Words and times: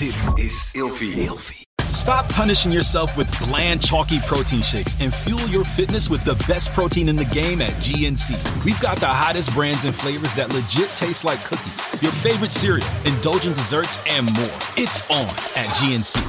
Dit 0.00 0.44
is 0.44 0.70
Ilfie. 0.72 1.66
Stop 1.90 2.26
punishing 2.28 2.72
yourself 2.72 3.16
with 3.16 3.28
bland, 3.38 3.82
chalky 3.82 4.18
protein 4.20 4.62
shakes 4.62 4.96
and 5.00 5.12
fuel 5.14 5.46
your 5.48 5.64
fitness 5.64 6.08
with 6.08 6.24
the 6.24 6.34
best 6.48 6.72
protein 6.72 7.08
in 7.08 7.16
the 7.16 7.24
game 7.24 7.60
at 7.60 7.72
GNC. 7.82 8.30
We've 8.64 8.80
got 8.80 8.98
the 8.98 9.06
hottest 9.06 9.52
brands 9.54 9.84
and 9.84 9.94
flavors 9.94 10.32
that 10.34 10.48
legit 10.54 10.88
taste 10.96 11.24
like 11.24 11.44
cookies, 11.44 11.84
your 12.00 12.12
favorite 12.12 12.52
cereal, 12.52 12.88
indulgent 13.04 13.56
desserts, 13.56 13.98
and 14.08 14.24
more. 14.32 14.58
It's 14.76 15.02
on 15.10 15.26
at 15.56 15.68
GNC. 15.76 16.22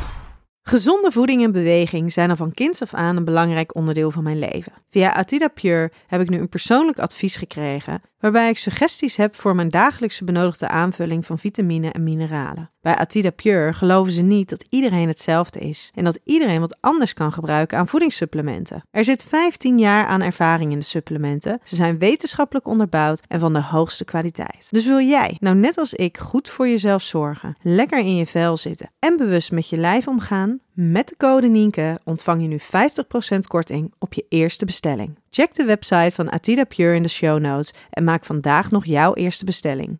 Gezonde 0.63 1.11
voeding 1.11 1.43
en 1.43 1.51
beweging 1.51 2.11
zijn 2.11 2.29
al 2.29 2.35
van 2.35 2.51
kinds 2.51 2.81
af 2.81 2.93
aan 2.93 3.17
een 3.17 3.25
belangrijk 3.25 3.75
onderdeel 3.75 4.11
van 4.11 4.23
mijn 4.23 4.39
leven. 4.39 4.73
Via 4.89 5.13
Atida 5.13 5.47
Pure 5.47 5.91
heb 6.07 6.21
ik 6.21 6.29
nu 6.29 6.39
een 6.39 6.49
persoonlijk 6.49 6.99
advies 6.99 7.35
gekregen 7.35 8.01
waarbij 8.19 8.49
ik 8.49 8.57
suggesties 8.57 9.15
heb 9.15 9.35
voor 9.35 9.55
mijn 9.55 9.69
dagelijkse 9.69 10.23
benodigde 10.23 10.67
aanvulling 10.67 11.25
van 11.25 11.39
vitamine 11.39 11.91
en 11.91 12.03
mineralen. 12.03 12.71
Bij 12.81 12.95
Atida 12.95 13.29
Pure 13.29 13.73
geloven 13.73 14.11
ze 14.11 14.21
niet 14.21 14.49
dat 14.49 14.65
iedereen 14.69 15.07
hetzelfde 15.07 15.59
is 15.59 15.91
en 15.95 16.03
dat 16.03 16.19
iedereen 16.23 16.59
wat 16.59 16.77
anders 16.79 17.13
kan 17.13 17.33
gebruiken 17.33 17.77
aan 17.77 17.87
voedingssupplementen. 17.87 18.83
Er 18.91 19.03
zit 19.03 19.23
15 19.23 19.79
jaar 19.79 20.05
aan 20.05 20.21
ervaring 20.21 20.71
in 20.71 20.79
de 20.79 20.85
supplementen, 20.85 21.59
ze 21.63 21.75
zijn 21.75 21.97
wetenschappelijk 21.97 22.67
onderbouwd 22.67 23.21
en 23.27 23.39
van 23.39 23.53
de 23.53 23.61
hoogste 23.61 24.05
kwaliteit. 24.05 24.67
Dus 24.69 24.85
wil 24.85 24.99
jij, 24.99 25.37
nou 25.39 25.55
net 25.55 25.77
als 25.77 25.93
ik, 25.93 26.17
goed 26.17 26.49
voor 26.49 26.67
jezelf 26.67 27.01
zorgen, 27.01 27.55
lekker 27.61 27.99
in 27.99 28.15
je 28.15 28.25
vel 28.25 28.57
zitten 28.57 28.91
en 28.99 29.17
bewust 29.17 29.51
met 29.51 29.69
je 29.69 29.77
lijf 29.77 30.07
omgaan? 30.07 30.59
Met 30.73 31.07
de 31.07 31.17
code 31.17 31.47
Nienke 31.47 31.99
ontvang 32.03 32.41
je 32.41 32.47
nu 32.47 32.59
50% 32.59 33.37
korting 33.47 33.93
op 33.99 34.13
je 34.13 34.25
eerste 34.29 34.65
bestelling. 34.65 35.19
Check 35.29 35.53
de 35.53 35.65
website 35.65 36.15
van 36.15 36.31
Atida 36.31 36.63
Pure 36.63 36.95
in 36.95 37.03
de 37.03 37.09
show 37.09 37.39
notes 37.39 37.73
en 37.89 38.03
maak 38.03 38.25
vandaag 38.25 38.71
nog 38.71 38.85
jouw 38.85 39.13
eerste 39.13 39.45
bestelling. 39.45 39.99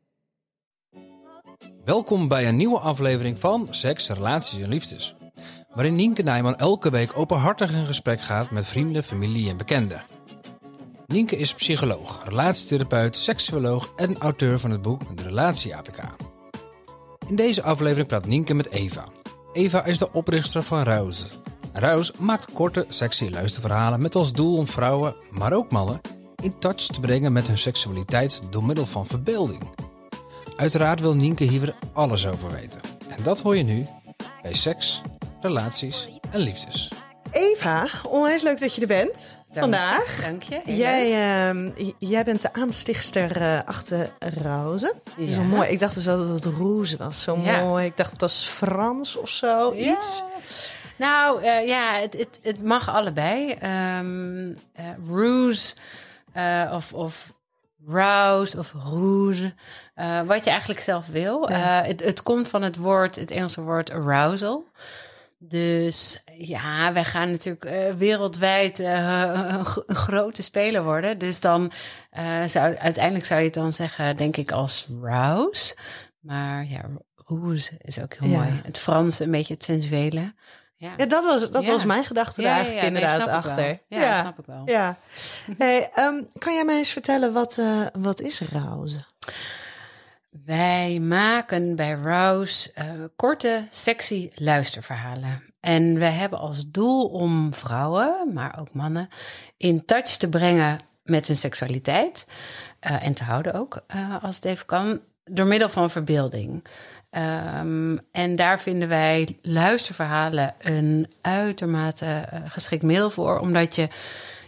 Welkom 1.86 2.28
bij 2.28 2.48
een 2.48 2.56
nieuwe 2.56 2.80
aflevering 2.80 3.40
van 3.40 3.68
Seks, 3.70 4.10
Relaties 4.10 4.62
en 4.62 4.70
Liefdes. 4.70 5.16
Waarin 5.74 5.96
Nienke 5.96 6.22
Nijman 6.22 6.58
elke 6.58 6.90
week 6.90 7.18
openhartig 7.18 7.72
in 7.72 7.86
gesprek 7.86 8.22
gaat 8.22 8.52
met 8.52 8.66
vrienden, 8.66 9.04
familie 9.04 9.50
en 9.50 9.58
bekenden. 9.58 10.02
Nienke 11.08 11.38
is 11.38 11.54
psycholoog, 11.54 12.22
relatietherapeut, 12.26 13.18
seksuoloog 13.18 13.94
en 13.96 14.18
auteur 14.18 14.60
van 14.60 14.72
het 14.72 14.82
boek 14.82 15.18
De 15.18 15.24
Relatie 15.24 15.76
APK. 15.76 16.00
In 17.28 17.36
deze 17.36 17.64
aflevering 17.64 18.08
praat 18.08 18.26
Nienke 18.26 18.54
met 18.54 18.70
Eva. 18.70 19.06
Eva 19.54 19.86
is 19.86 19.98
de 19.98 20.12
oprichter 20.12 20.64
van 20.64 20.84
Rouse. 20.84 21.26
Rouse 21.74 22.14
maakt 22.18 22.54
korte, 22.54 22.86
sexy 22.90 23.30
luisterverhalen 23.30 24.02
met 24.02 24.16
als 24.16 24.34
doel 24.34 24.58
om 24.58 24.68
vrouwen, 24.68 25.16
maar 25.32 25.54
ook 25.54 25.72
mannen, 25.72 26.02
in 26.42 26.60
touch 26.60 26.86
te 26.86 27.00
brengen 27.00 27.34
met 27.34 27.48
hun 27.48 27.58
seksualiteit 27.58 28.42
door 28.50 28.64
middel 28.64 28.86
van 28.86 29.08
verbeelding. 29.08 29.90
Uiteraard 30.62 31.00
wil 31.00 31.16
Nienke 31.16 31.44
hier 31.44 31.60
weer 31.60 31.74
alles 31.94 32.28
over 32.28 32.52
weten. 32.52 32.82
En 33.18 33.24
dat 33.24 33.42
hoor 33.42 33.58
je 33.58 33.64
nu 33.64 33.86
bij 34.42 34.54
Seks, 34.56 35.02
Relaties 35.42 36.10
en 36.32 36.40
Liefdes. 36.40 36.92
Eva, 37.32 37.88
onwijs 38.10 38.42
leuk 38.42 38.60
dat 38.60 38.76
je 38.76 38.82
er 38.82 38.88
bent 38.88 39.36
vandaag. 39.52 40.22
Dank 40.26 40.44
je. 40.44 40.62
Jij, 40.66 41.12
ehm, 41.50 41.70
jij 42.00 42.24
bent 42.24 42.42
de 42.42 42.54
aanstichtster 42.54 43.42
eh, 43.42 43.60
achter 43.66 44.12
Roze. 44.44 44.94
Dat 45.18 45.30
Ja. 45.30 45.36
wel 45.36 45.46
mooi. 45.46 45.70
Ik 45.70 45.80
dacht 45.80 45.96
dus 45.96 46.04
dat 46.04 46.28
het 46.30 46.46
Roze 46.46 46.98
was. 46.98 47.24
Zo 47.24 47.38
Ja. 47.44 47.62
mooi. 47.64 47.86
Ik 47.86 47.98
dacht 47.98 48.12
het 48.12 48.22
was 48.22 48.44
Frans 48.48 49.16
of 49.16 49.30
zo. 49.30 49.74
Ja. 49.76 49.96
Iets. 49.96 50.24
Nou 50.98 51.44
eh, 51.44 51.68
ja, 51.68 51.94
het, 51.94 52.14
het, 52.18 52.40
het 52.44 52.64
mag 52.64 52.90
allebei. 52.90 53.52
Ehm 53.52 54.52
eh, 54.74 54.86
ruse 55.10 55.76
eh, 56.34 56.72
of, 56.76 56.94
of 56.94 57.32
rouse 57.86 58.58
of 58.60 58.74
rouge. 58.84 59.54
Eh, 60.02 60.22
wat 60.22 60.44
je 60.44 60.50
eigenlijk 60.50 60.80
zelf 60.82 61.08
wil. 61.08 61.50
Ja. 61.50 61.82
Eh, 61.82 61.88
het, 61.88 62.04
het 62.04 62.24
komt 62.24 62.48
van 62.48 62.62
het 62.62 62.78
woord, 62.78 63.16
het 63.16 63.32
Engelse 63.32 63.62
woord 63.62 63.92
arousal. 63.92 64.66
Dus 65.38 66.24
ja, 66.38 66.94
wij 66.94 67.04
gaan 67.04 67.32
natuurlijk 67.32 67.66
eh, 67.66 67.94
wereldwijd 67.94 68.80
een, 68.80 69.66
grote 69.88 70.42
speler 70.42 70.84
worden. 70.84 71.18
Dus 71.18 71.40
dan 71.40 71.72
zou 72.46 72.76
uiteindelijk 72.78 73.26
zou 73.26 73.40
je 73.40 73.46
het 73.46 73.54
dan 73.54 73.74
zeggen, 73.74 74.18
denk 74.18 74.38
ik, 74.38 74.52
als 74.52 74.88
rouse. 75.02 75.78
Maar 76.20 76.66
ja, 76.66 76.82
rouge 77.16 77.72
is 77.78 78.00
ook 78.02 78.14
heel 78.14 78.30
Ja. 78.30 78.38
mooi. 78.38 78.62
Het 78.64 78.78
Frans, 78.78 79.20
een 79.20 79.32
beetje 79.32 79.54
het 79.54 79.64
sensuele. 79.64 80.34
Ja, 80.78 80.94
Ja, 80.98 81.06
dat 81.06 81.24
was, 81.24 81.50
dat 81.50 81.66
Ja. 81.66 81.72
was 81.72 81.86
mijn 81.86 82.06
gedachte 82.06 82.42
ja, 82.42 82.54
eigenlijk 82.54 82.78
nee, 82.78 82.88
inderdaad 82.88 83.28
achter. 83.28 83.80
Ja, 83.88 84.20
snap 84.20 84.40
ik 84.40 84.46
wel. 84.46 84.62
Ja. 84.66 84.98
Hey, 85.58 85.90
ehm, 85.94 86.22
kan 86.38 86.54
jij 86.54 86.66
mij 86.66 86.78
eens 86.78 86.92
vertellen, 86.92 87.34
wat, 87.34 87.58
eh, 87.58 87.86
wat 87.94 88.22
is 88.22 88.42
Roze? 88.52 89.04
Wij 90.32 91.00
maken 91.00 91.76
bij 91.76 91.92
Rouse 91.92 92.72
eh, 92.74 92.86
korte, 93.16 93.66
sexy 93.70 94.30
luisterverhalen. 94.36 95.44
En 95.60 96.00
wij 96.00 96.12
hebben 96.12 96.40
als 96.40 96.72
doel 96.72 97.08
om 97.08 97.54
vrouwen, 97.54 98.34
maar 98.34 98.60
ook 98.60 98.74
mannen, 98.74 99.10
in 99.58 99.86
touch 99.86 100.18
te 100.18 100.30
brengen 100.30 100.78
met 101.04 101.28
hun 101.28 101.38
seksualiteit. 101.38 102.28
eh, 102.80 103.06
en 103.06 103.14
te 103.14 103.24
houden 103.24 103.54
ook, 103.54 103.84
eh, 103.88 104.24
als 104.24 104.36
het 104.36 104.46
even 104.46 104.66
kan, 104.66 105.00
door 105.24 105.46
middel 105.46 105.70
van 105.70 105.90
verbeelding. 105.90 106.64
Ehm, 107.10 107.98
en 108.12 108.36
daar 108.36 108.60
vinden 108.60 108.88
wij 108.88 109.38
luisterverhalen 109.42 110.56
een 110.60 111.12
uitermate 111.22 112.24
geschikt 112.46 112.84
middel 112.84 113.10
voor, 113.10 113.40
omdat 113.40 113.76
je 113.76 113.88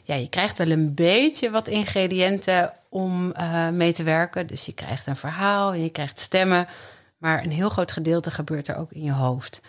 ja, 0.03 0.15
je 0.15 0.29
krijgt 0.29 0.57
wel 0.57 0.71
een 0.71 0.93
beetje 0.93 1.49
wat 1.49 1.67
ingrediënten 1.67 2.73
om 2.89 3.31
eh, 3.31 3.69
mee 3.69 3.93
te 3.93 4.03
werken. 4.03 4.47
Dus 4.47 4.65
je 4.65 4.73
krijgt 4.73 5.07
een 5.07 5.15
verhaal 5.15 5.73
en 5.73 5.83
je 5.83 5.89
krijgt 5.89 6.19
stemmen. 6.19 6.67
Maar 7.17 7.43
een 7.43 7.51
heel 7.51 7.69
groot 7.69 7.91
gedeelte 7.91 8.31
gebeurt 8.31 8.67
er 8.67 8.75
ook 8.75 8.91
in 8.91 9.03
je 9.03 9.11
hoofd. 9.11 9.61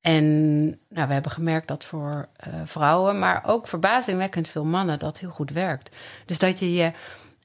En 0.00 0.64
nou, 0.88 1.06
we 1.06 1.12
hebben 1.12 1.30
gemerkt 1.30 1.68
dat 1.68 1.84
voor 1.84 2.28
eh, 2.36 2.52
vrouwen, 2.64 3.18
maar 3.18 3.42
ook 3.46 3.68
verbazingwekkend 3.68 4.48
veel 4.48 4.64
mannen, 4.64 4.98
dat 4.98 5.18
heel 5.18 5.30
goed 5.30 5.50
werkt. 5.50 5.96
Dus 6.24 6.38
dat 6.38 6.58
je 6.58 6.72
je 6.72 6.92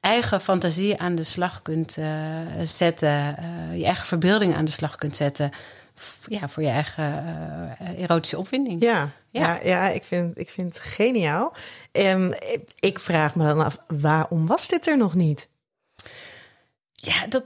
eigen 0.00 0.40
fantasie 0.40 1.00
aan 1.00 1.14
de 1.14 1.24
slag 1.24 1.62
kunt 1.62 1.96
eh, 1.96 2.06
zetten, 2.62 3.36
je 3.74 3.84
eigen 3.84 4.06
verbeelding 4.06 4.54
aan 4.54 4.64
de 4.64 4.70
slag 4.70 4.96
kunt 4.96 5.16
zetten. 5.16 5.50
Ja, 6.28 6.48
voor 6.48 6.62
je 6.62 6.68
eigen 6.68 7.24
eh, 7.78 8.02
erotische 8.02 8.38
opwinding. 8.38 8.82
Ja, 8.82 9.10
ja. 9.30 9.40
Ja. 9.54 9.60
ja, 9.64 9.88
ik, 9.88 10.04
vind, 10.04 10.38
ik 10.38 10.50
vind 10.50 10.74
het 10.74 10.82
geniaal. 10.84 11.54
Ehm, 11.92 12.32
ik, 12.80 12.98
vraag 12.98 13.34
me 13.34 13.44
dan 13.44 13.64
af, 13.64 13.78
waarom 13.86 14.46
was 14.46 14.68
dit 14.68 14.86
er 14.86 14.96
nog 14.96 15.14
niet? 15.14 15.48
Ja, 16.92 17.26
dat, 17.26 17.44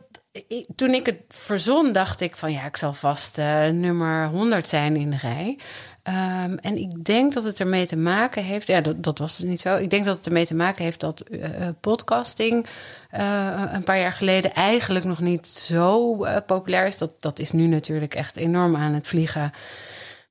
ik- 0.48 0.66
toen 0.76 0.94
ik 0.94 1.06
het 1.06 1.20
verzon, 1.28 1.92
dacht 1.92 2.20
ik 2.20 2.36
van 2.36 2.52
ja, 2.52 2.64
ik 2.64 2.76
zal 2.76 2.92
vast 2.92 3.38
eh, 3.38 3.66
nummer 3.68 4.28
100 4.28 4.68
zijn 4.68 4.96
in 4.96 5.10
de 5.10 5.16
rij. 5.16 5.58
Ehm, 6.06 6.56
en 6.60 6.76
ik 6.78 7.04
denk 7.04 7.32
dat 7.32 7.44
het 7.44 7.60
ermee 7.60 7.86
te 7.86 7.96
maken 7.96 8.42
heeft, 8.44 8.66
ja, 8.66 8.80
dat, 8.80 9.02
dat 9.04 9.18
was 9.18 9.36
dus 9.36 9.48
niet 9.48 9.60
zo. 9.60 9.76
Ik 9.76 9.90
denk 9.90 10.04
dat 10.04 10.16
het 10.16 10.26
ermee 10.26 10.46
te 10.46 10.54
maken 10.54 10.84
heeft 10.84 11.00
dat 11.00 11.20
eh, 11.20 11.50
podcasting 11.80 12.66
eh, 13.10 13.62
een 13.72 13.84
paar 13.84 13.98
jaar 13.98 14.12
geleden 14.12 14.54
eigenlijk 14.54 15.04
nog 15.04 15.20
niet 15.20 15.46
zo 15.46 16.24
eh, 16.24 16.36
populair 16.46 16.86
is. 16.86 16.98
Dat, 16.98 17.12
dat 17.20 17.38
is 17.38 17.50
nu 17.52 17.66
natuurlijk 17.66 18.14
echt 18.14 18.36
enorm 18.36 18.76
aan 18.76 18.92
het 18.92 19.06
vliegen. 19.06 19.52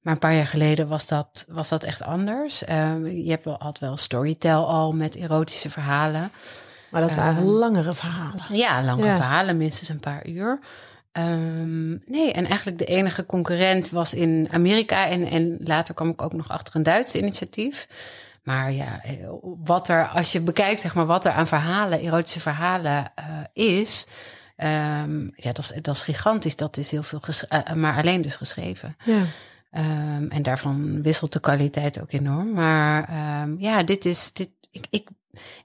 Maar 0.02 0.14
een 0.14 0.20
paar 0.20 0.36
jaar 0.36 0.48
geleden 0.48 0.88
was 0.88 1.08
dat, 1.08 1.46
was 1.50 1.70
dat 1.70 1.84
echt 1.84 2.02
anders. 2.02 2.64
Ehm, 2.64 3.06
je 3.06 3.30
hebt 3.30 3.46
wel, 3.46 3.56
had 3.60 3.80
wel 3.80 3.98
Storytel 3.98 4.68
al 4.68 4.92
met 4.92 5.16
erotische 5.16 5.70
verhalen. 5.70 6.32
Maar 6.90 7.02
dat 7.02 7.16
waren 7.16 7.44
langere 7.46 7.94
verhalen. 7.94 8.42
Ja, 8.50 8.84
lange 8.84 9.06
Ja. 9.06 9.16
verhalen, 9.16 9.58
minstens 9.58 9.90
een 9.90 10.00
paar 10.00 10.28
uur. 10.28 10.60
Ehm, 11.16 11.90
nee, 11.90 12.32
en 12.32 12.46
eigenlijk 12.46 12.78
de 12.78 12.86
enige 12.86 13.26
concurrent 13.26 13.90
was 13.90 14.14
in 14.14 14.48
Amerika. 14.52 15.08
En, 15.08 15.26
en 15.26 15.58
later 15.64 15.94
kwam 15.94 16.10
ik 16.10 16.22
ook 16.22 16.34
nog 16.34 16.50
achter 16.50 16.76
een 16.76 16.84
Duits 16.84 17.16
initiatief. 17.16 17.88
Maar 18.44 18.72
ja, 18.72 19.04
eh, 19.04 19.14
wat 19.64 19.88
er, 19.88 20.08
als 20.08 20.32
je 20.32 20.42
bekijkt, 20.42 20.82
zeg 20.82 20.96
maar, 20.96 21.06
wat 21.06 21.26
er 21.26 21.32
aan 21.32 21.48
verhalen, 21.48 22.00
erotische 22.00 22.40
verhalen 22.40 23.12
eh, 23.16 23.26
is. 23.54 24.08
ehm, 24.56 25.24
ja, 25.36 25.52
dat 25.52 25.60
is, 25.60 25.72
dat 25.82 25.96
is 25.96 26.02
gigantisch. 26.02 26.56
Dat 26.56 26.78
is 26.78 26.92
heel 26.92 27.04
veel, 27.04 27.22
eh, 27.50 27.74
maar 27.74 27.98
alleen 27.98 28.22
dus 28.22 28.36
geschreven. 28.36 28.96
Ja. 29.04 29.24
Ehm, 29.72 30.28
en 30.30 30.44
daarvan 30.44 31.02
wisselt 31.02 31.34
de 31.34 31.40
kwaliteit 31.40 32.02
ook 32.02 32.12
enorm. 32.12 32.54
Maar 32.54 33.10
ja, 33.58 33.84
dit 33.84 34.06
is. 34.06 34.34
Dit, 34.34 34.52
ik, 34.72 34.86
ik, 34.90 35.10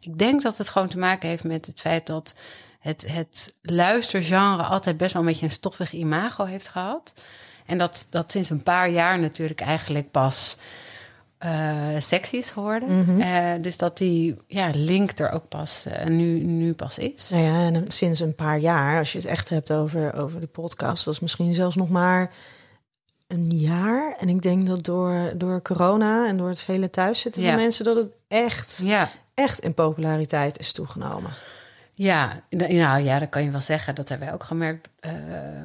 ik 0.00 0.18
denk 0.18 0.42
dat 0.42 0.58
het 0.58 0.68
gewoon 0.68 0.88
te 0.88 0.98
maken 0.98 1.28
heeft 1.28 1.44
met 1.44 1.66
het 1.66 1.80
feit 1.80 2.06
dat 2.06 2.34
het, 2.80 3.04
het 3.08 3.54
luistergenre 3.62 4.62
altijd 4.62 4.96
best 4.96 5.12
wel 5.12 5.22
een 5.22 5.28
beetje 5.28 5.44
een 5.46 5.52
stoffig 5.52 5.92
imago 5.92 6.44
heeft 6.44 6.68
gehad. 6.68 7.14
En 7.66 7.78
dat 7.78 8.06
dat 8.10 8.30
sinds 8.30 8.50
een 8.50 8.62
paar 8.62 8.90
jaar 8.90 9.18
natuurlijk 9.18 9.60
eigenlijk 9.60 10.10
pas 10.10 10.56
eh, 11.38 11.88
sexy 11.98 12.36
is 12.36 12.50
geworden. 12.50 13.20
Eh, 13.20 13.62
dus 13.62 13.76
dat 13.76 13.98
die 13.98 14.36
ja, 14.46 14.70
link 14.74 15.18
er 15.18 15.30
ook 15.30 15.48
pas 15.48 15.86
eh, 15.86 16.06
nu, 16.06 16.38
nu 16.44 16.74
pas 16.74 16.98
is. 16.98 17.30
Nou 17.30 17.42
ja, 17.42 17.66
en 17.66 17.84
sinds 17.90 18.20
een 18.20 18.34
paar 18.34 18.58
jaar, 18.58 18.98
als 18.98 19.12
je 19.12 19.18
het 19.18 19.26
echt 19.26 19.48
hebt 19.48 19.72
over, 19.72 20.14
over 20.14 20.40
de 20.40 20.46
podcast, 20.46 21.04
dat 21.04 21.14
is 21.14 21.20
misschien 21.20 21.54
zelfs 21.54 21.76
nog 21.76 21.88
maar 21.88 22.30
een 23.26 23.44
jaar. 23.46 24.14
En 24.18 24.28
ik 24.28 24.42
denk 24.42 24.66
dat 24.66 24.84
door, 24.84 25.32
door 25.36 25.62
corona 25.62 26.26
en 26.28 26.36
door 26.36 26.48
het 26.48 26.62
vele 26.62 26.90
thuiszitten 26.90 27.42
Ja. 27.42 27.48
van 27.48 27.58
mensen, 27.60 27.84
dat 27.84 27.96
het 27.96 28.10
echt, 28.28 28.80
Ja. 28.84 29.10
echt 29.34 29.58
in 29.58 29.74
populariteit 29.74 30.58
is 30.58 30.72
toegenomen. 30.72 31.30
Ja, 32.02 32.40
nou 32.48 33.02
ja, 33.02 33.18
dat 33.18 33.28
kan 33.28 33.42
je 33.42 33.50
wel 33.50 33.60
zeggen. 33.60 33.94
Dat 33.94 34.08
hebben 34.08 34.26
wij 34.26 34.36
ook 34.36 34.44
gemerkt 34.44 34.88
uh, 35.00 35.12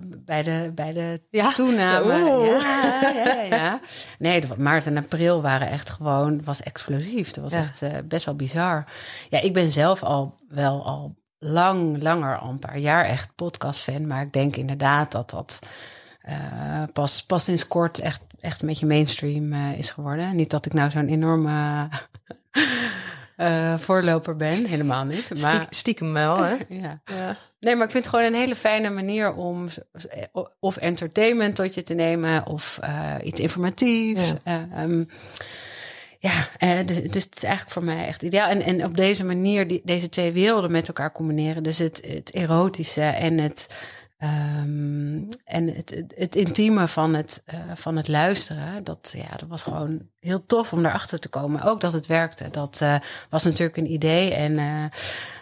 bij 0.02 0.44
de, 0.44 0.72
bij 0.76 0.94
de 0.94 1.22
Ja? 1.30 1.52
toename. 1.54 2.14
Ja, 2.14 3.12
ja, 3.14 3.42
ja, 3.42 3.42
ja. 3.42 3.80
Nee, 4.18 4.44
maart 4.58 4.86
en 4.86 4.98
april 4.98 5.42
waren 5.42 5.70
echt 5.70 5.90
gewoon, 5.90 6.44
was 6.44 6.62
explosief. 6.62 7.32
Dat 7.32 7.44
was 7.44 7.54
echt 7.54 7.82
eh, 7.82 7.92
best 8.06 8.26
wel 8.26 8.36
bizar. 8.36 8.86
Ja, 9.30 9.42
ik 9.42 9.54
ben 9.54 9.72
zelf 9.72 10.04
al 10.04 10.36
wel 10.50 10.86
al 10.86 11.16
lang, 11.40 12.02
langer, 12.02 12.38
al 12.38 12.50
een 12.50 12.60
paar 12.60 12.78
jaar 12.78 13.06
echt 13.06 13.36
podcast-fan. 13.36 14.08
Maar 14.08 14.22
ik 14.22 14.34
denk 14.34 14.56
inderdaad 14.56 15.12
dat 15.12 15.30
dat 15.30 15.62
eh, 16.22 16.84
pas, 16.94 17.26
pas 17.26 17.44
sinds 17.44 17.68
kort 17.68 18.00
echt, 18.00 18.22
echt 18.40 18.62
een 18.62 18.68
beetje 18.68 18.86
mainstream 18.86 19.54
eh, 19.54 19.78
is 19.78 19.90
geworden. 19.90 20.36
Niet 20.36 20.50
dat 20.50 20.66
ik 20.66 20.74
nou 20.74 20.90
zo'n 20.90 21.08
enorme 21.08 21.88
eh, 23.36 23.78
voorloper 23.78 24.36
ben, 24.36 24.66
helemaal 24.66 25.04
niet. 25.06 25.42
Maar, 25.42 25.56
Stiek- 25.56 25.74
stiekem 25.74 26.14
wel, 26.14 26.38
hè? 26.44 26.56
ja. 26.82 27.02
Ja. 27.06 27.38
Nee, 27.60 27.76
maar 27.76 27.86
ik 27.86 27.92
vind 27.92 28.06
het 28.06 28.14
gewoon 28.16 28.34
een 28.34 28.40
hele 28.40 28.56
fijne 28.56 28.90
manier 28.90 29.34
om 29.34 29.68
of 30.60 30.78
entertainment 30.78 31.56
tot 31.56 31.74
je 31.74 31.84
te 31.84 31.94
nemen 31.94 32.46
of 32.46 32.80
eh, 32.82 33.14
iets 33.24 33.40
informatiefs. 33.40 34.34
Ja. 34.44 34.68
Ehm, 34.74 35.04
ja 36.20 36.48
eh, 36.58 36.86
dus 36.86 37.24
het 37.24 37.36
is 37.36 37.44
eigenlijk 37.44 37.74
voor 37.74 37.84
mij 37.84 38.06
echt 38.08 38.22
ideaal. 38.24 38.50
En, 38.50 38.62
en 38.62 38.86
op 38.86 38.98
deze 38.98 39.24
manier 39.26 39.68
die, 39.68 39.82
deze 39.84 40.10
twee 40.10 40.32
werelden 40.32 40.72
met 40.72 40.88
elkaar 40.88 41.12
combineren. 41.12 41.64
Dus 41.64 41.78
het, 41.78 42.02
het 42.08 42.32
erotische 42.34 43.02
en 43.02 43.38
het, 43.38 43.70
ehm, 44.26 45.24
en 45.46 45.68
het, 45.76 46.04
het, 46.16 46.36
intieme 46.36 46.88
van 46.88 47.14
het, 47.14 47.44
eh, 47.46 47.60
van 47.76 47.96
het 47.96 48.08
luisteren. 48.08 48.84
Dat, 48.84 49.14
ja, 49.18 49.38
dat 49.38 49.50
was 49.50 49.64
gewoon 49.64 50.02
heel 50.20 50.46
tof 50.46 50.74
om 50.74 50.84
daarachter 50.84 51.20
te 51.20 51.30
komen. 51.30 51.62
Ook 51.62 51.82
dat 51.82 51.94
het 51.94 52.08
werkte. 52.08 52.50
Dat 52.52 52.80
eh, 52.82 52.96
was 53.30 53.44
natuurlijk 53.44 53.78
een 53.78 53.92
idee. 53.92 54.34
En 54.34 54.58
eh, 54.60 54.86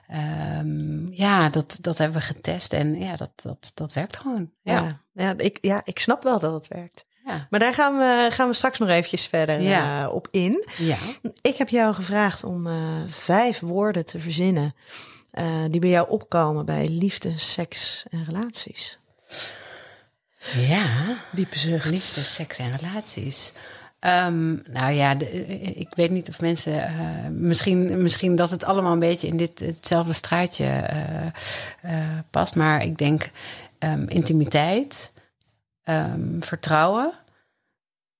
ehm, 0.07 1.07
ja, 1.13 1.49
dat, 1.49 1.77
dat 1.81 1.97
hebben 1.97 2.17
we 2.17 2.25
getest. 2.25 2.73
En 2.73 2.95
ja, 2.95 3.15
dat, 3.15 3.31
dat, 3.35 3.71
dat 3.73 3.93
werkt 3.93 4.17
gewoon. 4.17 4.51
Ja. 4.61 4.73
Ja. 4.73 5.01
Ja, 5.13 5.33
ik, 5.37 5.57
ja, 5.61 5.81
ik 5.83 5.99
snap 5.99 6.23
wel 6.23 6.39
dat 6.39 6.53
het 6.53 6.67
werkt. 6.67 7.05
Ja. 7.25 7.47
Maar 7.49 7.59
daar 7.59 7.73
gaan 7.73 7.97
we, 7.97 8.27
gaan 8.31 8.47
we 8.47 8.53
straks 8.53 8.79
nog 8.79 8.89
eventjes 8.89 9.27
verder 9.27 9.61
Ja. 9.61 10.09
op 10.09 10.27
in. 10.31 10.65
ja. 10.77 10.97
Ik 11.41 11.57
heb 11.57 11.69
jou 11.69 11.93
gevraagd 11.93 12.43
om 12.43 12.67
vijf 13.07 13.59
woorden 13.59 14.05
te 14.05 14.19
verzinnen 14.19 14.75
eh, 15.33 15.63
die 15.69 15.79
bij 15.79 15.89
jou 15.89 16.09
opkomen 16.09 16.65
bij 16.65 16.87
liefde, 16.87 17.37
seks 17.37 18.03
en 18.09 18.23
relaties. 18.23 18.97
ja. 20.67 21.15
Diepe 21.31 21.59
zucht. 21.59 21.85
Liefde, 21.89 22.19
seks 22.21 22.57
en 22.57 22.71
relaties. 22.77 23.53
Ehm, 23.99 24.55
nou 24.71 24.93
ja, 24.93 25.15
de- 25.15 25.29
eh, 25.29 25.79
ik 25.79 25.87
weet 25.95 26.09
niet 26.11 26.29
of 26.29 26.41
mensen. 26.41 26.83
eh, 26.83 27.27
misschien, 27.29 28.01
misschien 28.01 28.35
dat 28.35 28.49
het 28.49 28.63
allemaal 28.63 28.91
een 28.93 28.99
beetje 28.99 29.27
in 29.27 29.37
dit 29.37 29.59
hetzelfde 29.59 30.13
straatje 30.13 30.65
eh, 30.65 31.25
eh, 31.81 32.19
past. 32.29 32.55
Maar 32.55 32.83
ik 32.83 32.97
denk 32.97 33.29
ehm, 33.79 34.05
intimiteit, 34.07 35.11
ehm, 35.83 36.39
vertrouwen, 36.41 37.13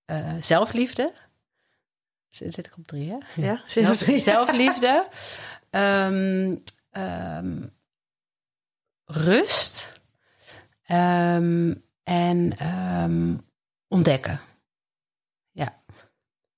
eh, 0.06 0.32
zelfliefde. 0.40 1.14
Zit 2.30 2.54
zit 2.54 2.66
ik 2.66 2.74
op 2.78 2.88
drie, 2.88 3.10
hè? 3.12 3.42
Ja, 3.42 3.62
zelf, 3.66 3.96
zelfliefde. 4.20 5.08
Ehm, 6.94 7.62
rust. 9.06 9.92
Ehm, 10.84 11.74
en 12.04 12.58
ehm, 12.58 13.36
ontdekken. 13.88 14.40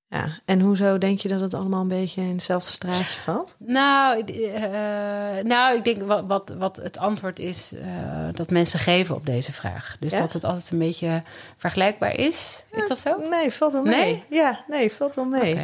Ja, 0.08 0.40
en 0.46 0.60
hoezo 0.60 0.98
denk 0.98 1.20
je 1.20 1.28
dat 1.28 1.40
het 1.42 1.54
allemaal 1.54 1.82
een 1.82 1.88
beetje 1.88 2.22
in 2.22 2.32
hetzelfde 2.32 2.70
straatje 2.70 3.20
valt? 3.20 3.56
Nou, 3.60 4.24
eh, 4.24 5.44
nou 5.44 5.78
ik 5.78 5.84
denk 5.84 6.02
wat, 6.04 6.24
wat, 6.28 6.50
wat 6.50 6.76
het 6.78 6.98
antwoord 6.98 7.40
is 7.40 7.72
eh, 7.74 8.28
dat 8.32 8.50
mensen 8.50 8.80
geven 8.80 9.16
op 9.16 9.26
deze 9.26 9.52
vraag. 9.52 9.98
Dus 10.00 10.12
Ja? 10.12 10.20
dat 10.20 10.34
het 10.34 10.44
altijd 10.44 10.72
een 10.72 10.78
beetje 10.80 11.24
vergelijkbaar 11.58 12.18
is. 12.18 12.64
Is 12.72 12.88
dat 12.88 13.00
zo? 13.00 13.30
Nee, 13.30 13.52
valt 13.52 13.72
wel 13.72 13.84
mee. 13.84 13.96
Nee? 13.96 14.24
Ja, 14.30 14.64
nee, 14.68 14.92
valt 14.92 15.16
wel 15.16 15.26
mee. 15.26 15.56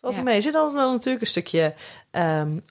Valt 0.00 0.14
Ja. 0.14 0.14
wel 0.14 0.22
mee. 0.24 0.36
Er 0.36 0.42
zit 0.42 0.54
altijd 0.54 0.74
wel 0.76 0.92
natuurlijk 0.92 1.20
een 1.24 1.28
stukje 1.30 1.74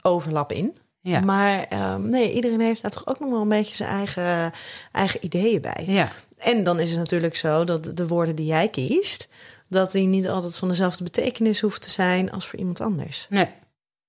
overlap 0.01 0.51
in. 0.51 0.77
Ja. 1.03 1.19
Maar 1.19 1.63
ehm, 1.69 2.09
nee, 2.09 2.33
iedereen 2.33 2.59
heeft 2.59 2.81
daar 2.81 2.91
toch 2.91 3.07
ook 3.07 3.19
nog 3.19 3.29
wel 3.29 3.41
een 3.41 3.50
beetje 3.50 3.75
zijn 3.75 3.89
eigen, 3.89 4.51
eigen 4.91 5.25
ideeën 5.25 5.61
bij. 5.61 5.83
ja. 5.88 6.09
En 6.38 6.63
dan 6.63 6.79
is 6.79 6.89
het 6.89 7.00
natuurlijk 7.00 7.35
zo 7.35 7.63
dat 7.63 7.97
de 7.97 8.07
woorden 8.07 8.35
die 8.35 8.45
jij 8.45 8.67
kiest, 8.69 9.27
dat 9.69 9.91
die 9.91 10.07
niet 10.07 10.27
altijd 10.27 10.57
van 10.57 10.67
dezelfde 10.67 11.03
betekenis 11.03 11.61
hoeven 11.61 11.81
te 11.81 11.89
zijn 11.89 12.31
als 12.31 12.47
voor 12.47 12.59
iemand 12.59 12.81
anders. 12.81 13.25
Nee, 13.29 13.50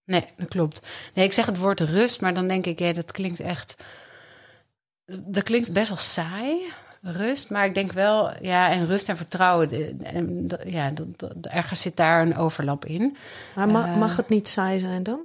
nee, 0.05 0.25
dat 0.37 0.49
klopt. 0.49 0.82
Nee, 1.14 1.25
ik 1.25 1.32
zeg 1.32 1.46
het 1.46 1.58
woord 1.58 1.81
rust, 1.81 2.20
maar 2.20 2.35
dan 2.35 2.49
denk 2.49 2.67
ik, 2.67 2.79
ja, 2.79 2.93
dat 2.93 3.12
klinkt 3.12 3.40
echt. 3.40 3.76
Dat 5.06 5.43
klinkt 5.43 5.73
best 5.73 5.88
wel 5.88 5.97
saai, 5.99 6.61
rust. 7.00 7.50
Maar 7.50 7.64
ik 7.67 7.75
denk 7.75 7.93
wel, 7.93 8.31
ja, 8.44 8.70
en 8.70 8.87
rust 8.87 9.08
en 9.08 9.17
vertrouwen, 9.17 9.99
en, 10.02 10.49
ja, 10.64 10.90
dat, 10.90 11.19
dat- 11.19 11.32
ergens 11.52 11.81
zit 11.81 11.97
daar 11.97 12.23
een 12.23 12.37
overlap 12.37 12.85
in. 12.85 13.17
Maar 13.55 13.69
ma- 13.69 13.87
Eh. 13.87 13.97
mag 13.97 14.17
het 14.17 14.29
niet 14.29 14.49
saai 14.49 14.79
zijn 14.81 15.02
dan? 15.02 15.20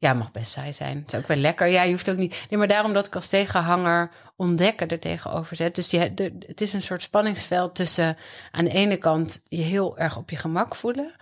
Ja, 0.00 0.12
mag 0.12 0.30
best 0.30 0.52
saai 0.52 0.72
zijn. 0.72 0.96
Het 0.96 1.12
is 1.12 1.18
ook 1.20 1.26
wel 1.26 1.36
lekker. 1.36 1.66
Ja, 1.66 1.82
je 1.82 1.90
hoeft 1.90 2.10
ook 2.10 2.16
niet. 2.16 2.46
Nee, 2.50 2.58
maar 2.58 2.68
daarom 2.68 2.92
dat 2.92 3.06
ik 3.06 3.14
als 3.14 3.28
tegenhanger 3.28 4.10
ontdekken 4.36 4.88
er 4.88 4.98
tegenover 4.98 5.56
zet. 5.56 5.74
Dus 5.74 5.90
je, 5.90 6.14
de, 6.14 6.32
het 6.46 6.60
is 6.60 6.72
een 6.72 6.82
soort 6.82 7.02
spanningsveld 7.02 7.74
tussen 7.74 8.16
aan 8.50 8.64
de 8.64 8.70
ene 8.70 8.96
kant 8.96 9.42
je 9.48 9.62
heel 9.62 9.98
erg 9.98 10.16
op 10.16 10.30
je 10.30 10.36
gemak 10.36 10.74
voelen. 10.74 11.14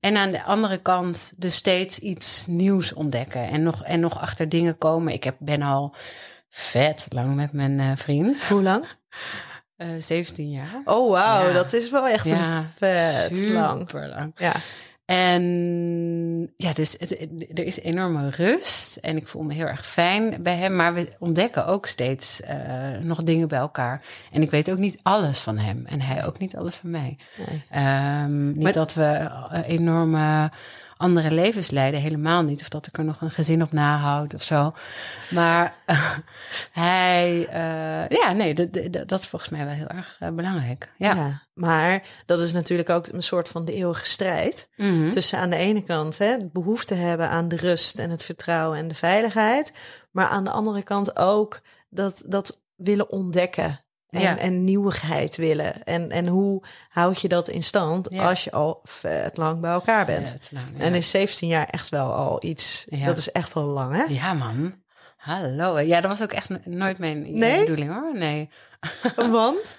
En 0.00 0.16
aan 0.16 0.30
de 0.30 0.42
andere 0.42 0.78
kant 0.78 1.32
dus 1.36 1.54
steeds 1.54 1.98
iets 1.98 2.44
nieuws 2.46 2.92
ontdekken. 2.92 3.48
En 3.48 3.62
nog, 3.62 3.84
en 3.84 4.00
nog 4.00 4.20
achter 4.20 4.48
dingen 4.48 4.78
komen. 4.78 5.12
Ik 5.12 5.24
heb, 5.24 5.36
ben 5.38 5.62
al 5.62 5.94
vet 6.48 7.06
lang 7.10 7.34
met 7.34 7.52
mijn 7.52 7.80
eh, 7.80 7.90
vriend. 7.94 8.42
Hoe 8.44 8.62
lang? 8.62 8.84
Eh 9.76 9.88
17 9.98 10.50
jaar. 10.50 10.80
Oh, 10.84 11.10
wauw, 11.10 11.46
Ja. 11.46 11.52
dat 11.52 11.72
is 11.72 11.90
wel 11.90 12.08
echt 12.08 12.26
Ja, 12.26 12.56
een 12.58 12.64
vet 12.76 13.30
lang. 13.40 13.78
super 13.78 14.08
lang. 14.08 14.32
Ja, 14.36 14.52
En 15.10 15.42
ja, 16.56 16.72
dus 16.72 16.96
het- 16.98 17.08
het- 17.18 17.58
er 17.58 17.64
is 17.64 17.80
enorme 17.80 18.30
rust 18.30 18.96
en 18.96 19.16
ik 19.16 19.28
voel 19.28 19.42
me 19.42 19.54
heel 19.54 19.66
erg 19.66 19.86
fijn 19.86 20.42
bij 20.42 20.56
hem. 20.56 20.76
Maar 20.76 20.94
we 20.94 21.12
ontdekken 21.18 21.66
ook 21.66 21.86
steeds 21.86 22.40
eh, 22.40 22.56
nog 23.00 23.22
dingen 23.22 23.48
bij 23.48 23.58
elkaar. 23.58 24.02
En 24.32 24.42
ik 24.42 24.50
weet 24.50 24.70
ook 24.70 24.78
niet 24.78 24.98
alles 25.02 25.38
van 25.38 25.58
hem 25.58 25.86
en 25.86 26.00
hij 26.00 26.26
ook 26.26 26.38
niet 26.38 26.56
alles 26.56 26.76
van 26.76 26.90
mij. 26.90 27.16
Nee. 27.46 27.62
Ehm, 27.70 28.46
niet 28.46 28.62
Maar- 28.62 28.72
dat 28.72 28.94
we 28.94 29.02
eh, 29.04 29.60
enorme 29.66 30.50
andere 31.00 31.30
levens 31.30 31.70
leiden, 31.70 32.00
helemaal 32.00 32.42
niet. 32.42 32.60
Of 32.60 32.68
dat 32.68 32.86
ik 32.86 32.98
er 32.98 33.04
nog 33.04 33.20
een 33.20 33.30
gezin 33.30 33.62
op 33.62 33.72
nahoud 33.72 34.34
of 34.34 34.42
zo. 34.42 34.72
Maar 35.30 35.74
hij, 36.72 37.46
eh, 37.46 38.18
ja, 38.18 38.32
nee, 38.32 38.54
dat, 39.06 39.20
is 39.20 39.26
volgens 39.26 39.50
mij 39.50 39.64
wel 39.64 39.74
heel 39.74 39.86
erg 39.86 40.16
eh, 40.20 40.28
belangrijk. 40.28 40.92
Ja. 40.96 41.14
ja. 41.14 41.42
Maar 41.54 42.02
dat 42.26 42.40
is 42.40 42.52
natuurlijk 42.52 42.90
ook 42.90 43.06
een 43.06 43.22
soort 43.22 43.48
van 43.48 43.64
de 43.64 43.72
eeuwige 43.72 44.06
strijd. 44.06 44.68
Mhm. 44.76 45.10
Tussen 45.10 45.38
aan 45.38 45.50
de 45.50 45.56
ene 45.56 45.82
kant 45.82 46.18
hè, 46.18 46.26
het 46.26 46.52
behoefte 46.52 46.94
hebben 46.94 47.28
aan 47.28 47.48
de 47.48 47.56
rust 47.56 47.98
en 47.98 48.10
het 48.10 48.24
vertrouwen 48.24 48.78
en 48.78 48.88
de 48.88 48.94
veiligheid. 48.94 49.72
Maar 50.10 50.28
aan 50.28 50.44
de 50.44 50.50
andere 50.50 50.82
kant 50.82 51.16
ook 51.16 51.60
dat, 51.90 52.22
dat 52.26 52.60
willen 52.76 53.10
ontdekken. 53.10 53.80
En, 54.10 54.20
Ja. 54.20 54.38
en 54.38 54.64
nieuwigheid 54.64 55.36
willen. 55.36 55.84
En, 55.84 56.10
en 56.10 56.26
hoe 56.26 56.62
houd 56.88 57.20
je 57.20 57.28
dat 57.28 57.48
in 57.48 57.62
stand 57.62 58.08
Ja. 58.10 58.28
als 58.28 58.44
je 58.44 58.50
al 58.50 58.80
vet 58.84 59.36
lang 59.36 59.60
bij 59.60 59.70
elkaar 59.70 60.06
bent? 60.06 60.48
Ja, 60.50 60.60
lang. 60.60 60.78
En 60.78 60.94
is 60.94 61.10
17 61.10 61.48
jaar 61.48 61.66
echt 61.66 61.88
wel 61.88 62.12
al 62.12 62.44
iets. 62.44 62.84
Dat 63.04 63.18
is 63.18 63.32
echt 63.32 63.54
al 63.56 63.64
lang, 63.64 63.94
hè? 63.96 64.02
Ja, 64.02 64.32
man. 64.32 64.74
Hallo. 65.16 65.78
Ja, 65.78 66.00
dat 66.00 66.10
was 66.10 66.22
ook 66.22 66.32
echt 66.32 66.48
no- 66.48 66.60
nooit 66.64 66.98
mijn 66.98 67.38
Nee? 67.38 67.60
bedoeling 67.60 67.92
hoor. 67.92 68.18
Nee. 68.18 68.48
Want? 69.30 69.78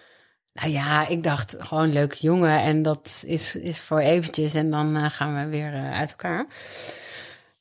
Nou 0.54 0.70
ja, 0.70 1.08
ik 1.08 1.24
dacht 1.24 1.56
gewoon 1.60 1.94
leuk 1.94 2.14
jongen 2.14 2.60
en 2.60 2.82
dat 2.82 3.24
is, 3.26 3.56
is 3.56 3.80
voor 3.80 4.00
eventjes 4.00 4.54
en 4.54 4.72
dan 4.72 4.96
eh, 4.96 5.10
gaan 5.10 5.36
we 5.36 5.50
weer 5.50 5.74
eh, 5.74 5.92
uit 5.92 6.12
elkaar. 6.12 6.46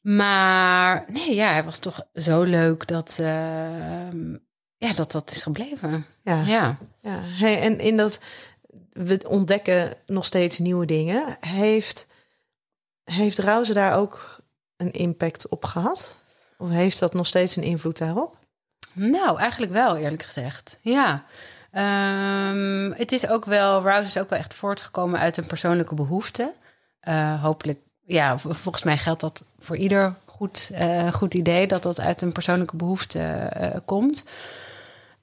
Maar 0.00 1.04
nee, 1.06 1.34
ja, 1.34 1.50
hij 1.52 1.64
was 1.64 1.78
toch 1.78 2.06
zo 2.14 2.42
leuk 2.42 2.86
dat, 2.86 3.18
eh, 3.20 4.08
ja, 4.80 4.92
dat 4.92 5.12
dat 5.12 5.30
is 5.30 5.42
gebleven. 5.42 6.06
Ja. 6.22 6.42
Ja. 6.42 6.76
Ja, 7.02 7.20
hey, 7.22 7.60
en 7.60 7.78
in 7.78 7.96
dat 7.96 8.20
we 8.92 9.28
ontdekken 9.28 9.94
nog 10.06 10.24
steeds 10.24 10.58
nieuwe 10.58 10.86
dingen. 10.86 11.36
Heeft, 11.40 12.06
heeft 13.04 13.38
Rauze 13.38 13.72
daar 13.72 13.96
ook 13.96 14.40
een 14.76 14.90
impact 14.90 15.48
op 15.48 15.64
gehad? 15.64 16.14
Of 16.58 16.68
heeft 16.68 16.98
dat 16.98 17.14
nog 17.14 17.26
steeds 17.26 17.56
een 17.56 17.62
invloed 17.62 17.98
daarop? 17.98 18.36
Nou, 18.92 19.38
eigenlijk 19.38 19.72
wel, 19.72 19.96
eerlijk 19.96 20.22
gezegd. 20.22 20.78
Ja. 20.80 21.24
Ehm, 21.70 22.92
het 22.92 23.12
is 23.12 23.28
ook 23.28 23.44
wel, 23.44 23.82
Rouse 23.82 24.06
is 24.06 24.18
ook 24.18 24.30
wel 24.30 24.38
echt 24.38 24.54
voortgekomen 24.54 25.20
uit 25.20 25.36
een 25.36 25.46
persoonlijke 25.46 25.94
behoefte. 25.94 26.52
Eh, 27.00 27.42
hopelijk, 27.42 27.78
ja, 28.06 28.38
volgens 28.38 28.82
mij 28.82 28.98
geldt 28.98 29.20
dat 29.20 29.42
voor 29.58 29.76
ieder 29.76 30.14
goed, 30.24 30.70
eh, 30.74 31.12
goed 31.12 31.34
idee, 31.34 31.66
dat 31.66 31.82
dat 31.82 32.00
uit 32.00 32.22
een 32.22 32.32
persoonlijke 32.32 32.76
behoefte 32.76 33.18
eh, 33.18 33.76
komt. 33.84 34.24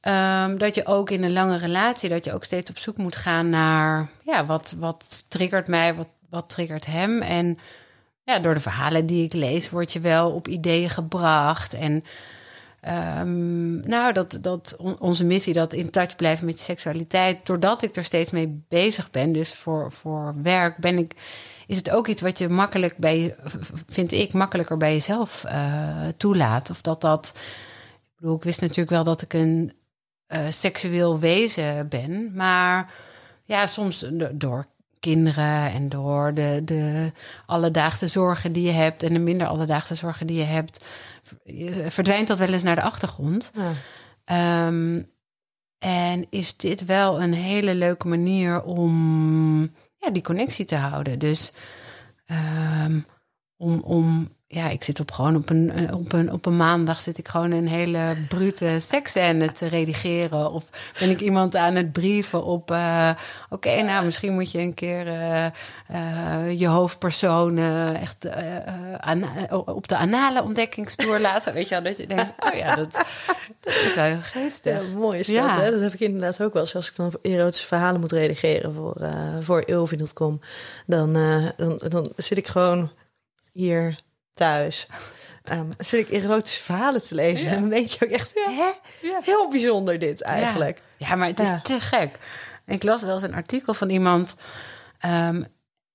Ehm, 0.07 0.57
dat 0.57 0.75
je 0.75 0.85
ook 0.85 1.09
in 1.09 1.23
een 1.23 1.33
lange 1.33 1.57
relatie, 1.57 2.09
dat 2.09 2.25
je 2.25 2.33
ook 2.33 2.43
steeds 2.43 2.69
op 2.69 2.77
zoek 2.77 2.97
moet 2.97 3.15
gaan 3.15 3.49
naar, 3.49 4.07
ja, 4.23 4.45
wat, 4.45 4.75
wat 4.79 5.25
triggert 5.29 5.67
mij, 5.67 5.95
wat, 5.95 6.07
wat 6.29 6.49
triggert 6.49 6.85
hem. 6.85 7.21
En 7.21 7.57
ja, 8.23 8.39
door 8.39 8.53
de 8.53 8.59
verhalen 8.59 9.05
die 9.05 9.23
ik 9.23 9.33
lees, 9.33 9.69
word 9.69 9.93
je 9.93 9.99
wel 9.99 10.31
op 10.31 10.47
ideeën 10.47 10.89
gebracht. 10.89 11.73
En 11.73 12.03
ehm, 12.81 13.79
nou, 13.79 14.13
dat, 14.13 14.37
dat 14.41 14.75
on- 14.77 14.99
onze 14.99 15.23
missie, 15.23 15.53
dat 15.53 15.73
in 15.73 15.89
touch 15.89 16.15
blijven 16.15 16.45
met 16.45 16.57
je 16.57 16.63
seksualiteit, 16.63 17.45
doordat 17.45 17.81
ik 17.81 17.95
er 17.95 18.05
steeds 18.05 18.31
mee 18.31 18.63
bezig 18.67 19.11
ben, 19.11 19.31
dus 19.31 19.53
voor, 19.53 19.91
voor 19.91 20.33
werk, 20.41 20.77
ben 20.77 20.97
ik, 20.97 21.13
is 21.67 21.77
het 21.77 21.89
ook 21.89 22.07
iets 22.07 22.21
wat 22.21 22.37
je 22.37 22.49
makkelijk 22.49 22.97
bij, 22.97 23.35
vind 23.87 24.11
ik, 24.11 24.33
makkelijker 24.33 24.77
bij 24.77 24.93
jezelf 24.93 25.43
eh, 25.43 26.07
toelaat. 26.17 26.69
Of 26.69 26.81
dat 26.81 27.01
dat, 27.01 27.37
ik 28.21 28.43
wist 28.43 28.61
natuurlijk 28.61 28.89
wel 28.89 29.03
dat 29.03 29.21
ik 29.21 29.33
een 29.33 29.71
eh, 30.27 30.39
seksueel 30.49 31.19
wezen 31.19 31.87
ben, 31.87 32.31
maar 32.35 32.93
ja, 33.43 33.67
soms 33.67 33.99
do- 34.11 34.29
door 34.33 34.65
kinderen 34.99 35.71
en 35.71 35.89
door 35.89 36.33
de, 36.33 36.61
de 36.65 37.11
alledaagse 37.45 38.07
zorgen 38.07 38.51
die 38.51 38.65
je 38.65 38.71
hebt 38.71 39.03
en 39.03 39.13
de 39.13 39.19
minder 39.19 39.47
alledaagse 39.47 39.95
zorgen 39.95 40.27
die 40.27 40.37
je 40.37 40.43
hebt, 40.43 40.85
v- 41.23 41.33
verdwijnt 41.93 42.27
dat 42.27 42.37
wel 42.37 42.53
eens 42.53 42.63
naar 42.63 42.75
de 42.75 42.81
achtergrond. 42.81 43.51
Ja. 43.53 43.71
Ehm, 44.25 45.01
en 45.79 46.27
is 46.29 46.57
dit 46.57 46.85
wel 46.85 47.21
een 47.21 47.33
hele 47.33 47.75
leuke 47.75 48.07
manier 48.07 48.61
om 48.63 49.61
ja, 49.99 50.09
die 50.09 50.21
connectie 50.21 50.65
te 50.65 50.75
houden. 50.75 51.19
Dus 51.19 51.53
ehm, 52.25 52.99
om, 53.57 53.79
om, 53.79 54.29
ja, 54.49 54.69
ik 54.69 54.83
zit 54.83 54.99
op 54.99 55.11
gewoon 55.11 55.35
op 55.35 55.49
een, 55.49 55.71
eh, 55.71 55.95
op, 55.95 56.13
een, 56.13 56.31
op 56.31 56.45
een 56.45 56.57
maandag 56.57 57.01
zit 57.01 57.17
ik 57.17 57.27
gewoon 57.27 57.51
een 57.51 57.67
hele 57.67 58.25
brute 58.27 58.79
seksscène 58.79 59.51
te 59.51 59.67
redigeren. 59.67 60.51
Of 60.51 60.69
ben 60.99 61.09
ik 61.09 61.19
iemand 61.19 61.55
aan 61.55 61.75
het 61.75 61.91
brieven 61.91 62.43
op, 62.43 62.71
eh, 62.71 63.09
oké, 63.49 63.81
nou 63.81 64.05
misschien 64.05 64.33
moet 64.33 64.51
je 64.51 64.59
een 64.59 64.73
keer 64.73 65.07
eh, 65.07 66.59
je 66.59 66.67
hoofdpersoon 66.67 67.57
echt 67.95 68.25
op 69.51 69.87
de 69.87 69.97
anale 69.97 70.43
ontdekkingstoer 70.43 71.19
laten. 71.19 71.53
Weet 71.53 71.67
je 71.67 71.73
wel, 71.75 71.83
dat 71.83 71.97
je 71.97 72.07
denkt, 72.07 72.33
oh 72.39 72.53
ja, 72.57 72.75
dat, 72.75 72.91
dat 73.59 73.73
is 73.73 73.95
wel 73.95 74.03
heel 74.03 74.21
geestig. 74.21 74.81
Ja, 74.81 74.97
mooi 74.97 75.19
is 75.19 75.27
Ja. 75.27 75.55
dat. 75.55 75.63
Hè? 75.63 75.71
Dat 75.71 75.81
heb 75.81 75.93
ik 75.93 75.99
inderdaad 75.99 76.41
ook 76.41 76.53
wel. 76.53 76.61
eens 76.61 76.75
Als 76.75 76.89
ik 76.89 76.95
dan 76.95 77.13
erotische 77.21 77.67
verhalen 77.67 77.99
moet 77.99 78.11
redigeren 78.11 78.73
voor, 78.73 79.07
voor 79.39 79.63
Ilvi.com, 79.65 80.39
dan, 80.85 81.13
dan, 81.57 81.81
dan 81.87 82.11
zit 82.15 82.37
ik 82.37 82.47
gewoon 82.47 82.91
hier 83.51 84.05
thuis. 84.37 84.87
Ehm, 85.43 85.71
zit 85.77 85.99
ik 85.99 86.23
erotische 86.23 86.63
verhalen 86.63 87.03
te 87.07 87.15
lezen. 87.15 87.49
En 87.49 87.59
dan 87.59 87.69
denk 87.69 87.89
je 87.89 88.05
ook 88.05 88.11
echt, 88.11 88.31
hè? 88.33 88.71
Heel 89.21 89.49
bijzonder 89.49 89.99
dit 89.99 90.21
eigenlijk. 90.21 90.81
Ja, 90.97 91.15
maar 91.15 91.27
het 91.27 91.39
is 91.39 91.49
Ja. 91.49 91.59
te 91.61 91.79
gek. 91.79 92.19
Ik 92.65 92.83
las 92.83 93.01
wel 93.01 93.13
eens 93.13 93.23
een 93.23 93.33
artikel 93.33 93.73
van 93.73 93.89
iemand. 93.89 94.35
ehm, 94.99 95.43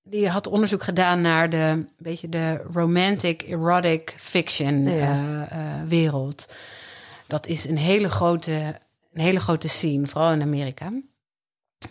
die 0.03 0.29
had 0.29 0.47
onderzoek 0.47 0.83
gedaan 0.83 1.21
naar 1.21 1.49
de 1.49 1.57
een 1.57 1.89
beetje 1.97 2.29
de 2.29 2.61
romantic 2.73 3.41
erotic 3.41 4.13
fiction 4.17 4.83
Ja. 4.83 4.91
eh, 4.91 5.41
eh, 5.51 5.87
wereld. 5.87 6.53
Dat 7.27 7.47
is 7.47 7.67
een 7.67 7.77
hele 7.77 8.09
grote, 8.09 8.51
een 9.13 9.21
hele 9.21 9.39
grote 9.39 9.67
scene, 9.67 10.05
vooral 10.07 10.31
in 10.31 10.41
Amerika. 10.41 10.91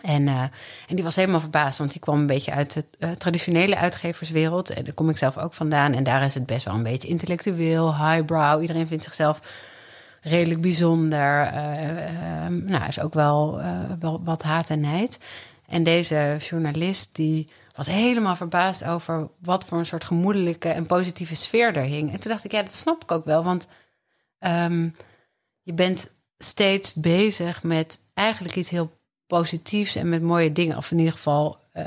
En, 0.01 0.27
eh, 0.27 0.41
en 0.87 0.95
die 0.95 1.03
was 1.03 1.15
helemaal 1.15 1.39
verbaasd, 1.39 1.77
want 1.77 1.91
die 1.91 2.01
kwam 2.01 2.19
een 2.19 2.27
beetje 2.27 2.51
uit 2.51 2.73
de 2.73 2.85
eh, 2.99 3.11
traditionele 3.11 3.77
uitgeverswereld. 3.77 4.69
En 4.69 4.83
daar 4.83 4.93
kom 4.93 5.09
ik 5.09 5.17
zelf 5.17 5.37
ook 5.37 5.53
vandaan. 5.53 5.93
En 5.93 6.03
daar 6.03 6.23
is 6.23 6.33
het 6.33 6.45
best 6.45 6.65
wel 6.65 6.73
een 6.73 6.83
beetje 6.83 7.07
intellectueel, 7.07 7.95
highbrow. 7.95 8.61
Iedereen 8.61 8.87
vindt 8.87 9.03
zichzelf 9.03 9.41
redelijk 10.21 10.61
bijzonder. 10.61 11.41
eh, 11.45 12.45
eh, 12.45 12.51
nou, 12.51 12.87
is 12.87 12.99
ook 12.99 13.13
wel, 13.13 13.61
wel 13.99 14.23
wat 14.23 14.43
haat 14.43 14.69
en 14.69 14.79
nijd. 14.79 15.19
En 15.67 15.83
deze 15.83 16.35
journalist 16.39 17.15
die 17.15 17.49
was 17.75 17.87
helemaal 17.87 18.35
verbaasd 18.35 18.83
over 18.85 19.29
wat 19.39 19.65
voor 19.65 19.77
een 19.77 19.85
soort 19.85 20.03
gemoedelijke 20.03 20.69
en 20.69 20.85
positieve 20.85 21.35
sfeer 21.35 21.77
er 21.77 21.83
hing. 21.83 22.11
En 22.11 22.19
toen 22.19 22.31
dacht 22.31 22.43
ik, 22.43 22.51
ja, 22.51 22.61
dat 22.61 22.73
snap 22.73 23.03
ik 23.03 23.11
ook 23.11 23.25
wel, 23.25 23.43
want 23.43 23.67
ehm, 24.39 24.89
je 25.61 25.73
bent 25.73 26.09
steeds 26.37 26.93
bezig 26.93 27.63
met 27.63 27.99
eigenlijk 28.13 28.55
iets 28.55 28.69
heel 28.69 28.91
positiefs 29.37 29.95
en 29.95 30.09
met 30.09 30.21
mooie 30.21 30.51
dingen. 30.51 30.77
Of 30.77 30.91
in 30.91 30.97
ieder 30.97 31.13
geval, 31.13 31.57
eh, 31.71 31.85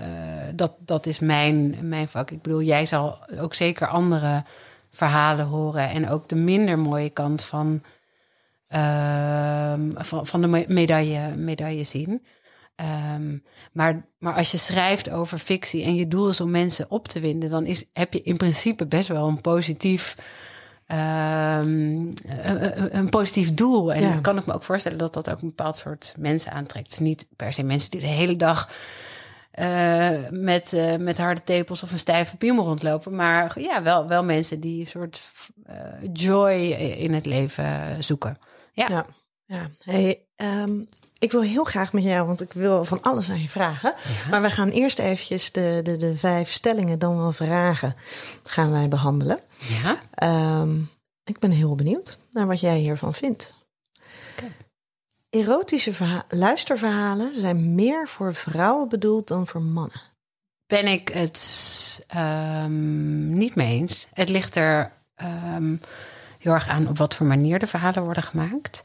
dat, 0.55 0.73
dat 0.79 1.07
is 1.07 1.21
mijn, 1.21 1.77
mijn 1.89 2.09
vak. 2.09 2.31
Ik 2.31 2.43
bedoel, 2.43 2.63
jij 2.63 2.87
zal 2.87 3.19
ook 3.41 3.55
zeker 3.55 3.87
andere 3.87 4.45
verhalen 4.91 5.47
horen 5.47 5.89
en 5.89 6.09
ook 6.09 6.29
de 6.29 6.35
minder 6.35 6.79
mooie 6.79 7.11
kant 7.11 7.45
van, 7.45 7.83
ehm, 8.69 9.91
van, 9.95 10.27
van 10.27 10.41
de 10.41 10.47
me- 10.47 10.65
medaille, 10.69 11.35
medaille 11.37 11.85
zien. 11.85 12.25
Ehm, 12.75 13.37
maar, 13.73 14.07
maar 14.19 14.35
als 14.35 14.51
je 14.51 14.59
schrijft 14.59 15.11
over 15.11 15.39
fictie 15.39 15.85
en 15.85 15.95
je 15.95 16.09
doel 16.09 16.29
is 16.29 16.41
om 16.41 16.51
mensen 16.51 16.91
op 16.91 17.09
te 17.09 17.21
winden, 17.21 17.51
dan 17.51 17.67
is, 17.67 17.85
heb 17.93 18.13
je 18.13 18.23
in 18.23 18.37
principe 18.37 18.87
best 18.87 19.09
wel 19.09 19.29
een 19.29 19.41
positief, 19.41 20.17
ehm, 20.87 22.13
een, 22.91 23.09
positief 23.11 23.55
doel. 23.55 23.93
En 23.93 24.01
Ja. 24.01 24.19
kan 24.21 24.39
ik 24.39 24.47
me 24.47 24.53
ook 24.53 24.63
voorstellen 24.63 24.99
dat 24.99 25.15
dat 25.15 25.31
ook 25.31 25.41
een 25.41 25.49
bepaald 25.49 25.77
soort 25.77 26.15
mensen 26.19 26.53
aantrekt. 26.53 26.89
Dus 26.89 26.99
niet 26.99 27.27
per 27.37 27.53
se 27.53 27.63
mensen 27.63 27.91
die 27.91 28.01
de 28.01 28.07
hele 28.07 28.37
dag 28.37 28.71
met, 30.31 30.77
met 30.99 31.19
harde 31.19 31.43
tepels 31.43 31.83
of 31.83 31.93
een 31.93 31.99
stijve 31.99 32.37
piemel 32.37 32.65
rondlopen. 32.65 33.17
Maar 33.17 33.61
ja, 33.61 33.83
wel, 33.83 34.09
wel 34.09 34.25
mensen 34.25 34.61
die 34.61 34.81
een 34.81 34.87
soort 34.87 35.33
joy 36.13 36.53
in 36.99 37.15
het 37.15 37.27
leven 37.27 38.05
zoeken. 38.05 38.37
Ja. 38.73 38.89
Ja. 38.89 39.07
ja. 39.47 39.69
Hey, 39.83 40.23
ehm, 40.37 40.81
ik 41.19 41.33
wil 41.33 41.43
heel 41.43 41.65
graag 41.65 41.93
met 41.93 42.03
jou, 42.03 42.27
want 42.27 42.41
ik 42.41 42.53
wil 42.53 42.85
van 42.85 43.03
alles 43.03 43.31
aan 43.31 43.41
je 43.41 43.49
vragen. 43.49 43.95
Maar 44.31 44.43
we 44.43 44.51
gaan 44.51 44.69
eerst 44.69 44.99
eventjes 44.99 45.53
de, 45.53 45.81
de, 45.83 45.97
de 45.97 46.17
vijf 46.17 46.51
stellingen, 46.51 46.99
dan 46.99 47.17
wel 47.17 47.33
vragen, 47.33 47.97
gaan 48.43 48.71
wij 48.71 48.89
behandelen. 48.89 49.39
ja. 49.57 50.01
Ehm, 50.15 50.79
ik 51.25 51.39
ben 51.39 51.51
heel 51.51 51.75
benieuwd 51.75 52.19
naar 52.33 52.47
wat 52.47 52.61
jij 52.61 52.79
hiervan 52.79 53.15
vindt. 53.15 53.53
Erotische 55.31 55.93
verha- 55.93 56.25
luisterverhalen 56.29 57.41
zijn 57.41 57.75
meer 57.75 58.09
voor 58.09 58.35
vrouwen 58.35 58.89
bedoeld 58.89 59.29
dan 59.29 59.47
voor 59.47 59.63
mannen. 59.63 60.01
ben 60.67 60.87
ik 60.87 61.09
het 61.09 62.05
ehm, 62.07 63.33
niet 63.39 63.55
mee 63.55 63.79
eens. 63.79 64.07
Het 64.13 64.29
ligt 64.29 64.57
er 64.57 64.93
ehm, 65.15 65.77
heel 66.39 66.53
erg 66.53 66.69
aan 66.69 66.89
op 66.89 66.99
wat 66.99 67.15
voor 67.15 67.27
manier 67.27 67.59
de 67.59 67.67
verhalen 67.67 68.03
worden 68.03 68.23
gemaakt. 68.23 68.83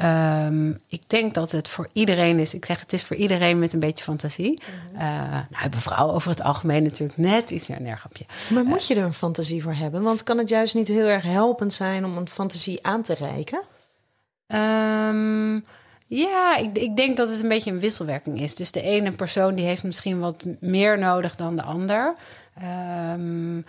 Ehm, 0.00 0.70
ik 0.88 1.02
denk 1.06 1.34
dat 1.34 1.52
het 1.52 1.68
voor 1.68 1.88
iedereen 1.92 2.38
is. 2.38 2.54
Ik 2.54 2.64
zeg 2.64 2.80
het 2.80 2.92
is 2.92 3.04
voor 3.04 3.16
iedereen 3.16 3.58
met 3.58 3.72
een 3.72 3.80
beetje 3.80 4.04
fantasie. 4.04 4.62
Eh, 4.94 5.00
nou, 5.30 5.44
hebben 5.50 5.80
vrouwen 5.80 6.14
over 6.14 6.30
het 6.30 6.42
algemeen 6.42 6.82
natuurlijk 6.82 7.18
net 7.18 7.50
iets 7.50 7.66
meer 7.66 7.80
een. 7.80 8.26
Maar 8.48 8.64
moet 8.64 8.86
je 8.86 8.94
er 8.94 9.04
een 9.04 9.14
fantasie 9.14 9.62
voor 9.62 9.74
hebben? 9.74 10.02
Want 10.02 10.22
kan 10.22 10.38
het 10.38 10.48
juist 10.48 10.74
niet 10.74 10.88
heel 10.88 11.06
erg 11.06 11.22
helpend 11.22 11.72
zijn 11.72 12.04
om 12.04 12.16
een 12.16 12.28
fantasie 12.28 12.86
aan 12.86 13.02
te 13.02 13.14
reiken? 13.14 13.62
Ehm, 14.46 15.60
ja, 16.06 16.56
ik, 16.56 16.78
ik 16.78 16.96
denk 16.96 17.16
dat 17.16 17.30
het 17.30 17.42
een 17.42 17.48
beetje 17.48 17.70
een 17.70 17.80
wisselwerking 17.80 18.40
is. 18.40 18.54
Dus 18.54 18.70
de 18.70 18.82
ene 18.82 19.12
persoon 19.12 19.54
die 19.54 19.64
heeft 19.64 19.82
misschien 19.82 20.18
wat 20.18 20.44
meer 20.60 20.98
nodig 20.98 21.36
dan 21.36 21.56
de 21.56 21.62
ander. 21.62 22.14
Ehm, 22.54 23.60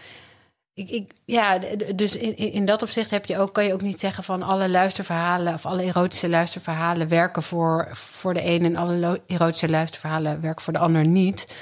ik, 0.74 1.12
ja, 1.26 1.60
dus 1.96 2.18
in, 2.18 2.38
in 2.38 2.66
dat 2.66 2.82
opzicht 2.82 3.10
heb 3.10 3.26
je 3.26 3.38
ook, 3.38 3.54
kan 3.54 3.66
je 3.66 3.74
ook 3.74 3.82
niet 3.82 4.00
zeggen 4.00 4.24
van 4.24 4.44
alle 4.44 4.70
luisterverhalen 4.70 5.54
of 5.54 5.66
alle 5.66 5.84
erotische 5.84 6.30
luisterverhalen 6.30 7.08
werken 7.08 7.44
voor, 7.44 7.90
voor 7.92 8.34
de 8.34 8.42
ene 8.42 8.66
en 8.66 8.76
alle 8.76 9.22
erotische 9.28 9.70
luisterverhalen 9.70 10.42
werken 10.42 10.64
voor 10.64 10.74
de 10.74 10.80
ander 10.80 11.06
niet. 11.06 11.56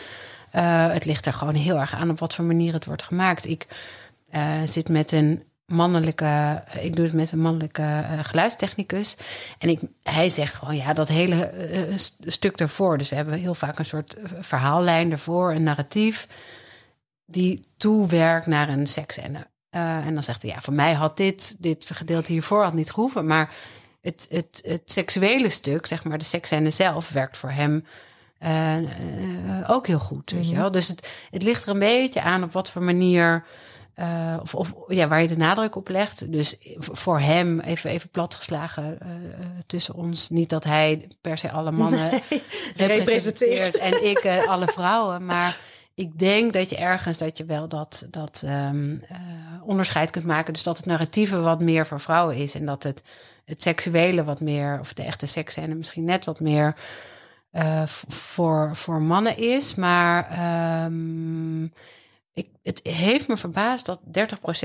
Eh, 0.52 0.92
het 0.92 1.06
ligt 1.06 1.26
er 1.26 1.34
gewoon 1.34 1.56
heel 1.56 1.80
erg 1.80 1.94
aan 1.94 2.10
op 2.10 2.20
wat 2.20 2.36
voor 2.36 2.46
manier 2.46 2.74
het 2.74 2.86
wordt 2.86 3.04
gemaakt. 3.04 3.48
Ik 3.48 3.68
eh, 4.30 4.52
zit 4.66 4.90
met 4.90 5.12
een 5.12 5.44
mannelijke, 5.66 6.64
ik 6.82 6.96
doe 6.96 7.06
het 7.06 7.14
met 7.14 7.32
een 7.32 7.42
mannelijke 7.42 7.82
eh, 7.82 8.20
geluidstechnicus. 8.22 9.18
En 9.58 9.70
ik, 9.70 9.80
hij 10.04 10.30
zegt 10.30 10.54
gewoon, 10.54 10.76
ja, 10.76 10.94
dat 10.94 11.08
hele 11.08 11.52
st- 11.96 12.18
stuk 12.26 12.58
daarvoor. 12.58 12.98
Dus 12.98 13.10
we 13.10 13.16
hebben 13.16 13.34
heel 13.34 13.54
vaak 13.56 13.80
een 13.80 13.86
soort 13.86 14.16
verhaallijn 14.40 15.12
ervoor, 15.12 15.52
een 15.52 15.64
narratief, 15.64 16.28
die 17.32 17.60
toewerkt 17.78 18.46
naar 18.46 18.70
een 18.70 18.88
seksscène. 18.88 19.48
Eh, 19.70 20.06
en 20.06 20.14
dan 20.14 20.24
zegt 20.24 20.42
hij, 20.42 20.52
ja, 20.52 20.62
voor 20.62 20.74
mij 20.74 20.94
had 20.94 21.18
dit, 21.18 21.64
dit 21.64 21.90
gedeelte 21.94 22.32
hiervoor 22.32 22.64
had 22.64 22.74
niet 22.74 22.92
gehoeven. 22.92 23.26
Maar 23.26 23.54
het, 24.02 24.28
het, 24.30 24.62
het 24.64 24.82
seksuele 24.86 25.50
stuk, 25.50 25.86
zeg 25.86 26.04
maar, 26.04 26.18
de 26.18 26.26
seksscène 26.26 26.70
zelf, 26.70 27.10
werkt 27.10 27.38
voor 27.38 27.52
hem 27.52 27.86
eh, 28.38 28.78
eh, 28.78 29.70
ook 29.70 29.88
heel 29.88 30.00
goed. 30.00 30.32
Weet 30.32 30.50
je 30.50 30.56
wel? 30.56 30.72
Dus 30.72 30.88
het, 30.88 31.08
het 31.32 31.44
ligt 31.44 31.64
er 31.64 31.70
een 31.70 31.80
beetje 31.80 32.22
aan 32.22 32.44
op 32.44 32.52
wat 32.52 32.72
voor 32.72 32.84
manier. 32.84 33.46
of, 34.42 34.56
of 34.56 34.74
ja, 34.88 35.08
waar 35.08 35.22
je 35.22 35.28
de 35.28 35.38
nadruk 35.38 35.76
op 35.76 35.88
legt. 35.88 36.32
Dus 36.32 36.56
voor 36.78 37.20
hem, 37.20 37.60
even, 37.60 37.90
even 37.90 38.10
platgeslagen 38.10 38.98
tussen 39.68 39.96
ons. 39.96 40.30
Niet 40.30 40.50
dat 40.50 40.64
hij 40.64 41.08
per 41.22 41.38
se 41.38 41.52
alle 41.52 41.72
mannen 41.72 42.10
representeert 42.76 42.98
representeert. 42.98 43.78
en 43.78 44.06
ik 44.10 44.48
alle 44.48 44.68
vrouwen. 44.68 45.26
Maar 45.26 45.60
ik 46.00 46.20
denk 46.20 46.54
dat 46.54 46.70
je 46.70 46.78
ergens 46.78 47.18
dat 47.18 47.38
je 47.38 47.46
wel 47.46 47.68
dat, 47.68 48.08
dat 48.12 48.42
ehm, 48.46 48.98
eh, 49.10 49.18
onderscheid 49.64 50.10
kunt 50.10 50.26
maken. 50.26 50.54
Dus 50.54 50.64
dat 50.64 50.78
het 50.78 50.86
narratieve 50.86 51.40
wat 51.40 51.62
meer 51.62 51.86
voor 51.86 52.00
vrouwen 52.00 52.36
is. 52.36 52.56
En 52.56 52.66
dat 52.66 52.84
het, 52.84 53.04
het 53.46 53.62
seksuele 53.62 54.24
wat 54.24 54.42
meer, 54.42 54.80
of 54.80 54.94
de 54.94 55.04
echte 55.04 55.26
seksscène 55.26 55.76
misschien 55.76 56.04
net 56.04 56.26
wat 56.26 56.40
meer 56.40 56.76
eh, 57.52 57.86
voor, 58.08 58.76
voor 58.76 59.02
mannen 59.02 59.38
is. 59.38 59.76
Maar 59.76 60.30
ehm, 60.30 61.64
ik, 62.32 62.48
het 62.64 62.80
heeft 62.84 63.28
me 63.28 63.38
verbaasd 63.38 63.86
dat 63.86 64.00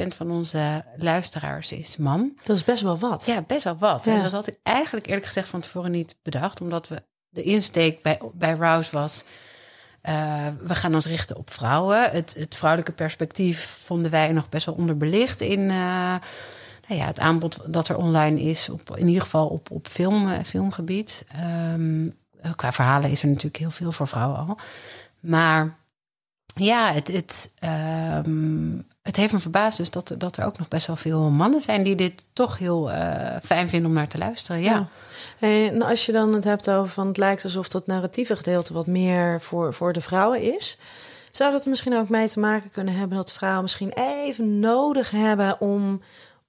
30% 0.05 0.07
van 0.07 0.31
onze 0.31 0.85
luisteraars 0.97 1.73
is 1.73 1.97
man. 1.97 2.33
Dat 2.45 2.57
is 2.57 2.65
best 2.65 2.83
wel 2.83 2.99
wat. 2.99 3.27
Ja, 3.27 3.43
best 3.43 3.65
wel 3.65 3.77
wat. 3.77 4.05
Ja. 4.05 4.17
En 4.17 4.23
dat 4.23 4.33
had 4.33 4.47
ik 4.47 4.59
eigenlijk 4.63 5.07
eerlijk 5.07 5.27
gezegd 5.27 5.49
van 5.49 5.61
tevoren 5.61 5.91
niet 5.91 6.17
bedacht. 6.23 6.61
Omdat 6.61 6.89
we 6.89 7.03
de 7.29 7.43
insteek 7.43 8.03
bij, 8.03 8.21
bij 8.35 8.53
Rouse 8.53 8.91
was... 8.93 9.25
eh, 10.05 10.47
we 10.61 10.75
gaan 10.75 10.95
ons 10.95 11.07
richten 11.07 11.37
op 11.37 11.51
vrouwen. 11.51 12.11
Het, 12.11 12.35
het 12.39 12.57
vrouwelijke 12.57 12.93
perspectief 12.93 13.81
vonden 13.85 14.11
wij 14.11 14.33
nog 14.33 14.49
best 14.49 14.67
wel 14.67 14.75
onderbelicht 14.75 15.41
in... 15.41 15.61
eh, 15.71 16.15
nou 16.89 17.01
ja, 17.01 17.07
het 17.07 17.21
aanbod 17.21 17.59
dat 17.67 17.89
er 17.89 17.97
online 17.97 18.41
is, 18.41 18.69
op, 18.69 18.97
in 18.97 19.07
ieder 19.07 19.23
geval 19.23 19.47
op, 19.47 19.71
op 19.71 19.87
film, 19.87 20.29
eh, 20.29 20.45
filmgebied. 20.45 21.25
Ehm, 21.29 22.09
qua 22.57 22.73
verhalen 22.73 23.11
is 23.11 23.23
er 23.23 23.29
natuurlijk 23.29 23.57
heel 23.57 23.71
veel 23.71 23.93
voor 23.93 24.09
vrouwen 24.09 24.39
al. 24.39 24.59
Maar 25.21 25.75
ja, 26.55 26.93
het, 26.93 27.09
het, 27.09 27.51
ehm, 27.59 28.77
het 29.03 29.17
heeft 29.17 29.33
me 29.33 29.39
verbaasd 29.39 29.77
dus 29.79 29.91
dat, 29.91 30.11
er- 30.11 30.19
dat 30.19 30.37
er 30.37 30.45
ook 30.45 30.59
nog 30.59 30.69
best 30.69 30.87
wel 30.87 30.97
veel 30.97 31.21
mannen 31.31 31.63
zijn 31.63 31.83
die 31.85 31.95
dit 31.95 32.25
toch 32.33 32.59
heel 32.59 32.91
eh, 32.91 33.37
fijn 33.43 33.69
vinden 33.69 33.89
om 33.91 33.97
naar 33.97 34.09
te 34.09 34.19
luisteren. 34.19 34.63
Ja, 34.63 34.73
Ja. 34.73 34.89
Hey, 35.39 35.69
en 35.71 35.83
als 35.83 36.07
je 36.07 36.13
dan 36.13 36.35
het 36.35 36.45
hebt 36.45 36.71
over 36.71 36.93
van 36.93 37.07
het 37.07 37.17
lijkt 37.17 37.45
alsof 37.45 37.69
dat 37.69 37.87
narratieve 37.87 38.37
gedeelte 38.37 38.73
wat 38.73 38.87
meer 38.87 39.41
voor, 39.41 39.75
voor 39.75 39.93
de 39.93 40.01
vrouwen 40.01 40.55
is. 40.55 40.79
Zou 41.33 41.53
dat 41.53 41.65
er 41.65 41.71
misschien 41.71 41.97
ook 41.97 42.09
mee 42.09 42.29
te 42.29 42.41
maken 42.41 42.71
kunnen 42.71 42.95
hebben 42.95 43.17
dat 43.17 43.33
vrouwen 43.33 43.63
misschien 43.63 43.93
even 43.97 44.61
nodig 44.61 45.11
hebben 45.11 45.61
om, 45.61 46.03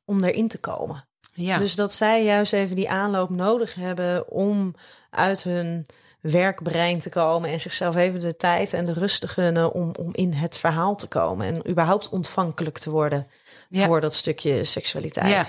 om 0.06 0.24
erin 0.24 0.48
te 0.48 0.58
komen? 0.58 1.06
ja. 1.34 1.58
Dus 1.58 1.76
dat 1.76 1.94
zij 1.94 2.24
juist 2.24 2.54
even 2.54 2.76
die 2.76 2.90
aanloop 2.90 3.30
nodig 3.30 3.74
hebben 3.76 4.30
om 4.32 4.76
uit 5.10 5.44
hun 5.44 5.86
werkbrein 6.32 7.00
te 7.00 7.10
komen 7.10 7.50
en 7.50 7.60
zichzelf 7.60 7.96
even 7.96 8.20
de 8.20 8.36
tijd 8.36 8.74
en 8.74 8.86
de 8.86 8.94
rust 8.94 9.22
te 9.22 9.28
gunnen 9.28 9.74
om, 9.74 9.92
om 10.00 10.10
in 10.12 10.34
het 10.34 10.58
verhaal 10.58 10.96
te 10.96 11.08
komen 11.08 11.48
en 11.48 11.70
überhaupt 11.70 12.10
ontvankelijk 12.10 12.78
te 12.78 12.90
worden 12.90 13.28
Ja. 13.70 13.86
voor 13.86 14.02
dat 14.02 14.14
stukje 14.14 14.64
seksualiteit. 14.64 15.28
Ja. 15.30 15.46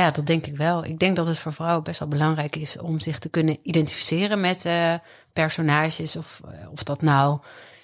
ja, 0.00 0.10
dat 0.10 0.26
denk 0.26 0.46
ik 0.46 0.56
wel. 0.56 0.84
Ik 0.84 0.98
denk 0.98 1.16
dat 1.16 1.26
het 1.26 1.38
voor 1.38 1.52
vrouwen 1.52 1.82
best 1.84 1.98
wel 1.98 2.08
belangrijk 2.08 2.56
is 2.56 2.78
om 2.78 3.00
zich 3.00 3.18
te 3.18 3.28
kunnen 3.28 3.58
identificeren 3.62 4.40
met 4.40 4.64
eh, 4.64 4.94
personages. 5.32 6.16
Of, 6.16 6.40
eh, 6.50 6.72
of 6.72 6.82
dat 6.82 7.02
nou 7.02 7.38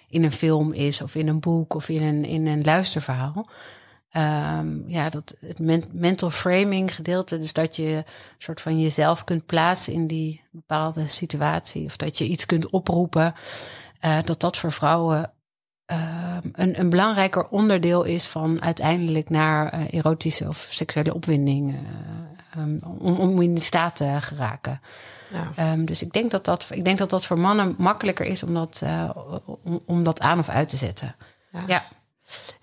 in 0.08 0.24
een 0.24 0.32
film 0.32 0.72
is, 0.72 1.02
of 1.02 1.14
in 1.14 1.28
een 1.28 1.40
boek, 1.40 1.74
of 1.74 1.88
in 1.88 2.02
een, 2.02 2.24
in 2.24 2.46
een 2.46 2.62
luisterverhaal. 2.62 3.46
Ehm, 4.12 4.88
ja, 4.88 5.08
dat 5.08 5.34
het 5.40 5.58
men- 5.58 5.88
mental 5.92 6.30
framing 6.30 6.94
gedeelte, 6.94 7.38
dus 7.38 7.52
dat 7.52 7.76
je 7.76 7.82
een 7.82 8.04
soort 8.38 8.60
van 8.60 8.80
jezelf 8.80 9.24
kunt 9.24 9.46
plaatsen 9.46 9.92
in 9.92 10.06
die 10.06 10.44
bepaalde 10.50 11.08
situatie, 11.08 11.84
of 11.84 11.96
dat 11.96 12.18
je 12.18 12.24
iets 12.24 12.46
kunt 12.46 12.70
oproepen, 12.70 13.34
eh, 14.00 14.18
dat 14.24 14.40
dat 14.40 14.56
voor 14.56 14.72
vrouwen 14.72 15.32
ehm, 15.86 16.48
een, 16.52 16.80
een 16.80 16.90
belangrijker 16.90 17.48
onderdeel 17.48 18.02
is 18.02 18.26
van 18.26 18.62
uiteindelijk 18.62 19.30
naar 19.30 19.68
eh, 19.68 19.94
erotische 19.94 20.48
of 20.48 20.66
seksuele 20.70 21.14
opwinding, 21.14 21.74
eh, 21.74 22.60
ehm, 22.60 22.78
om, 22.98 23.14
om 23.14 23.42
in 23.42 23.54
die 23.54 23.64
staat 23.64 23.96
te 23.96 24.16
geraken. 24.20 24.80
Ja. 25.56 25.76
Dus 25.76 26.02
ik 26.02 26.12
denk 26.12 26.30
dat 26.30 26.44
dat, 26.44 26.70
ik 26.72 26.84
denk 26.84 26.98
dat 26.98 27.10
dat 27.10 27.26
voor 27.26 27.38
mannen 27.38 27.74
makkelijker 27.78 28.26
is 28.26 28.42
om 28.42 28.54
dat, 28.54 28.82
om, 29.44 29.80
om 29.86 30.02
dat 30.02 30.20
aan 30.20 30.38
of 30.38 30.48
uit 30.48 30.68
te 30.68 30.76
zetten. 30.76 31.14
Ja. 31.52 31.62
Ja. 31.66 31.84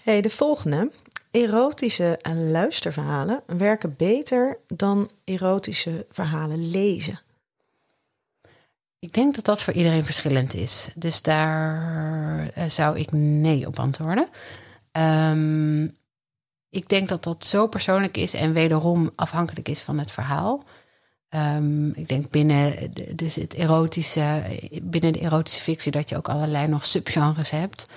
Hey, 0.03 0.21
de 0.21 0.29
volgende. 0.29 0.91
Erotische 1.31 2.19
luisterverhalen 2.33 3.43
werken 3.45 3.95
beter 3.97 4.57
dan 4.67 5.09
erotische 5.23 6.05
verhalen 6.11 6.69
lezen. 6.69 7.19
Ik 8.99 9.13
denk 9.13 9.35
dat 9.35 9.45
dat 9.45 9.63
voor 9.63 9.73
iedereen 9.73 10.05
verschillend 10.05 10.53
is. 10.53 10.89
Dus 10.95 11.21
daar 11.21 12.49
eh, 12.49 12.69
zou 12.69 12.99
ik 12.99 13.11
nee 13.11 13.67
op 13.67 13.79
antwoorden. 13.79 14.27
Ehm, 14.91 15.83
ik 16.69 16.89
denk 16.89 17.09
dat 17.09 17.23
dat 17.23 17.45
zo 17.45 17.67
persoonlijk 17.67 18.17
is 18.17 18.33
en 18.33 18.53
wederom 18.53 19.11
afhankelijk 19.15 19.67
is 19.69 19.81
van 19.81 19.99
het 19.99 20.11
verhaal. 20.11 20.63
Ehm, 21.29 21.89
ik 21.89 22.07
denk 22.07 22.29
binnen 22.29 22.93
de, 22.93 23.15
dus 23.15 23.35
het 23.35 23.53
erotische, 23.53 24.43
binnen 24.81 25.13
de 25.13 25.19
erotische 25.19 25.61
fictie 25.61 25.91
dat 25.91 26.09
je 26.09 26.17
ook 26.17 26.29
allerlei 26.29 26.67
nog 26.67 26.85
subgenres 26.85 27.49
hebt. 27.49 27.87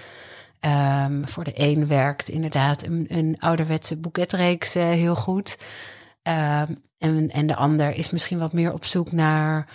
Ehm, 0.63 1.25
voor 1.25 1.45
de 1.45 1.53
een 1.55 1.87
werkt 1.87 2.29
inderdaad 2.29 2.83
een, 2.83 3.05
een 3.09 3.37
ouderwetse 3.39 3.97
boeketreeks 4.01 4.75
eh, 4.75 4.83
heel 4.89 5.15
goed. 5.15 5.67
Ehm, 6.23 6.75
en, 6.99 7.31
en 7.31 7.47
de 7.47 7.57
ander 7.57 7.95
is 7.95 8.11
misschien 8.11 8.39
wat 8.39 8.53
meer 8.53 8.73
op 8.73 8.85
zoek 8.85 9.13
naar 9.13 9.69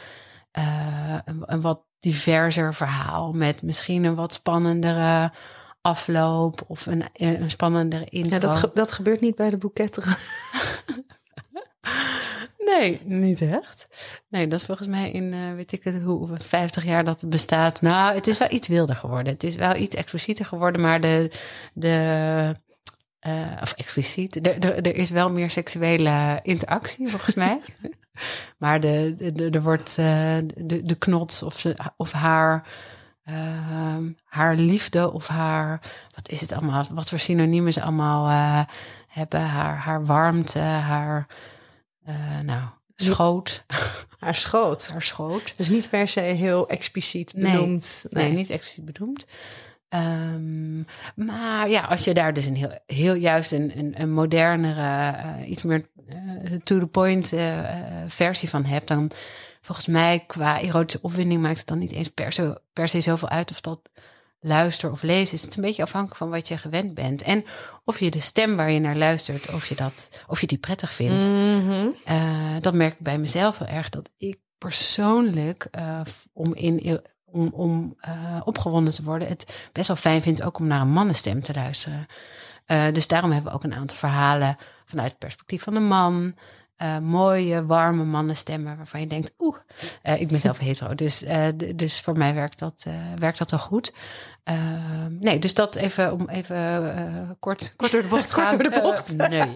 eh, 0.51 1.17
een, 1.25 1.43
een 1.45 1.61
wat 1.61 1.81
diverser 1.99 2.73
verhaal 2.73 3.33
met 3.33 3.61
misschien 3.61 4.03
een 4.03 4.15
wat 4.15 4.33
spannendere 4.33 5.31
afloop 5.81 6.63
of 6.67 6.85
een, 6.85 7.03
een 7.13 7.49
spannendere 7.49 8.05
intro. 8.05 8.33
Ja, 8.33 8.39
dat, 8.39 8.55
ge- 8.55 8.71
dat 8.73 8.91
gebeurt 8.91 9.21
niet 9.21 9.35
bij 9.35 9.49
de 9.49 9.57
boeketten. 9.57 10.03
Nee, 12.57 13.01
niet 13.03 13.41
echt. 13.41 13.87
Nee, 14.29 14.47
dat 14.47 14.59
is 14.59 14.65
volgens 14.65 14.87
mij 14.87 15.11
in, 15.11 15.33
eh, 15.33 15.53
weet 15.53 15.71
ik 15.71 15.83
het, 15.83 16.01
hoe 16.03 16.27
50 16.33 16.83
jaar 16.83 17.03
dat 17.03 17.21
het 17.21 17.29
bestaat. 17.29 17.81
Nou, 17.81 18.15
het 18.15 18.27
is 18.27 18.37
wel 18.37 18.51
iets 18.51 18.67
wilder 18.67 18.95
geworden. 18.95 19.33
Het 19.33 19.43
is 19.43 19.55
wel 19.55 19.75
iets 19.75 19.95
explicieter 19.95 20.45
geworden, 20.45 20.81
maar 20.81 21.01
de, 21.01 21.31
de 21.73 22.55
eh, 23.19 23.51
of 23.61 23.73
expliciet, 23.73 24.33
de, 24.43 24.59
de, 24.59 24.73
er 24.73 24.95
is 24.95 25.09
wel 25.09 25.31
meer 25.31 25.49
seksuele 25.51 26.39
interactie 26.43 27.07
volgens 27.07 27.35
mij. 27.35 27.59
maar 28.57 28.79
de, 28.79 29.13
de, 29.17 29.31
de- 29.31 29.49
er 29.49 29.61
wordt 29.61 29.97
eh, 29.97 30.37
de, 30.55 30.83
de 30.83 30.95
knots 30.95 31.43
of, 31.43 31.59
ze, 31.59 31.75
of 31.97 32.11
haar, 32.11 32.67
ehm, 33.23 34.11
haar 34.23 34.55
liefde 34.55 35.11
of 35.11 35.27
haar, 35.27 35.81
wat 36.15 36.29
is 36.29 36.41
het 36.41 36.53
allemaal, 36.53 36.85
wat 36.91 37.09
voor 37.09 37.19
synoniemen 37.19 37.73
ze 37.73 37.81
allemaal 37.81 38.55
hebben, 39.07 39.41
haar, 39.41 39.77
haar 39.77 40.05
warmte, 40.05 40.59
haar, 40.59 41.27
eh, 42.07 42.39
nou, 42.39 42.61
schoot, 42.95 43.65
Haar 44.19 44.35
schoot. 44.35 44.89
haar 44.91 45.01
schoot. 45.01 45.57
Dus 45.57 45.69
niet 45.69 45.89
per 45.89 46.07
se 46.07 46.19
heel 46.19 46.69
expliciet 46.69 47.33
Nee. 47.33 47.51
benoemd. 47.51 48.05
Nee, 48.09 48.31
niet 48.31 48.49
expliciet 48.49 48.85
bedoeld. 48.85 49.25
Ehm, 49.89 50.77
maar 51.15 51.69
ja, 51.69 51.81
als 51.81 52.03
je 52.03 52.13
daar 52.13 52.33
dus 52.33 52.45
een 52.45 52.55
heel, 52.55 52.79
heel 52.85 53.13
juist 53.13 53.51
een, 53.51 53.77
een, 53.77 54.01
een 54.01 54.11
modernere, 54.11 55.11
eh, 55.17 55.49
iets 55.49 55.63
meer 55.63 55.85
eh, 56.07 56.51
to 56.63 56.79
the 56.79 56.87
point 56.87 57.33
versie 58.07 58.49
van 58.49 58.65
hebt, 58.65 58.87
dan 58.87 59.11
volgens 59.61 59.87
mij 59.87 60.23
qua 60.27 60.61
erotische 60.61 60.99
opwinding 61.01 61.41
maakt 61.41 61.57
het 61.59 61.67
dan 61.67 61.79
niet 61.79 61.91
eens 61.91 62.07
per 62.09 62.31
se, 62.31 62.61
per 62.73 62.87
se 62.89 63.01
zoveel 63.01 63.29
uit 63.29 63.51
of 63.51 63.61
dat 63.61 63.79
luister 64.39 64.91
of 64.91 65.01
lezen 65.01 65.35
is. 65.35 65.41
Het 65.41 65.55
een 65.55 65.61
beetje 65.61 65.81
afhankelijk 65.81 66.17
van 66.17 66.29
wat 66.29 66.47
je 66.47 66.57
gewend 66.57 66.93
bent. 66.93 67.21
En 67.21 67.43
of 67.83 67.99
je 67.99 68.11
de 68.11 68.19
stem 68.19 68.55
waar 68.55 68.71
je 68.71 68.79
naar 68.79 68.95
luistert, 68.95 69.53
of 69.53 69.67
je, 69.67 69.75
dat, 69.75 70.23
of 70.27 70.41
je 70.41 70.47
die 70.47 70.57
prettig 70.57 70.93
vindt. 70.93 71.25
Mhm. 71.25 71.87
Eh, 72.05 72.55
dat 72.59 72.73
merk 72.73 72.93
ik 72.93 72.99
bij 72.99 73.17
mezelf 73.17 73.57
heel 73.57 73.67
erg. 73.67 73.89
Dat 73.89 74.09
ik 74.17 74.37
persoonlijk, 74.57 75.67
eh, 75.71 76.01
om, 76.33 76.55
in, 76.55 77.01
om, 77.25 77.47
om 77.53 77.95
eh, 77.99 78.41
opgewonden 78.43 78.93
te 78.93 79.03
worden, 79.03 79.27
het 79.27 79.69
best 79.71 79.87
wel 79.87 79.97
fijn 79.97 80.21
vind 80.21 80.43
ook 80.43 80.59
om 80.59 80.67
naar 80.67 80.81
een 80.81 80.91
mannenstem 80.91 81.41
te 81.41 81.53
luisteren. 81.53 82.05
Dus 82.93 83.07
daarom 83.07 83.31
hebben 83.31 83.51
we 83.51 83.57
ook 83.57 83.63
een 83.63 83.73
aantal 83.73 83.97
verhalen 83.97 84.57
vanuit 84.85 85.09
het 85.09 85.19
perspectief 85.19 85.63
van 85.63 85.75
een 85.75 85.87
man. 85.87 86.35
Eh, 86.77 86.97
mooie, 86.99 87.65
warme 87.65 88.03
mannenstemmen 88.03 88.77
waarvan 88.77 88.99
je 88.99 89.07
denkt, 89.07 89.33
oeh, 89.39 89.57
eh, 90.01 90.21
ik 90.21 90.27
ben 90.27 90.39
zelf 90.41 90.57
hetero. 90.59 90.95
Dus, 90.95 91.23
eh, 91.23 91.47
dus 91.75 92.01
voor 92.01 92.17
mij 92.17 92.33
werkt 92.33 92.59
dat, 92.59 92.85
werkt 93.15 93.37
dat 93.37 93.51
wel 93.51 93.59
goed. 93.59 93.93
Nee, 95.09 95.39
dus 95.39 95.53
dat 95.53 95.75
even 95.75 96.11
om 96.13 96.29
even 96.29 97.35
kort, 97.39 97.73
kort 97.75 97.91
door 97.91 98.01
de 98.01 98.07
bocht 98.07 98.31
Kort 98.33 98.47
gaan. 98.47 98.57
door 98.57 98.71
de 98.71 98.81
bocht. 98.81 99.17
Nee. 99.17 99.55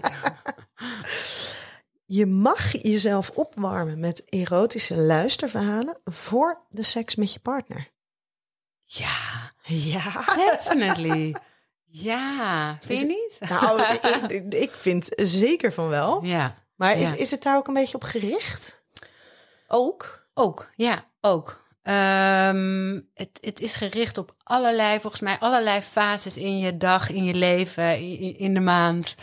Je 2.04 2.26
mag 2.26 2.82
jezelf 2.82 3.30
opwarmen 3.30 4.00
met 4.00 4.22
erotische 4.28 4.94
luisterverhalen 4.96 5.98
voor 6.04 6.64
de 6.68 6.82
seks 6.82 7.14
met 7.14 7.32
je 7.32 7.40
partner. 7.40 7.90
Ja, 8.84 9.52
Ja. 9.62 10.24
Definitely. 10.36 11.34
Ja, 11.94 12.78
vind 12.80 12.98
je 12.98 13.06
niet? 13.06 13.38
Nou, 13.50 13.82
ik, 14.26 14.54
ik 14.54 14.74
vind 14.74 15.08
zeker 15.16 15.72
van 15.72 15.88
wel. 15.88 16.24
Ja, 16.24 16.54
Maar 16.82 16.98
is, 16.98 17.10
Ja. 17.10 17.16
is 17.16 17.30
het 17.30 17.42
daar 17.42 17.56
ook 17.56 17.68
een 17.68 17.74
beetje 17.74 17.94
op 17.94 18.04
gericht? 18.04 18.80
Ook? 19.68 20.26
ook. 20.34 20.70
Ja, 20.76 21.04
ook. 21.20 21.62
Ehm, 21.82 22.98
het, 23.14 23.38
het 23.40 23.60
is 23.60 23.76
gericht 23.76 24.18
op 24.18 24.34
allerlei, 24.42 25.00
volgens 25.00 25.22
mij, 25.22 25.36
allerlei 25.38 25.82
fases 25.82 26.36
in 26.36 26.58
je 26.58 26.76
dag, 26.76 27.10
in 27.10 27.24
je 27.24 27.34
leven, 27.34 27.98
in, 27.98 28.38
in 28.38 28.54
de 28.54 28.60
maand. 28.60 29.14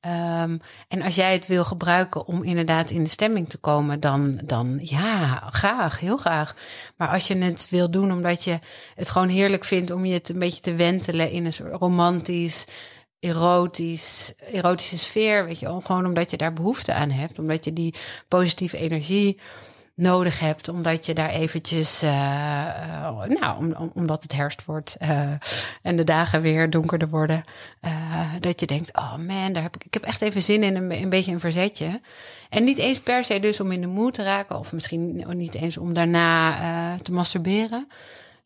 Ehm, 0.00 0.58
en 0.88 1.02
als 1.02 1.14
jij 1.14 1.32
het 1.32 1.46
wil 1.46 1.64
gebruiken 1.64 2.26
om 2.26 2.42
inderdaad 2.42 2.90
in 2.90 3.04
de 3.04 3.10
stemming 3.10 3.48
te 3.48 3.58
komen, 3.58 4.00
dan, 4.00 4.40
dan 4.44 4.78
ja, 4.82 5.48
graag, 5.50 6.00
heel 6.00 6.16
graag. 6.16 6.54
Maar 6.96 7.08
als 7.08 7.26
je 7.26 7.36
het 7.36 7.66
wil 7.70 7.90
doen 7.90 8.12
omdat 8.12 8.44
je 8.44 8.58
het 8.94 9.08
gewoon 9.08 9.28
heerlijk 9.28 9.64
vindt 9.64 9.90
om 9.90 10.04
je 10.04 10.14
het 10.14 10.28
een 10.28 10.38
beetje 10.38 10.60
te 10.60 10.74
wentelen 10.74 11.30
in 11.30 11.44
een 11.44 11.52
soort 11.52 11.74
romantisch, 11.74 12.66
erotisch, 13.24 14.34
erotische 14.52 14.98
sfeer, 14.98 15.44
weet 15.44 15.58
je, 15.58 15.66
gewoon 15.82 16.06
omdat 16.06 16.30
je 16.30 16.36
daar 16.36 16.52
behoefte 16.52 16.92
aan 16.92 17.10
hebt, 17.10 17.38
omdat 17.38 17.64
je 17.64 17.72
die 17.72 17.94
positieve 18.28 18.76
energie 18.76 19.40
nodig 19.96 20.40
hebt, 20.40 20.68
omdat 20.68 21.06
je 21.06 21.14
daar 21.14 21.28
eventjes, 21.30 22.02
eh, 22.02 22.10
eh, 22.66 23.28
nou, 23.28 23.58
om, 23.58 23.72
om- 23.78 23.90
omdat 23.94 24.22
het 24.22 24.32
herfst 24.32 24.64
wordt 24.64 24.96
eh, 24.98 25.30
en 25.82 25.96
de 25.96 26.04
dagen 26.04 26.40
weer 26.40 26.70
donkerder 26.70 27.08
worden, 27.08 27.44
dat 28.40 28.60
je 28.60 28.66
denkt, 28.66 28.96
oh 28.96 29.16
man, 29.16 29.52
daar 29.52 29.62
heb 29.62 29.74
ik, 29.76 29.84
ik 29.84 29.94
heb 29.94 30.02
echt 30.02 30.22
even 30.22 30.42
zin 30.42 30.62
in 30.62 30.76
een, 30.76 30.92
een 30.92 31.08
beetje 31.08 31.32
een 31.32 31.40
verzetje. 31.40 32.00
En 32.50 32.64
niet 32.64 32.78
eens 32.78 33.00
per 33.00 33.24
se 33.24 33.40
dus 33.40 33.60
om 33.60 33.72
in 33.72 33.80
de 33.80 33.86
moed 33.86 34.14
te 34.14 34.22
raken, 34.22 34.58
of 34.58 34.72
misschien 34.72 35.24
niet 35.36 35.54
eens 35.54 35.76
om 35.78 35.92
daarna 35.94 36.96
te 37.02 37.12
masturberen. 37.12 37.88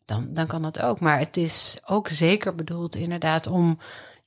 Dan, 0.05 0.27
dan 0.33 0.47
kan 0.47 0.61
dat 0.61 0.79
ook. 0.81 0.99
Maar 0.99 1.19
het 1.19 1.37
is 1.37 1.79
ook 1.85 2.07
zeker 2.07 2.55
bedoeld 2.55 2.95
inderdaad 2.95 3.47
om 3.47 3.79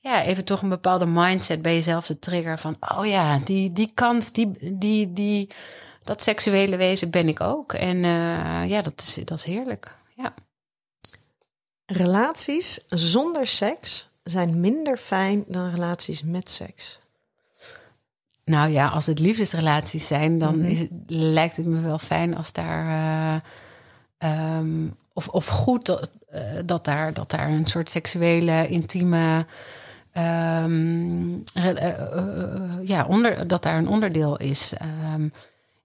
ja, 0.03 0.23
even 0.23 0.45
toch 0.45 0.61
een 0.61 0.69
bepaalde 0.69 1.05
mindset 1.05 1.61
bij 1.61 1.73
jezelf 1.73 2.05
te 2.05 2.19
triggeren 2.19 2.59
van, 2.59 2.75
oh 2.97 3.05
ja, 3.05 3.39
die, 3.39 3.71
die 3.71 3.91
kant, 3.93 4.35
die, 4.35 4.77
die, 4.77 5.13
die, 5.13 5.49
dat 6.03 6.21
seksuele 6.21 6.77
wezen 6.77 7.09
ben 7.09 7.27
ik 7.27 7.41
ook. 7.41 7.73
En 7.73 7.95
eh, 8.03 8.69
ja, 8.69 8.81
dat 8.81 8.93
is, 9.01 9.19
dat 9.25 9.37
is 9.37 9.43
heerlijk. 9.43 9.95
Ja. 10.15 10.33
Relaties 11.85 12.85
zonder 12.87 13.47
seks 13.47 14.09
zijn 14.23 14.59
minder 14.59 14.97
fijn 14.97 15.43
dan 15.47 15.69
relaties 15.69 16.23
met 16.23 16.49
seks. 16.49 16.99
Nou 18.45 18.71
ja, 18.71 18.87
als 18.87 19.05
het 19.05 19.19
liefdesrelaties 19.19 20.07
zijn, 20.07 20.39
dan 20.39 20.61
is, 20.61 20.87
lijkt 21.07 21.55
het 21.55 21.65
me 21.65 21.79
wel 21.79 21.99
fijn 21.99 22.37
als 22.37 22.53
daar. 22.53 22.87
eh, 22.89 23.41
ehm, 24.57 24.87
of, 25.13 25.27
of 25.27 25.47
goed 25.47 25.85
dat, 25.85 26.11
eh, 26.29 26.41
dat, 26.65 26.85
daar, 26.85 27.13
dat 27.13 27.29
daar 27.29 27.49
een 27.49 27.67
soort 27.67 27.91
seksuele, 27.91 28.67
intieme. 28.67 29.45
Ehm, 30.13 31.37
eh, 31.53 31.69
eh, 31.69 32.17
eh, 32.17 32.87
ja, 32.87 33.05
onder, 33.05 33.47
dat 33.47 33.63
daar 33.63 33.77
een 33.77 33.87
onderdeel 33.87 34.37
is. 34.37 34.73
Ehm, 34.73 35.27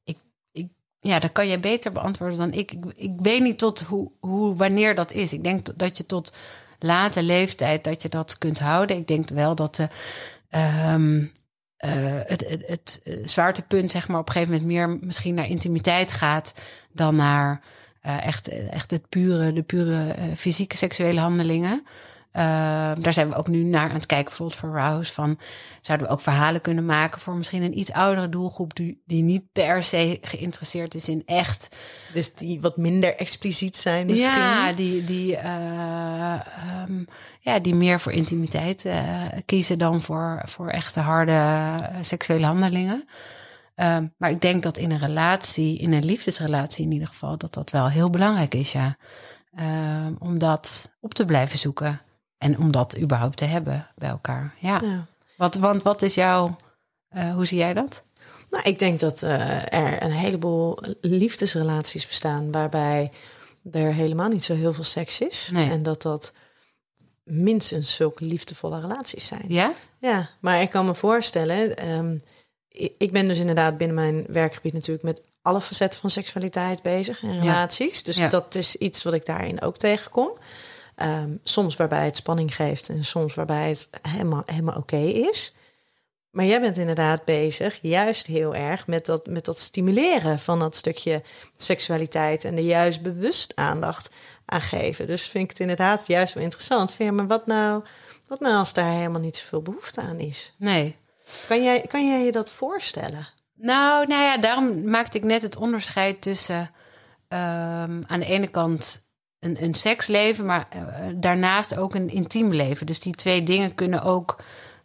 ik, 0.05 0.19
ik, 0.53 0.69
ja, 1.01 1.19
dat 1.19 1.33
kan 1.33 1.49
je 1.49 1.59
beter 1.59 1.93
beantwoorden 1.93 2.39
dan 2.39 2.53
ik. 2.53 2.73
Ik, 2.95 3.13
weet 3.19 3.43
niet 3.43 3.59
tot 3.59 3.81
hoe, 3.81 4.57
wanneer 4.57 4.95
dat 4.95 5.13
is. 5.13 5.33
Ik 5.33 5.45
denk 5.45 5.79
dat 5.79 5.97
je 5.97 6.07
tot 6.07 6.33
late 6.79 7.23
leeftijd 7.23 7.85
dat 7.85 8.03
je 8.03 8.09
dat 8.09 8.39
kunt 8.39 8.59
houden. 8.59 8.97
Ik 8.97 9.07
denk 9.07 9.29
wel 9.29 9.55
dat 9.55 9.75
de. 9.75 9.89
ehm, 10.51 11.25
eh, 11.77 12.21
het, 12.25 12.45
het, 12.67 13.03
zwaartepunt, 13.25 13.91
zeg 13.91 14.09
maar, 14.09 14.21
op 14.21 14.27
een 14.27 14.33
gegeven 14.33 14.55
moment 14.55 14.71
meer 14.71 15.07
misschien 15.07 15.35
naar 15.35 15.49
intimiteit 15.49 16.13
gaat 16.13 16.53
dan 16.93 17.15
naar 17.15 17.61
echt, 18.01 18.49
echt 18.49 18.91
het 18.91 19.09
pure, 19.09 19.53
de 19.53 19.63
pure 19.63 20.15
fysieke 20.37 20.77
seksuele 20.77 21.21
handelingen. 21.21 21.85
Eh, 22.31 22.45
daar 22.99 23.13
zijn 23.13 23.29
we 23.29 23.35
ook 23.35 23.49
nu 23.49 23.63
naar 23.63 23.89
aan 23.89 23.95
het 23.95 24.07
kijken, 24.07 24.27
bijvoorbeeld 24.29 24.59
voor 24.59 24.71
Rouse. 24.73 25.13
Van, 25.13 25.39
zouden 25.81 26.07
we 26.07 26.13
ook 26.13 26.21
verhalen 26.21 26.61
kunnen 26.61 26.87
maken 26.87 27.21
voor 27.21 27.37
misschien 27.37 27.63
een 27.63 27.79
iets 27.79 27.93
oudere 27.93 28.29
doelgroep, 28.29 28.77
die, 28.77 29.03
die 29.07 29.23
niet 29.23 29.53
per 29.53 29.83
se 29.83 30.19
geïnteresseerd 30.23 30.95
is 30.95 31.09
in 31.09 31.23
echt 31.27 31.77
Dus 32.13 32.35
die 32.35 32.61
wat 32.61 32.77
minder 32.77 33.17
expliciet 33.17 33.77
zijn 33.77 34.07
misschien. 34.07 34.41
ja, 34.41 34.73
die, 34.73 35.05
die, 35.05 35.37
eh, 35.37 36.33
ehm, 36.33 37.05
ja, 37.41 37.59
die 37.59 37.75
meer 37.75 38.01
voor 38.01 38.13
intimiteit 38.13 38.85
eh, 38.85 39.25
kiezen 39.45 39.79
dan 39.79 40.03
voor, 40.03 40.43
voor 40.45 40.69
echte 40.69 41.01
harde 41.01 41.33
eh, 41.33 41.97
seksuele 42.01 42.47
handelingen. 42.47 43.09
Ehm, 43.75 44.07
maar 44.17 44.31
ik 44.31 44.41
denk 44.41 44.63
dat 44.63 44.77
in 44.79 44.91
een 44.91 44.99
relatie, 44.99 45.79
in 45.79 45.93
een 45.93 46.05
liefdesrelatie 46.05 46.85
in 46.85 46.93
ieder 46.93 47.09
geval, 47.09 47.39
dat 47.39 47.55
dat 47.55 47.71
wel 47.71 47.89
heel 47.89 48.11
belangrijk 48.11 48.55
is, 48.55 48.73
ja. 48.73 48.97
Ehm, 49.55 50.13
om 50.19 50.39
dat 50.39 50.97
op 51.01 51.15
te 51.15 51.25
blijven 51.25 51.59
zoeken. 51.59 52.01
En 52.39 52.59
om 52.59 52.73
dat 52.73 52.99
überhaupt 52.99 53.37
te 53.37 53.45
hebben 53.45 53.87
bij 53.97 54.09
elkaar. 54.09 54.55
Ja. 54.59 54.81
Ja. 54.83 55.07
Wat, 55.37 55.55
want 55.55 55.83
wat 55.83 56.03
is 56.03 56.15
jouw, 56.15 56.57
eh, 57.09 57.33
hoe 57.35 57.47
zie 57.47 57.59
jij 57.59 57.75
dat? 57.75 58.03
Nou, 58.51 58.65
ik 58.65 58.79
denk 58.79 59.01
dat 59.01 59.23
eh, 59.23 59.73
er 59.73 60.03
een 60.03 60.11
heleboel 60.11 60.79
liefdesrelaties 61.01 62.07
bestaan 62.07 62.53
waarbij 62.53 63.13
er 63.73 63.93
helemaal 63.93 64.29
niet 64.29 64.45
zo 64.45 64.55
heel 64.55 64.73
veel 64.73 64.85
seks 64.85 65.21
is. 65.21 65.51
Nee. 65.53 65.71
En 65.71 65.83
dat 65.83 66.03
dat 66.03 66.33
minstens 67.25 67.95
zulke 67.95 68.25
liefdevolle 68.25 68.81
relaties 68.81 69.27
zijn. 69.27 69.45
Ja? 69.49 69.73
Ja, 69.99 70.29
maar 70.41 70.63
ik 70.63 70.71
kan 70.71 70.85
me 70.85 70.95
voorstellen, 70.95 71.77
ehm, 71.77 72.19
ik, 72.99 73.13
ben 73.13 73.29
dus 73.29 73.39
inderdaad 73.39 73.77
binnen 73.77 73.97
mijn 73.97 74.25
werkgebied 74.29 74.73
natuurlijk 74.73 75.05
met 75.05 75.23
alle 75.43 75.61
facetten 75.61 76.01
van 76.01 76.11
seksualiteit 76.11 76.83
bezig 76.83 77.23
en 77.23 77.41
relaties. 77.41 78.03
Dus 78.03 78.17
Ja. 78.17 78.29
dat 78.29 78.55
is 78.55 78.77
iets 78.77 79.03
wat 79.03 79.13
ik 79.13 79.27
daarin 79.27 79.61
ook 79.61 79.77
tegenkom. 79.77 80.37
Ehm, 80.99 81.37
soms 81.43 81.77
waarbij 81.77 82.05
het 82.05 82.17
spanning 82.17 82.55
geeft 82.55 82.89
en 82.89 83.05
soms 83.05 83.35
waarbij 83.35 83.69
het 83.69 83.89
helemaal, 84.03 84.43
helemaal 84.47 84.77
oké 84.77 84.97
is. 84.97 85.55
Maar 86.31 86.45
jij 86.45 86.61
bent 86.61 86.77
inderdaad 86.77 87.25
bezig, 87.25 87.79
juist 87.83 88.27
heel 88.27 88.55
erg 88.55 88.87
met 88.87 89.07
dat, 89.07 89.27
met 89.27 89.45
dat 89.45 89.59
stimuleren 89.59 90.39
van 90.39 90.59
dat 90.59 90.77
stukje 90.77 91.23
seksualiteit 91.57 92.45
en 92.45 92.57
er 92.57 92.63
juist 92.63 93.03
bewust 93.03 93.53
aandacht 93.57 94.11
aan 94.45 94.61
geven. 94.61 95.07
Dus 95.07 95.29
vind 95.29 95.45
ik 95.45 95.51
het 95.51 95.61
inderdaad 95.61 96.07
juist 96.07 96.35
wel 96.35 96.43
interessant. 96.43 96.93
Vind 96.93 97.09
je, 97.09 97.15
maar 97.15 97.27
wat 97.27 97.47
nou, 97.47 97.85
wat 98.27 98.41
nou 98.41 98.57
als 98.57 98.73
daar 98.73 98.93
helemaal 98.93 99.21
niet 99.21 99.37
zoveel 99.37 99.63
behoefte 99.63 100.01
aan 100.01 100.19
is? 100.19 100.55
Nee. 100.57 100.97
Kan 101.49 101.63
jij, 101.63 101.81
kan 101.81 102.09
jij 102.09 102.25
je 102.25 102.33
dat 102.33 102.53
voorstellen? 102.53 103.29
Nou, 103.55 104.07
nou 104.07 104.23
ja, 104.23 104.39
daarom 104.39 104.91
maakte 104.91 105.17
ik 105.17 105.25
net 105.25 105.43
het 105.43 105.57
onderscheid 105.57 106.23
tussen 106.23 106.71
ehm, 107.29 108.03
aan 108.07 108.21
de 108.21 108.27
ene 108.27 108.49
kant 108.49 109.07
een, 109.41 109.63
een 109.63 109.75
seksleven, 109.75 110.47
maar 110.47 110.67
eh, 110.71 110.81
daarnaast 111.15 111.77
ook 111.77 111.95
een 111.95 112.09
intiem 112.11 112.53
leven. 112.55 112.87
Dus 112.87 112.99
die 113.01 113.15
twee 113.15 113.43
dingen 113.43 113.75
kunnen 113.75 114.03
ook, 114.03 114.37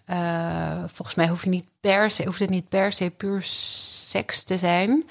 eh, 0.06 0.84
volgens 0.86 1.16
mij 1.18 1.28
hoef 1.28 1.44
je 1.44 1.50
niet 1.50 1.68
per 1.82 2.12
se, 2.12 2.26
hoeft 2.26 2.40
het 2.40 2.50
niet 2.50 2.70
per 2.70 2.92
se 2.92 3.10
puur 3.10 3.40
seks 3.44 4.44
te 4.44 4.58
zijn, 4.58 5.04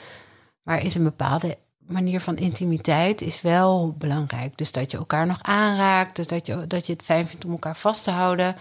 maar 0.63 0.83
is 0.85 0.95
een 0.95 1.03
bepaalde 1.03 1.59
manier 1.87 2.21
van 2.21 2.37
intimiteit 2.37 3.21
is 3.21 3.41
wel 3.41 3.95
belangrijk. 3.99 4.57
Dus 4.57 4.73
dat 4.73 4.91
je 4.91 4.97
elkaar 4.97 5.27
nog 5.27 5.39
aanraakt, 5.43 6.17
dus 6.17 6.27
dat 6.27 6.47
je, 6.47 6.67
dat 6.67 6.87
je 6.87 6.93
het 6.93 7.03
fijn 7.03 7.29
vindt 7.29 7.45
om 7.45 7.51
elkaar 7.51 7.77
vast 7.77 8.05
te 8.05 8.11
houden. 8.11 8.57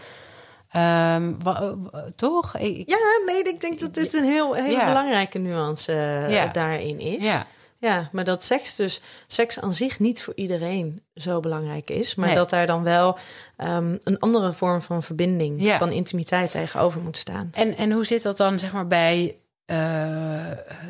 Ehm, 0.69 1.33
wa- 1.43 1.73
toch? 2.15 2.57
Ik- 2.57 2.89
Ja, 2.89 2.97
nee, 3.25 3.43
ik 3.43 3.61
denk 3.61 3.79
dat 3.79 3.93
dit 3.93 4.13
een 4.13 4.23
heel, 4.23 4.57
Ja. 4.57 4.85
belangrijke 4.85 5.37
nuance 5.39 5.91
eh, 5.91 6.31
Ja. 6.33 6.47
daarin 6.47 6.99
is. 6.99 7.23
ja. 7.23 7.45
Ja, 7.81 8.09
maar 8.11 8.23
dat 8.23 8.43
seks 8.43 8.75
dus, 8.75 9.01
seks 9.27 9.59
aan 9.59 9.73
zich 9.73 9.99
niet 9.99 10.23
voor 10.23 10.33
iedereen 10.35 11.03
zo 11.15 11.39
belangrijk 11.39 11.89
is. 11.89 12.15
Maar 12.15 12.27
Nee. 12.27 12.35
dat 12.35 12.49
daar 12.49 12.65
dan 12.67 12.83
wel 12.83 13.17
ehm, 13.57 13.97
een 14.03 14.19
andere 14.19 14.53
vorm 14.53 14.81
van 14.81 15.03
verbinding, 15.03 15.61
Ja. 15.61 15.77
van 15.77 15.91
intimiteit 15.91 16.51
tegenover 16.51 17.01
moet 17.01 17.17
staan. 17.17 17.49
En, 17.51 17.77
en 17.77 17.91
hoe 17.91 18.05
zit 18.05 18.23
dat 18.23 18.37
dan 18.37 18.59
zeg 18.59 18.71
maar 18.73 18.87
bij 18.87 19.35
eh, 19.65 20.47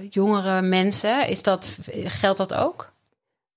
jongere 0.10 0.62
mensen? 0.62 1.27
Is 1.27 1.41
dat, 1.41 1.77
geldt 1.93 2.38
dat 2.38 2.54
ook? 2.54 2.91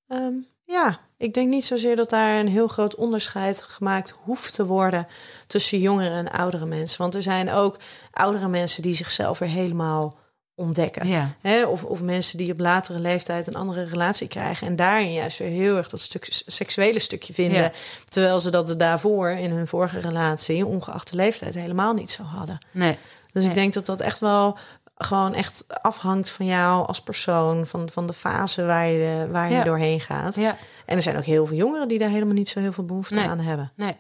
Ehm, 0.09 0.33
ja, 0.65 0.99
ik 1.17 1.35
denk 1.35 1.49
niet 1.49 1.65
zozeer 1.65 1.97
dat 1.97 2.11
daar 2.11 2.39
een 2.39 2.49
heel 2.49 2.69
groot 2.69 2.95
onderscheid 2.95 3.63
gemaakt 3.63 4.17
hoeft 4.25 4.55
te 4.55 4.67
worden 4.67 5.07
tussen 5.47 5.79
jongere 5.79 6.15
en 6.15 6.31
oudere 6.31 6.67
mensen. 6.67 6.99
Want 7.01 7.15
er 7.15 7.23
zijn 7.23 7.51
ook 7.53 7.77
oudere 8.11 8.49
mensen 8.49 8.83
die 8.83 8.95
zichzelf 8.95 9.39
weer 9.39 9.49
helemaal 9.49 10.17
ontdekken. 10.55 11.07
Ja. 11.09 11.35
Hè, 11.41 11.65
of, 11.67 11.85
of 11.85 12.03
mensen 12.03 12.39
die 12.39 12.53
op 12.53 12.59
latere 12.61 12.99
leeftijd 12.99 13.47
een 13.47 13.55
andere 13.55 13.85
relatie 13.85 14.29
krijgen. 14.29 14.67
En 14.67 14.77
daarin 14.77 15.13
juist 15.13 15.39
weer 15.39 15.49
heel 15.49 15.77
erg 15.77 15.89
dat 15.89 16.01
stuk, 16.01 16.27
seksuele 16.47 16.99
stukje 16.99 17.35
vinden. 17.35 17.63
Ja. 17.63 17.73
Terwijl 18.09 18.41
ze 18.41 18.51
dat 18.51 18.75
daarvoor 18.79 19.31
in 19.31 19.51
hun 19.51 19.67
vorige 19.67 19.99
relatie, 20.01 20.67
ongeacht 20.67 21.11
de 21.11 21.17
leeftijd, 21.17 21.55
helemaal 21.55 21.93
niet 21.95 22.11
zo 22.11 22.23
hadden. 22.23 22.59
Nee. 22.73 22.99
Dus 23.33 23.43
Nee. 23.43 23.49
ik 23.51 23.55
denk 23.55 23.73
dat 23.73 23.87
dat 23.87 24.01
echt 24.01 24.19
wel 24.19 24.59
gewoon 24.97 25.35
echt 25.35 25.65
afhangt 25.69 26.31
van 26.31 26.47
jou 26.47 26.87
als 26.87 27.01
persoon. 27.03 27.67
Van, 27.67 27.89
van 27.89 28.07
de 28.07 28.13
fase 28.13 28.65
waar 28.65 28.87
je, 28.89 29.29
waar 29.31 29.49
je 29.49 29.55
Ja. 29.55 29.65
doorheen 29.65 30.01
gaat. 30.01 30.35
Ja. 30.35 30.57
En 30.87 30.97
er 30.97 31.03
zijn 31.03 31.17
ook 31.17 31.25
heel 31.25 31.47
veel 31.47 31.57
jongeren 31.57 31.89
die 31.89 31.99
daar 31.99 32.09
helemaal 32.09 32.35
niet 32.35 32.49
zo 32.49 32.61
heel 32.61 32.73
veel 32.73 32.85
behoefte 32.85 33.15
Nee. 33.15 33.29
aan 33.29 33.41
hebben. 33.41 33.73
Nee. 33.77 33.97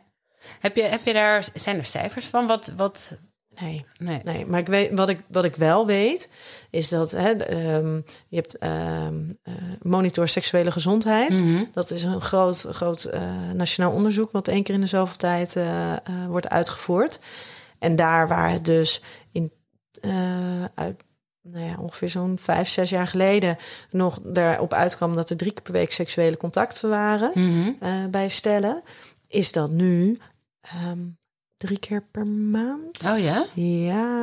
Heb 0.60 0.76
je, 0.76 0.82
heb 0.82 1.04
je 1.06 1.12
daar, 1.12 1.46
zijn 1.54 1.78
er 1.78 1.84
cijfers 1.86 2.26
van? 2.26 2.46
Wat, 2.46 2.72
wat, 2.76 3.14
Nee. 3.60 3.86
nee. 3.98 4.20
Nee, 4.24 4.46
maar 4.46 4.60
ik 4.60 4.66
weet, 4.66 4.90
wat, 4.94 5.08
ik, 5.08 5.20
wat 5.28 5.44
ik 5.44 5.56
wel 5.56 5.86
weet, 5.86 6.30
is 6.70 6.88
dat 6.88 7.10
hè, 7.10 7.30
ehm, 7.32 8.00
je 8.28 8.36
hebt 8.36 8.58
ehm, 8.58 9.30
eh, 9.42 9.54
monitor 9.82 10.28
seksuele 10.28 10.70
gezondheid. 10.72 11.40
Mhm. 11.42 11.64
Dat 11.72 11.90
is 11.90 12.02
een 12.02 12.20
groot, 12.20 12.66
groot 12.70 13.04
eh, 13.04 13.50
nationaal 13.54 13.92
onderzoek, 13.92 14.30
wat 14.30 14.48
één 14.48 14.62
keer 14.62 14.74
in 14.74 14.80
de 14.80 14.86
zoveel 14.86 15.16
tijd 15.16 15.56
eh, 15.56 15.92
wordt 16.28 16.48
uitgevoerd. 16.48 17.20
En 17.78 17.96
daar 17.96 18.28
waar 18.28 18.50
het 18.50 18.64
dus 18.64 19.02
in 19.32 19.52
uit, 20.74 21.04
nou 21.42 21.64
ja, 21.66 21.76
ongeveer 21.78 22.08
zo'n 22.08 22.38
vijf, 22.40 22.68
zes 22.68 22.90
jaar 22.90 23.06
geleden 23.06 23.56
nog 23.90 24.20
erop 24.34 24.72
uitkwam 24.72 25.14
dat 25.16 25.30
er 25.30 25.36
drie 25.36 25.52
keer 25.52 25.62
per 25.62 25.72
week 25.72 25.92
seksuele 25.92 26.36
contacten 26.36 26.88
waren 26.88 27.30
Mhm. 27.34 28.10
bij 28.10 28.28
stellen, 28.28 28.82
is 29.28 29.52
dat 29.52 29.70
nu 29.70 30.18
ehm, 30.60 30.98
drie 31.66 31.78
keer 31.78 32.02
per 32.10 32.26
maand. 32.26 33.04
Oh 33.06 33.18
ja? 33.18 33.46
Ja. 33.54 34.20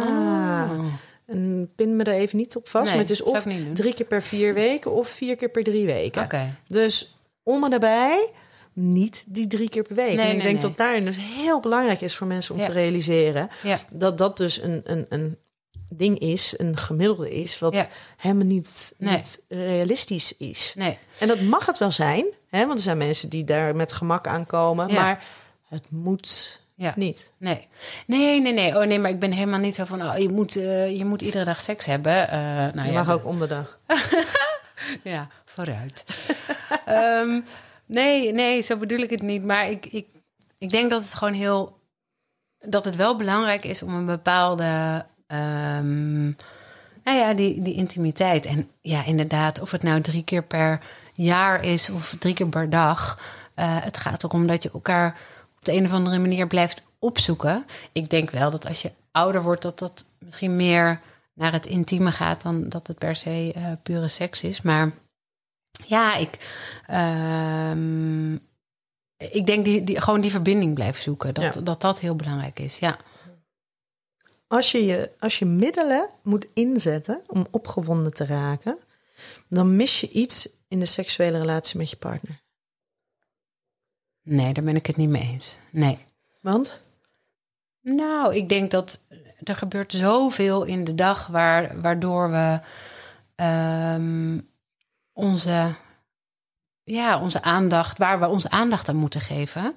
Oh. 0.70 0.86
En 1.26 1.72
pin 1.76 1.96
me 1.96 2.04
er 2.04 2.14
even 2.14 2.38
niet 2.38 2.56
op 2.56 2.68
vast. 2.70 2.84
Nee, 2.86 2.94
maar 2.94 3.02
het 3.02 3.12
is 3.12 3.24
of 3.24 3.46
drie 3.74 3.94
keer 3.94 4.06
per 4.06 4.22
vier 4.22 4.54
weken 4.54 4.92
of 4.92 5.10
vier 5.10 5.36
keer 5.36 5.50
per 5.50 5.64
drie 5.64 5.86
weken. 5.86 6.24
Oké. 6.24 6.56
Dus 6.68 7.16
om 7.44 7.64
en 7.64 7.70
daarbij 7.70 8.30
niet 8.74 9.24
die 9.28 9.48
drie 9.48 9.70
keer 9.70 9.84
per 9.84 9.96
week. 9.96 10.16
Nee, 10.16 10.26
en 10.26 10.32
ik 10.32 10.38
nee, 10.38 10.46
denk 10.46 10.62
dat 10.62 10.78
daarin 10.78 11.06
dus 11.06 11.16
heel 11.20 11.60
belangrijk 11.60 12.02
is 12.02 12.16
voor 12.16 12.28
mensen 12.28 12.54
om 12.56 12.60
Ja. 12.62 12.66
te 12.68 12.72
realiseren 12.72 13.50
Ja. 13.64 13.80
dat 13.92 14.18
dat 14.18 14.38
dus 14.38 14.62
een, 14.62 14.82
een, 14.84 15.06
een 15.10 15.38
ding 15.94 16.20
is, 16.20 16.54
een 16.58 16.78
gemiddelde 16.78 17.30
is, 17.32 17.60
wat 17.60 17.74
Ja. 17.74 17.88
helemaal 18.18 18.46
niet, 18.46 18.94
Nee. 18.98 19.16
niet 19.16 19.42
realistisch 19.48 20.38
is. 20.38 20.74
Nee. 20.78 20.98
En 21.20 21.28
dat 21.28 21.42
mag 21.42 21.66
het 21.66 21.78
wel 21.78 21.92
zijn, 21.92 22.26
hè? 22.50 22.60
want 22.66 22.78
er 22.78 22.84
zijn 22.84 22.98
mensen 22.98 23.30
die 23.30 23.44
daar 23.44 23.76
met 23.76 23.92
gemak 23.92 24.28
aankomen, 24.28 24.88
Ja. 24.88 24.94
maar 25.02 25.24
het 25.68 25.84
moet 25.92 26.61
Ja. 26.82 26.94
niet. 26.96 27.32
Nee. 27.38 27.68
nee, 28.08 28.42
nee, 28.42 28.54
nee. 28.54 28.78
Oh 28.78 28.86
nee, 28.86 29.00
maar 29.00 29.12
ik 29.12 29.20
ben 29.20 29.32
helemaal 29.32 29.60
niet 29.60 29.76
zo 29.76 29.86
van, 29.86 30.02
oh, 30.02 30.18
je 30.18 30.30
moet, 30.30 30.56
eh, 30.56 30.98
je 30.98 31.06
moet 31.06 31.22
iedere 31.22 31.44
dag 31.46 31.62
seks 31.62 31.86
hebben. 31.86 32.30
Eh, 32.30 32.40
nou 32.74 32.82
Je 32.84 32.92
ja, 32.92 33.04
mag 33.04 33.12
ook 33.12 33.26
om 33.26 33.40
de 33.40 33.48
dag. 33.48 33.80
Ja, 35.04 35.28
vooruit. 35.46 36.06
Ehm, 36.86 37.40
nee, 37.86 38.32
nee, 38.32 38.62
zo 38.62 38.78
bedoel 38.78 39.00
ik 39.00 39.10
het 39.10 39.22
niet. 39.22 39.44
Maar 39.44 39.70
ik, 39.70 39.86
ik, 39.86 40.08
ik 40.58 40.70
denk 40.70 40.90
dat 40.90 41.02
het 41.02 41.14
gewoon 41.14 41.34
heel. 41.34 41.78
dat 42.60 42.86
het 42.86 42.96
wel 42.96 43.16
belangrijk 43.18 43.64
is 43.64 43.84
om 43.84 43.94
een 43.94 44.06
bepaalde. 44.06 45.06
ehm, 45.28 46.24
nou 47.04 47.18
ja, 47.18 47.34
die, 47.34 47.62
die 47.62 47.74
intimiteit. 47.76 48.46
En 48.46 48.70
ja, 48.82 49.06
inderdaad, 49.06 49.60
of 49.62 49.72
het 49.72 49.84
nou 49.84 50.02
drie 50.02 50.24
keer 50.24 50.44
per 50.44 50.80
jaar 51.14 51.64
is 51.64 51.90
of 51.90 52.16
drie 52.20 52.34
keer 52.34 52.48
per 52.48 52.70
dag. 52.70 53.20
eh, 53.56 53.78
het 53.84 53.98
gaat 53.98 54.24
erom 54.24 54.48
dat 54.48 54.64
je 54.64 54.72
elkaar 54.74 55.18
op 55.62 55.68
de 55.68 55.74
een 55.74 55.86
of 55.86 55.92
andere 55.92 56.20
manier 56.20 56.48
blijft 56.48 56.84
opzoeken. 57.00 57.66
Ik 57.92 58.10
denk 58.10 58.30
wel 58.30 58.52
dat 58.52 58.68
als 58.68 58.82
je 58.82 58.92
ouder 59.12 59.42
wordt, 59.44 59.62
dat 59.62 59.80
dat 59.80 60.06
misschien 60.20 60.56
meer 60.56 61.00
naar 61.34 61.52
het 61.52 61.66
intieme 61.66 62.12
gaat 62.12 62.42
dan 62.42 62.70
dat 62.70 62.88
het 62.88 62.98
per 62.98 63.16
se 63.16 63.52
eh, 63.56 63.72
pure 63.84 64.08
seks 64.08 64.42
is. 64.42 64.62
Maar 64.62 64.92
ja, 65.88 66.16
ik, 66.16 66.38
ehm, 66.88 68.34
ik 69.18 69.46
denk 69.46 69.66
die, 69.66 69.84
die, 69.84 70.02
gewoon 70.02 70.22
die 70.22 70.32
verbinding 70.32 70.74
blijven 70.74 71.02
zoeken. 71.02 71.34
Dat, 71.34 71.54
Ja. 71.54 71.62
dat 71.62 71.82
dat 71.82 72.00
heel 72.00 72.16
belangrijk 72.16 72.60
is. 72.60 72.80
Ja. 72.80 72.98
Als 74.48 74.72
je, 74.72 74.86
je, 74.86 75.12
als 75.20 75.40
je 75.40 75.46
middelen 75.46 76.10
moet 76.24 76.48
inzetten 76.54 77.22
om 77.28 77.48
opgewonden 77.52 78.14
te 78.14 78.26
raken, 78.26 78.78
dan 79.50 79.76
mis 79.76 80.00
je 80.00 80.10
iets 80.10 80.50
in 80.68 80.80
de 80.80 80.86
seksuele 80.86 81.38
relatie 81.38 81.78
met 81.78 81.90
je 81.90 81.98
partner. 81.98 82.41
Nee, 84.24 84.54
daar 84.54 84.64
ben 84.64 84.76
ik 84.76 84.86
het 84.86 84.96
niet 84.96 85.10
mee 85.10 85.22
eens. 85.22 85.58
Nee. 85.72 85.98
Want? 86.42 86.80
Nou, 87.82 88.36
ik 88.36 88.50
denk 88.50 88.72
dat 88.72 89.02
er 89.44 89.56
gebeurt 89.56 89.94
zoveel 89.94 90.64
in 90.64 90.84
de 90.84 90.96
dag 90.96 91.28
waar, 91.28 91.82
waardoor 91.82 92.32
we 92.32 92.60
ehm, 93.36 94.40
onze, 95.14 95.74
ja, 96.84 97.22
onze 97.22 97.42
aandacht, 97.42 97.98
waar 97.98 98.20
we 98.20 98.28
onze 98.28 98.50
aandacht 98.50 98.90
aan 98.90 98.96
moeten 98.96 99.22
geven. 99.22 99.76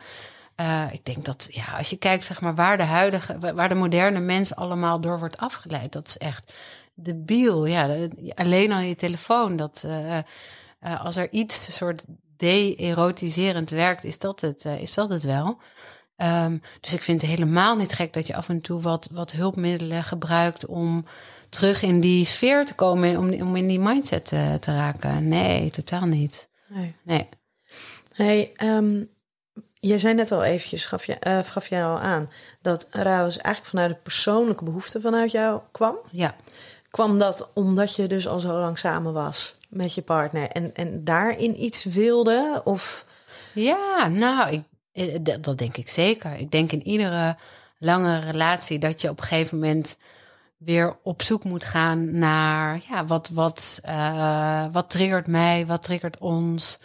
Eh, 0.54 0.92
ik 0.92 1.04
denk 1.04 1.24
dat 1.24 1.48
ja, 1.50 1.64
als 1.76 1.90
je 1.90 1.96
kijkt 1.96 2.24
zeg 2.24 2.40
maar, 2.40 2.54
waar 2.54 2.76
de 2.76 2.82
huidige, 2.82 3.54
waar 3.54 3.68
de 3.68 3.74
moderne 3.74 4.20
mens 4.20 4.54
allemaal 4.54 5.00
door 5.00 5.18
wordt 5.18 5.36
afgeleid, 5.38 5.92
dat 5.92 6.06
is 6.06 6.18
echt 6.18 6.52
debiel. 6.94 7.66
Ja, 7.66 8.08
alleen 8.34 8.72
al 8.72 8.78
je 8.80 8.94
telefoon. 8.94 9.56
Dat 9.56 9.82
eh, 9.86 10.18
eh, 10.18 10.24
als 11.04 11.16
er 11.16 11.30
iets 11.30 11.76
soort 11.76 12.04
de-erotiserend 12.36 13.70
werkt, 13.70 14.04
is 14.04 14.18
dat 14.18 14.40
het, 14.40 14.64
eh, 14.64 14.80
is 14.80 14.94
dat 14.94 15.08
het 15.08 15.22
wel. 15.22 15.58
Ehm, 16.16 16.58
dus 16.80 16.94
ik 16.94 17.02
vind 17.02 17.20
het 17.20 17.30
helemaal 17.30 17.76
niet 17.76 17.92
gek 17.92 18.12
dat 18.12 18.26
je 18.26 18.36
af 18.36 18.48
en 18.48 18.60
toe 18.60 18.80
wat, 18.80 19.08
wat 19.12 19.32
hulpmiddelen 19.32 20.02
gebruikt 20.02 20.66
om 20.66 21.04
terug 21.48 21.82
in 21.82 22.00
die 22.00 22.24
sfeer 22.24 22.64
te 22.64 22.74
komen, 22.74 23.18
om, 23.18 23.40
om 23.40 23.56
in 23.56 23.66
die 23.68 23.80
mindset 23.80 24.24
te, 24.24 24.56
te 24.60 24.74
raken. 24.74 25.28
Nee, 25.28 25.70
totaal 25.70 26.06
niet. 26.06 26.48
Nee. 26.68 26.94
Nee. 27.02 27.28
Hey, 28.14 28.52
ehm, 28.56 29.02
je 29.80 29.98
zei 29.98 30.14
net 30.14 30.32
al 30.32 30.44
eventjes, 30.44 30.86
gaf 30.86 31.04
je, 31.04 31.14
eh, 31.14 31.38
gaf 31.38 31.66
jij 31.66 31.84
al 31.84 31.98
aan, 31.98 32.30
dat 32.62 32.86
Rouse 32.90 33.40
eigenlijk 33.40 33.74
vanuit 33.74 33.90
de 33.90 34.02
persoonlijke 34.02 34.64
behoefte 34.64 35.00
vanuit 35.00 35.30
jou 35.30 35.60
kwam. 35.72 35.96
Ja. 36.10 36.34
Kwam 36.90 37.18
dat 37.18 37.50
omdat 37.54 37.96
je 37.96 38.06
dus 38.06 38.28
al 38.28 38.40
zo 38.40 38.58
lang 38.58 38.78
samen 38.78 39.12
was 39.12 39.56
met 39.74 39.94
je 39.94 40.02
partner 40.02 40.48
en, 40.48 40.74
en 40.74 41.04
daarin 41.04 41.62
iets 41.62 41.84
wilde? 41.84 42.60
Of 42.64 43.06
Ja, 43.54 44.08
nou, 44.08 44.50
ik, 44.50 44.62
eh, 44.92 45.18
dat, 45.40 45.58
denk 45.58 45.76
ik 45.76 45.88
zeker. 45.88 46.36
Ik 46.36 46.50
denk 46.50 46.72
in 46.72 46.86
iedere 46.86 47.36
lange 47.78 48.18
relatie 48.18 48.78
dat 48.78 49.00
je 49.00 49.08
op 49.08 49.18
een 49.18 49.24
gegeven 49.24 49.58
moment 49.58 49.98
weer 50.56 50.96
op 51.02 51.22
zoek 51.22 51.44
moet 51.44 51.64
gaan 51.64 52.18
naar 52.18 52.80
ja, 52.88 53.04
wat, 53.04 53.28
wat, 53.28 53.78
eh, 53.82 54.64
wat 54.72 54.90
triggert 54.90 55.26
mij, 55.26 55.66
wat 55.66 55.82
triggert 55.82 56.18
ons. 56.18 56.80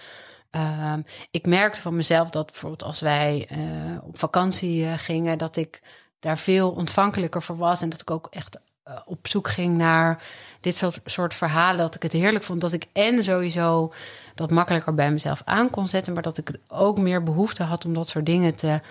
Ehm, 0.50 1.02
ik 1.32 1.46
merkte 1.46 1.82
van 1.82 1.96
mezelf 1.96 2.30
dat 2.30 2.46
bijvoorbeeld 2.46 2.84
als 2.84 3.02
wij 3.02 3.48
eh, 3.50 3.60
op 4.04 4.20
vakantie 4.20 4.86
gingen, 4.86 5.38
dat 5.38 5.56
ik 5.56 5.82
daar 6.20 6.38
veel 6.38 6.72
ontvankelijker 6.72 7.42
voor 7.42 7.58
was 7.58 7.82
en 7.82 7.90
dat 7.90 8.02
ik 8.02 8.12
ook 8.12 8.28
echt 8.32 8.60
op 9.06 9.28
zoek 9.28 9.50
ging 9.50 9.78
naar 9.78 10.24
dit 10.60 10.76
soort, 10.76 11.00
soort 11.06 11.34
verhalen. 11.34 11.78
Dat 11.78 11.96
ik 11.96 12.04
het 12.04 12.12
heerlijk 12.12 12.44
vond 12.44 12.62
dat 12.62 12.74
ik 12.74 12.86
en 12.94 13.24
sowieso 13.24 13.94
dat 14.36 14.52
makkelijker 14.52 14.94
bij 14.94 15.12
mezelf 15.12 15.42
aan 15.46 15.70
kon 15.70 15.88
zetten, 15.88 16.14
maar 16.14 16.24
dat 16.24 16.38
ik 16.38 16.52
ook 16.68 16.98
meer 16.98 17.24
behoefte 17.24 17.64
had 17.64 17.86
om 17.86 17.94
dat 17.94 18.10
soort 18.10 18.26
dingen 18.26 18.56
te 18.56 18.82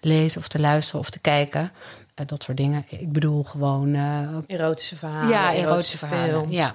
lezen 0.00 0.40
of 0.40 0.48
te 0.48 0.60
luisteren 0.60 1.00
of 1.00 1.10
te 1.10 1.20
kijken. 1.20 1.70
Eh, 2.14 2.26
dat 2.26 2.42
soort 2.42 2.56
dingen. 2.56 2.84
Ik 2.88 3.12
bedoel 3.12 3.42
gewoon 3.42 3.94
eh, 3.94 4.56
erotische 4.56 4.96
verhalen, 4.96 5.28
ja, 5.28 5.54
erotische 5.54 5.98
verhalen. 5.98 6.30
films. 6.30 6.56
Ja. 6.56 6.74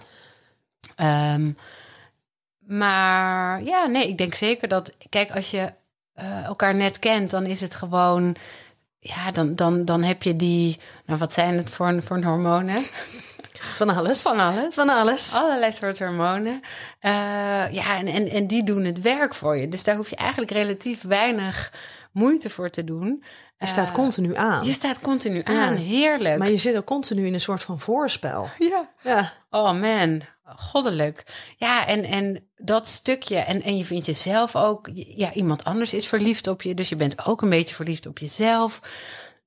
Ehm, 0.95 1.51
maar 2.59 3.63
ja, 3.63 3.85
nee, 3.85 4.07
ik 4.07 4.17
denk 4.17 4.33
zeker 4.33 4.67
dat, 4.67 4.93
kijk, 5.09 5.31
als 5.31 5.51
je 5.51 5.73
eh, 6.13 6.43
elkaar 6.43 6.75
net 6.75 6.99
kent, 6.99 7.29
dan 7.29 7.45
is 7.45 7.61
het 7.61 7.75
gewoon, 7.75 8.35
ja, 8.99 9.31
dan, 9.31 9.55
dan, 9.55 9.85
dan 9.85 10.03
heb 10.03 10.23
je 10.23 10.35
die, 10.35 10.79
nou, 11.05 11.19
wat 11.19 11.33
zijn 11.33 11.57
het 11.57 11.69
voor, 11.69 12.03
voor 12.03 12.23
hormonen? 12.23 12.83
Van 13.75 13.89
alles. 13.89 14.21
Van 14.21 14.39
alles. 14.39 14.75
Van 14.75 14.89
alles. 14.89 15.35
Allerlei 15.35 15.71
soorten 15.71 16.07
hormonen. 16.07 16.61
Eh, 16.99 17.11
ja, 17.71 17.97
en, 17.97 18.07
en, 18.07 18.29
en 18.29 18.47
die 18.47 18.63
doen 18.63 18.83
het 18.83 19.01
werk 19.01 19.35
voor 19.35 19.57
je. 19.57 19.69
Dus 19.69 19.83
daar 19.83 19.95
hoef 19.95 20.09
je 20.09 20.15
eigenlijk 20.15 20.51
relatief 20.51 21.01
weinig 21.01 21.73
moeite 22.11 22.49
voor 22.49 22.69
te 22.69 22.83
doen. 22.83 23.23
Je 23.57 23.67
staat 23.69 23.89
Eh, 23.89 23.93
continu 23.95 24.35
aan. 24.35 24.65
Je 24.65 24.71
staat 24.71 24.99
continu 24.99 25.41
aan. 25.43 25.73
Heerlijk. 25.73 26.37
Maar 26.37 26.49
je 26.49 26.57
zit 26.57 26.77
ook 26.77 26.85
continu 26.85 27.25
in 27.25 27.33
een 27.33 27.41
soort 27.41 27.63
van 27.63 27.79
voorspel. 27.79 28.49
ja. 28.69 28.89
Ja. 29.03 29.31
Oh 29.49 29.79
man, 29.79 30.21
goddelijk. 30.45 31.23
Ja, 31.57 31.87
en, 31.87 32.03
en 32.03 32.47
dat 32.55 32.87
stukje, 32.87 33.35
en, 33.37 33.61
en 33.61 33.77
je 33.77 33.85
vindt 33.85 34.05
jezelf 34.05 34.55
ook, 34.55 34.89
ja, 34.93 35.33
iemand 35.33 35.63
anders 35.63 35.93
is 35.93 36.07
verliefd 36.07 36.47
op 36.47 36.61
je, 36.61 36.73
dus 36.73 36.89
je 36.89 36.95
bent 36.95 37.25
ook 37.25 37.41
een 37.41 37.49
beetje 37.49 37.75
verliefd 37.75 38.05
op 38.05 38.17
jezelf. 38.17 38.79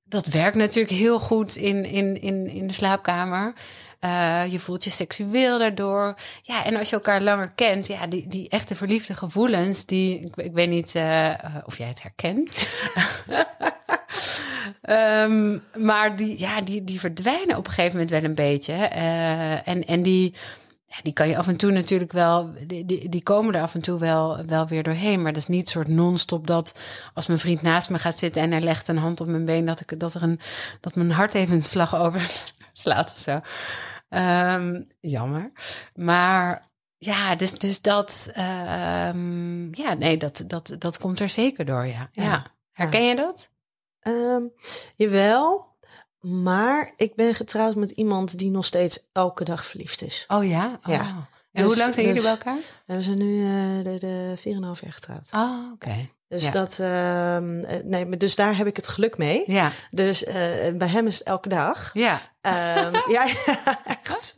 Dat 0.03 0.25
werkt 0.25 0.57
natuurlijk 0.57 0.95
heel 0.95 1.19
goed 1.19 1.55
in, 1.55 1.85
in, 1.85 2.21
in, 2.21 2.47
in 2.47 2.67
de 2.67 2.73
slaapkamer. 2.73 3.53
Eh, 3.99 4.43
je 4.49 4.59
voelt 4.59 4.83
je 4.83 4.89
seksueel 4.89 5.59
daardoor. 5.59 6.15
Ja, 6.41 6.65
en 6.65 6.75
als 6.75 6.89
je 6.89 6.95
elkaar 6.95 7.21
langer 7.21 7.51
kent, 7.55 7.87
ja, 7.87 8.07
die, 8.07 8.27
die 8.27 8.49
echte 8.49 8.75
verliefde 8.75 9.15
gevoelens, 9.15 9.85
die, 9.85 10.31
ik, 10.35 10.51
weet 10.53 10.69
niet 10.69 10.95
eh, 10.95 11.29
eh, 11.29 11.55
of 11.65 11.77
jij 11.77 11.87
het 11.87 12.01
herkent. 12.01 12.55
Ehm, 14.81 15.57
maar 15.75 16.15
die, 16.15 16.39
ja, 16.39 16.61
die, 16.61 16.83
die 16.83 16.99
verdwijnen 16.99 17.57
op 17.57 17.65
een 17.65 17.71
gegeven 17.73 17.91
moment 17.91 18.09
wel 18.09 18.23
een 18.23 18.35
beetje. 18.35 18.73
En, 18.73 19.85
en 19.85 20.01
die, 20.01 20.33
ja, 20.85 20.95
die 21.03 21.13
kan 21.13 21.27
je 21.27 21.37
af 21.37 21.47
en 21.47 21.57
toe 21.57 21.71
natuurlijk 21.71 22.11
wel, 22.11 22.53
die, 22.67 22.85
die, 22.85 23.09
die 23.09 23.23
komen 23.23 23.55
er 23.55 23.61
af 23.61 23.73
en 23.73 23.81
toe 23.81 23.99
wel, 23.99 24.45
wel 24.45 24.67
weer 24.67 24.83
doorheen. 24.83 25.21
Maar 25.21 25.33
dat 25.33 25.41
is 25.41 25.47
niet 25.47 25.69
soort 25.69 25.87
non-stop 25.87 26.47
dat 26.47 26.79
als 27.13 27.27
mijn 27.27 27.39
vriend 27.39 27.61
naast 27.61 27.89
me 27.89 27.99
gaat 27.99 28.17
zitten 28.17 28.41
en 28.41 28.51
hij 28.51 28.61
legt 28.61 28.87
een 28.87 28.97
hand 28.97 29.21
op 29.21 29.27
mijn 29.27 29.45
been, 29.45 29.65
dat, 29.65 29.79
ik, 29.79 29.99
dat, 29.99 30.13
er 30.13 30.23
een, 30.23 30.39
dat 30.81 30.95
mijn 30.95 31.11
hart 31.11 31.33
even 31.33 31.55
een 31.55 31.63
slag 31.63 31.95
over 31.95 32.31
slaat 32.73 33.11
of 33.11 33.19
zo. 33.19 33.39
Ehm, 34.09 34.81
jammer. 34.99 35.51
Maar 35.95 36.65
ja, 36.97 37.35
dus, 37.35 37.51
dus 37.51 37.81
dat, 37.81 38.29
ehm, 38.33 39.73
ja, 39.73 39.93
nee, 39.93 40.17
dat, 40.17 40.43
dat, 40.47 40.75
dat 40.79 40.97
komt 40.97 41.19
er 41.19 41.29
zeker 41.29 41.65
door, 41.65 41.85
ja. 41.85 42.09
ja. 42.11 42.23
Ja. 42.23 42.51
Herken 42.71 43.03
je 43.03 43.15
dat? 43.15 43.49
Ehm, 43.99 44.41
jawel, 44.95 45.75
maar 46.19 46.93
ik 46.97 47.15
ben 47.15 47.35
getrouwd 47.35 47.75
met 47.75 47.91
iemand 47.91 48.37
die 48.37 48.49
nog 48.51 48.65
steeds 48.65 49.07
elke 49.11 49.43
dag 49.43 49.65
verliefd 49.65 50.01
is. 50.01 50.23
Oh 50.27 50.45
ja? 50.47 50.79
Oh. 50.85 50.93
Ja. 50.93 51.29
En 51.51 51.63
Dus- 51.63 51.65
hoe 51.65 51.77
lang 51.77 51.93
zijn 51.93 52.05
jullie 52.05 52.21
dus- 52.21 52.29
bij 52.29 52.31
elkaar? 52.31 52.81
En 52.85 52.95
we 52.95 53.01
zijn 53.01 53.17
nu 53.17 53.43
eh, 53.43 53.83
de, 53.83 53.99
de 53.99 54.33
4,5 54.37 54.81
jaar 54.81 54.93
getrouwd. 54.93 55.29
Oh, 55.33 55.71
oké. 55.73 56.09
Dus, 56.27 56.43
ja. 56.43 56.51
dat, 56.51 56.79
eh, 56.79 57.37
nee, 57.83 58.05
maar 58.05 58.17
dus 58.17 58.35
daar 58.35 58.57
heb 58.57 58.67
ik 58.67 58.75
het 58.75 58.87
geluk 58.87 59.17
mee. 59.17 59.43
Ja, 59.51 59.71
Dus 59.89 60.23
eh, 60.23 60.33
bij 60.73 60.87
hem 60.87 61.07
is 61.07 61.17
het 61.19 61.27
elke 61.27 61.49
dag. 61.49 61.89
ja. 61.93 62.19
Ehm, 62.41 62.93
ja, 63.15 63.23
ja, 63.25 63.79
echt. 63.85 64.35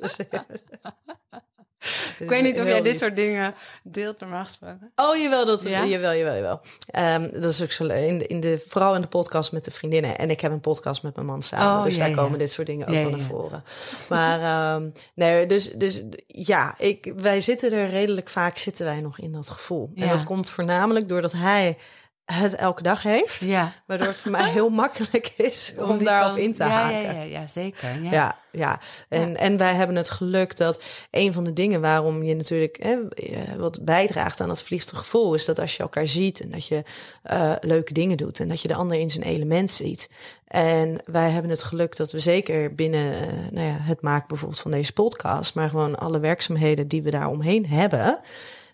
Ik 2.19 2.29
weet 2.29 2.41
niet 2.41 2.59
of 2.59 2.67
jij 2.67 2.81
dit 2.81 2.97
soort 2.97 3.15
dingen 3.15 3.55
deelt, 3.83 4.19
normaal 4.19 4.43
gesproken. 4.43 4.91
Oh, 4.95 5.17
jawel, 5.17 5.45
dat, 5.45 5.63
Ja? 5.63 5.85
jawel, 5.85 6.13
jawel, 6.13 6.35
jawel. 6.35 6.61
Ehm, 6.91 7.29
dat 7.39 7.51
is 7.51 7.63
ook 7.63 7.71
zo 7.71 7.85
in 7.85 8.17
de, 8.17 8.27
in 8.27 8.39
de, 8.39 8.63
vooral 8.67 8.95
in 8.95 9.01
de 9.01 9.07
podcast 9.07 9.51
met 9.51 9.65
de 9.65 9.71
vriendinnen. 9.71 10.17
En 10.17 10.29
ik 10.29 10.41
heb 10.41 10.51
een 10.51 10.59
podcast 10.59 11.03
met 11.03 11.15
mijn 11.15 11.27
man 11.27 11.41
samen. 11.41 11.77
Oh, 11.77 11.83
dus 11.83 11.93
ja, 11.93 11.99
daar 11.99 12.09
ja. 12.09 12.15
komen 12.15 12.39
dit 12.39 12.51
soort 12.51 12.67
dingen 12.67 12.87
ook 12.87 12.93
wel 12.93 13.09
naar 13.09 13.19
voren. 13.19 13.63
Maar 14.09 14.41
ehm, 14.41 14.89
nee, 15.13 15.45
dus, 15.45 15.71
dus 15.71 16.01
ja, 16.27 16.75
ik, 16.77 17.13
wij 17.15 17.41
zitten 17.41 17.71
er 17.71 17.89
redelijk 17.89 18.29
vaak 18.29 18.57
zitten 18.57 18.85
wij 18.85 18.99
nog 18.99 19.19
in 19.19 19.31
dat 19.31 19.49
gevoel. 19.49 19.91
En 19.95 20.07
dat 20.07 20.23
komt 20.23 20.49
voornamelijk 20.49 21.07
doordat 21.07 21.31
hij 21.31 21.77
het 22.33 22.55
elke 22.55 22.83
dag 22.83 23.03
heeft. 23.03 23.41
Ja. 23.41 23.71
Waardoor 23.85 24.07
het 24.07 24.17
voor 24.17 24.31
mij 24.31 24.49
heel 24.49 24.69
makkelijk 24.83 25.33
is 25.37 25.73
om, 25.77 26.03
daarop 26.03 26.31
kant- 26.31 26.43
in 26.43 26.53
te 26.53 26.63
ja, 26.63 26.69
haken. 26.69 27.01
Ja, 27.01 27.11
ja, 27.11 27.21
ja, 27.21 27.47
zeker. 27.47 28.03
Ja. 28.03 28.11
Ja, 28.11 28.37
ja. 28.51 28.79
En, 29.07 29.37
en 29.37 29.57
wij 29.57 29.73
hebben 29.73 29.95
het 29.95 30.09
geluk 30.09 30.57
dat 30.57 30.81
een 31.11 31.33
van 31.33 31.43
de 31.43 31.53
dingen 31.53 31.81
waarom 31.81 32.23
je 32.23 32.35
natuurlijk 32.35 32.83
hè, 32.83 32.97
wat 33.57 33.79
bijdraagt 33.85 34.41
aan 34.41 34.47
dat 34.47 34.63
verliefde 34.63 34.95
gevoel, 34.95 35.33
is 35.33 35.45
dat 35.45 35.59
als 35.59 35.75
je 35.75 35.83
elkaar 35.83 36.07
ziet 36.07 36.41
en 36.41 36.49
dat 36.49 36.67
je 36.67 36.83
eh, 37.23 37.53
leuke 37.61 37.93
dingen 37.93 38.17
doet 38.17 38.39
en 38.39 38.47
dat 38.47 38.61
je 38.61 38.67
de 38.67 38.75
ander 38.75 38.99
in 38.99 39.09
zijn 39.09 39.25
element 39.25 39.71
ziet. 39.71 40.09
En 40.47 40.97
wij 41.05 41.29
hebben 41.29 41.51
het 41.51 41.63
geluk 41.63 41.95
dat 41.95 42.11
we 42.11 42.19
zeker 42.19 42.75
binnen 42.75 43.13
eh, 43.13 43.27
nou 43.51 43.67
ja, 43.67 43.77
het 43.79 44.01
maken 44.01 44.27
bijvoorbeeld 44.27 44.61
van 44.61 44.71
deze 44.71 44.93
podcast, 44.93 45.55
maar 45.55 45.69
gewoon 45.69 45.99
alle 45.99 46.19
werkzaamheden 46.19 46.87
die 46.87 47.01
we 47.01 47.09
daar 47.09 47.29
omheen 47.29 47.65
hebben. 47.67 48.19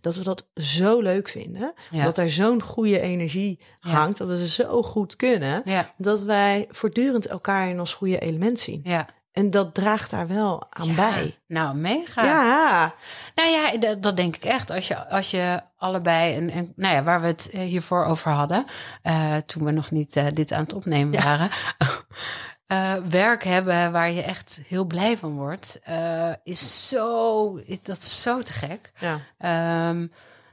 Dat 0.06 0.16
we 0.16 0.24
dat 0.24 0.48
zo 0.56 1.02
leuk 1.02 1.28
vinden. 1.30 1.74
Ja. 1.92 2.04
Dat 2.04 2.18
er 2.18 2.30
zo'n 2.30 2.62
goede 2.62 3.00
energie 3.00 3.60
Ja. 3.76 3.90
hangt. 3.90 4.18
Dat 4.18 4.28
we 4.28 4.38
ze 4.38 4.48
zo 4.48 4.82
goed 4.84 5.16
kunnen. 5.16 5.62
Ja. 5.66 5.90
Dat 5.98 6.22
wij 6.24 6.68
voortdurend 6.72 7.28
elkaar 7.28 7.70
in 7.70 7.80
ons 7.80 7.94
goede 7.94 8.20
element 8.20 8.60
zien. 8.60 8.82
Ja. 8.84 9.08
En 9.32 9.50
dat 9.52 9.74
draagt 9.74 10.10
daar 10.12 10.28
wel 10.28 10.64
aan 10.70 10.88
Ja. 10.88 10.94
bij. 10.96 11.38
Nou, 11.48 11.76
mega. 11.76 12.24
Ja, 12.26 12.94
Nou 13.36 13.50
ja, 13.50 13.78
dat, 13.78 14.02
dat 14.04 14.18
denk 14.18 14.36
ik 14.36 14.44
echt. 14.46 14.72
Als 14.72 14.88
je, 14.88 15.10
als 15.10 15.32
je 15.32 15.62
allebei, 15.78 16.36
en, 16.36 16.50
en 16.50 16.74
nou 16.76 16.96
ja, 16.96 17.04
waar 17.04 17.22
we 17.22 17.28
het 17.28 17.50
eh, 17.50 17.60
hiervoor 17.62 18.06
over 18.06 18.32
hadden, 18.32 18.66
eh, 19.02 19.36
toen 19.36 19.64
we 19.64 19.72
nog 19.72 19.92
niet 19.92 20.16
eh, 20.16 20.26
dit 20.34 20.52
aan 20.52 20.64
het 20.64 20.74
opnemen 20.74 21.24
waren, 21.24 21.50
eh, 22.68 22.94
werk 23.10 23.44
hebben 23.44 23.92
waar 23.92 24.12
je 24.12 24.22
echt 24.22 24.62
heel 24.68 24.86
blij 24.86 25.18
van 25.18 25.36
wordt, 25.36 25.80
eh, 25.84 26.32
is 26.44 26.90
zo, 26.90 27.56
is, 27.56 27.82
dat 27.82 27.98
is 27.98 28.22
zo 28.22 28.42
te 28.42 28.54
gek. 28.54 28.92
ja. 29.00 29.20
Ehm, 29.38 30.08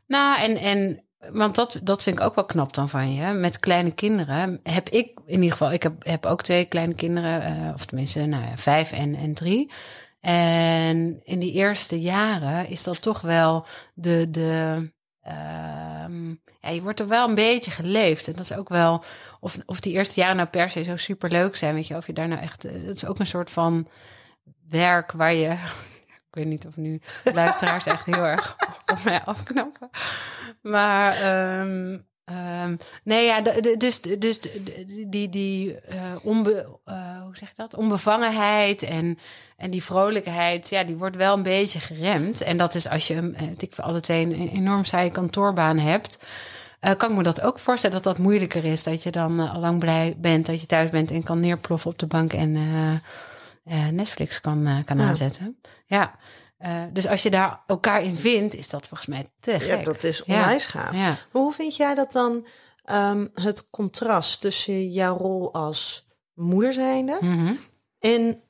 nou, 0.06 0.40
en, 0.40 0.56
en 0.56 1.04
want 1.30 1.54
dat, 1.54 1.80
dat 1.82 2.02
vind 2.02 2.18
ik 2.18 2.24
ook 2.24 2.34
wel 2.34 2.44
knap 2.44 2.74
dan 2.74 2.88
van 2.88 3.14
je. 3.14 3.32
Met 3.32 3.58
kleine 3.58 3.90
kinderen 3.90 4.60
heb 4.62 4.88
ik 4.88 5.18
in 5.26 5.34
ieder 5.34 5.50
geval, 5.50 5.72
ik 5.72 5.82
heb, 5.82 6.04
heb 6.06 6.26
ook 6.26 6.42
twee 6.42 6.64
kleine 6.64 6.94
kinderen, 6.94 7.42
eh, 7.42 7.74
of 7.74 7.84
tenminste, 7.84 8.20
nou 8.26 8.44
ja, 8.44 8.56
vijf 8.56 8.92
en, 8.92 9.14
en 9.14 9.34
drie. 9.34 9.70
En 10.20 11.20
in 11.24 11.38
die 11.38 11.52
eerste 11.52 12.00
jaren 12.00 12.68
is 12.68 12.82
dat 12.82 13.02
toch 13.02 13.20
wel 13.20 13.66
de. 13.94 14.30
de 14.30 14.90
ehm, 15.22 16.28
ja, 16.60 16.68
je 16.70 16.82
wordt 16.82 17.00
er 17.00 17.08
wel 17.08 17.28
een 17.28 17.34
beetje 17.34 17.70
geleefd. 17.70 18.26
En 18.26 18.32
dat 18.32 18.44
is 18.44 18.54
ook 18.56 18.68
wel. 18.68 19.04
Of, 19.44 19.58
of 19.66 19.80
die 19.80 19.92
eerste 19.92 20.20
jaren 20.20 20.36
nou 20.36 20.48
per 20.48 20.70
se 20.70 20.82
zo 20.82 20.96
super 20.96 21.30
leuk 21.30 21.56
zijn. 21.56 21.74
Weet 21.74 21.86
je, 21.86 21.96
of 21.96 22.06
je 22.06 22.12
daar 22.12 22.28
nou 22.28 22.40
echt. 22.40 22.64
eh, 22.64 22.72
Het 22.86 22.96
is 22.96 23.06
ook 23.06 23.18
een 23.18 23.26
soort 23.26 23.50
van 23.50 23.88
werk 24.68 25.12
waar 25.12 25.34
je. 25.34 25.50
Ik 26.28 26.38
weet 26.38 26.46
niet 26.46 26.66
of 26.66 26.76
nu 26.76 27.00
luisteraars 27.24 27.86
echt 27.86 28.06
heel 28.06 28.24
erg 28.24 28.56
op 28.92 29.04
mij 29.04 29.22
afknappen. 29.24 29.90
Maar 30.62 31.12
ehm, 31.14 31.98
ehm, 32.24 32.76
nee, 33.04 33.24
ja, 33.24 33.40
dus, 33.76 34.00
dus 34.00 34.40
die, 35.06 35.28
die 35.28 35.80
eh, 35.80 36.16
onbe, 36.22 36.78
eh, 36.84 37.22
hoe 37.22 37.36
zeg 37.36 37.48
je 37.48 37.54
dat? 37.56 37.74
onbevangenheid 37.74 38.82
en, 38.82 39.18
en 39.56 39.70
die 39.70 39.82
vrolijkheid, 39.82 40.68
ja, 40.68 40.84
die 40.84 40.96
wordt 40.96 41.16
wel 41.16 41.34
een 41.36 41.42
beetje 41.42 41.80
geremd. 41.80 42.40
En 42.40 42.56
dat 42.56 42.74
is 42.74 42.88
als 42.88 43.06
je 43.06 43.54
ik 43.58 43.74
voor 43.74 43.84
alle 43.84 44.00
twee 44.00 44.24
een 44.24 44.48
enorm 44.48 44.84
saaie 44.84 45.10
kantoorbaan 45.10 45.78
hebt. 45.78 46.18
Eh, 46.82 46.96
kan 46.96 47.10
ik 47.10 47.16
me 47.16 47.22
dat 47.22 47.40
ook 47.40 47.58
voorstellen 47.58 48.02
dat 48.02 48.04
dat 48.16 48.22
moeilijker 48.24 48.64
is. 48.64 48.82
Dat 48.82 49.02
je 49.02 49.10
dan 49.10 49.40
eh, 49.40 49.54
al 49.54 49.60
lang 49.60 49.78
blij 49.78 50.14
bent 50.18 50.46
dat 50.46 50.60
je 50.60 50.66
thuis 50.66 50.90
bent 50.90 51.10
en 51.10 51.22
kan 51.22 51.40
neerploffen 51.40 51.90
op 51.90 51.98
de 51.98 52.06
bank 52.06 52.32
en 52.32 52.56
eh, 52.56 53.86
eh, 53.86 53.92
Netflix 53.92 54.40
kan, 54.40 54.66
eh, 54.66 54.76
kan 54.84 54.98
Ja. 54.98 55.04
aanzetten. 55.06 55.60
Ja. 55.86 56.14
Eh, 56.58 56.82
dus 56.92 57.06
als 57.08 57.22
je 57.22 57.30
daar 57.30 57.60
elkaar 57.66 58.02
in 58.02 58.16
vindt, 58.16 58.54
is 58.54 58.68
dat 58.68 58.88
volgens 58.88 59.08
mij 59.08 59.26
te 59.40 59.50
gek. 59.60 59.62
ja, 59.78 59.82
dat 59.82 60.04
is 60.04 60.22
Ja. 60.26 60.38
onwijs 60.40 60.66
gaaf. 60.66 60.92
Ja. 60.94 60.98
Maar 61.08 61.18
hoe 61.30 61.52
vind 61.52 61.76
jij 61.76 61.94
dat 61.94 62.12
dan, 62.12 62.46
ehm, 62.84 63.26
het 63.34 63.70
contrast 63.70 64.40
tussen 64.40 64.88
jouw 64.88 65.16
rol 65.16 65.52
als 65.54 66.06
moeder 66.34 66.72
zijnde 66.72 67.18
Mhm. 67.20 67.52
en 67.98 68.42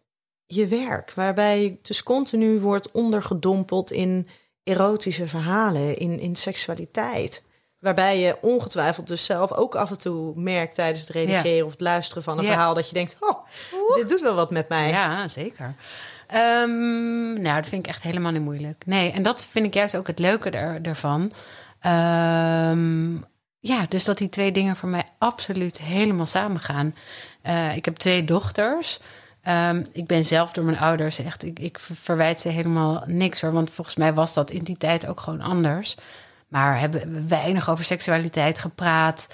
je 0.47 0.67
werk? 0.67 1.13
Waarbij 1.15 1.63
je 1.63 1.79
dus 1.83 2.03
continu 2.03 2.61
wordt 2.61 2.91
ondergedompeld 2.91 3.91
in 3.91 4.29
erotische 4.63 5.27
verhalen, 5.27 5.97
in, 5.99 6.19
in 6.19 6.37
seksualiteit. 6.37 7.43
Waarbij 7.83 8.19
je 8.21 8.37
ongetwijfeld 8.41 9.07
dus 9.07 9.25
zelf 9.25 9.53
ook 9.53 9.75
af 9.75 9.91
en 9.91 9.99
toe 9.99 10.33
merkt 10.37 10.75
tijdens 10.75 11.01
het 11.01 11.09
redigeren 11.11 11.65
of 11.67 11.71
het 11.71 11.81
luisteren 11.81 12.23
van 12.23 12.39
een 12.39 12.45
Ja. 12.45 12.51
verhaal 12.51 12.75
dat 12.75 12.89
je 12.89 12.95
denkt, 12.95 13.17
oh, 13.21 13.45
dit 13.97 14.09
doet 14.09 14.21
wel 14.21 14.35
wat 14.35 14.51
met 14.51 14.69
mij. 14.69 14.89
Ja, 14.89 15.29
zeker. 15.29 15.75
Ehm, 16.27 17.33
nou, 17.43 17.57
dat 17.57 17.69
vind 17.69 17.85
ik 17.87 17.93
echt 17.93 18.03
helemaal 18.03 18.33
niet 18.33 18.43
moeilijk. 18.43 18.83
Nee, 18.87 19.13
en 19.13 19.23
dat 19.23 19.47
vind 19.51 19.67
ik 19.67 19.75
juist 19.75 19.97
ook 19.97 20.07
het 20.07 20.19
leuke 20.19 20.51
er, 20.51 20.79
ervan. 20.83 21.33
Ehm, 21.81 23.15
ja, 23.59 23.87
dus 23.89 24.05
dat 24.05 24.19
die 24.19 24.29
twee 24.29 24.53
dingen 24.53 24.77
voor 24.77 24.89
mij 24.89 25.05
absoluut 25.19 25.79
helemaal 25.81 26.27
samen 26.27 26.61
gaan. 26.61 26.95
Eh, 27.43 27.77
ik 27.77 27.85
heb 27.85 27.97
twee 27.97 28.25
dochters. 28.25 28.99
Ehm, 29.43 29.85
ik 29.93 30.07
ben 30.07 30.25
zelf 30.25 30.53
door 30.53 30.65
mijn 30.65 30.79
ouders 30.79 31.19
echt, 31.19 31.45
ik, 31.45 31.59
ik 31.59 31.79
ver- 31.79 31.97
verwijt 31.97 32.41
ze 32.41 32.49
helemaal 32.49 33.03
niks 33.07 33.41
hoor. 33.41 33.53
Want 33.53 33.71
volgens 33.71 33.97
mij 33.97 34.13
was 34.15 34.35
dat 34.35 34.51
in 34.51 34.63
die 34.65 34.77
tijd 34.77 35.07
ook 35.07 35.21
gewoon 35.21 35.41
anders. 35.41 35.97
Maar 36.53 36.81
hebben 36.81 37.01
we 37.01 37.27
weinig 37.29 37.71
over 37.71 37.85
seksualiteit 37.85 38.59
gepraat. 38.59 39.29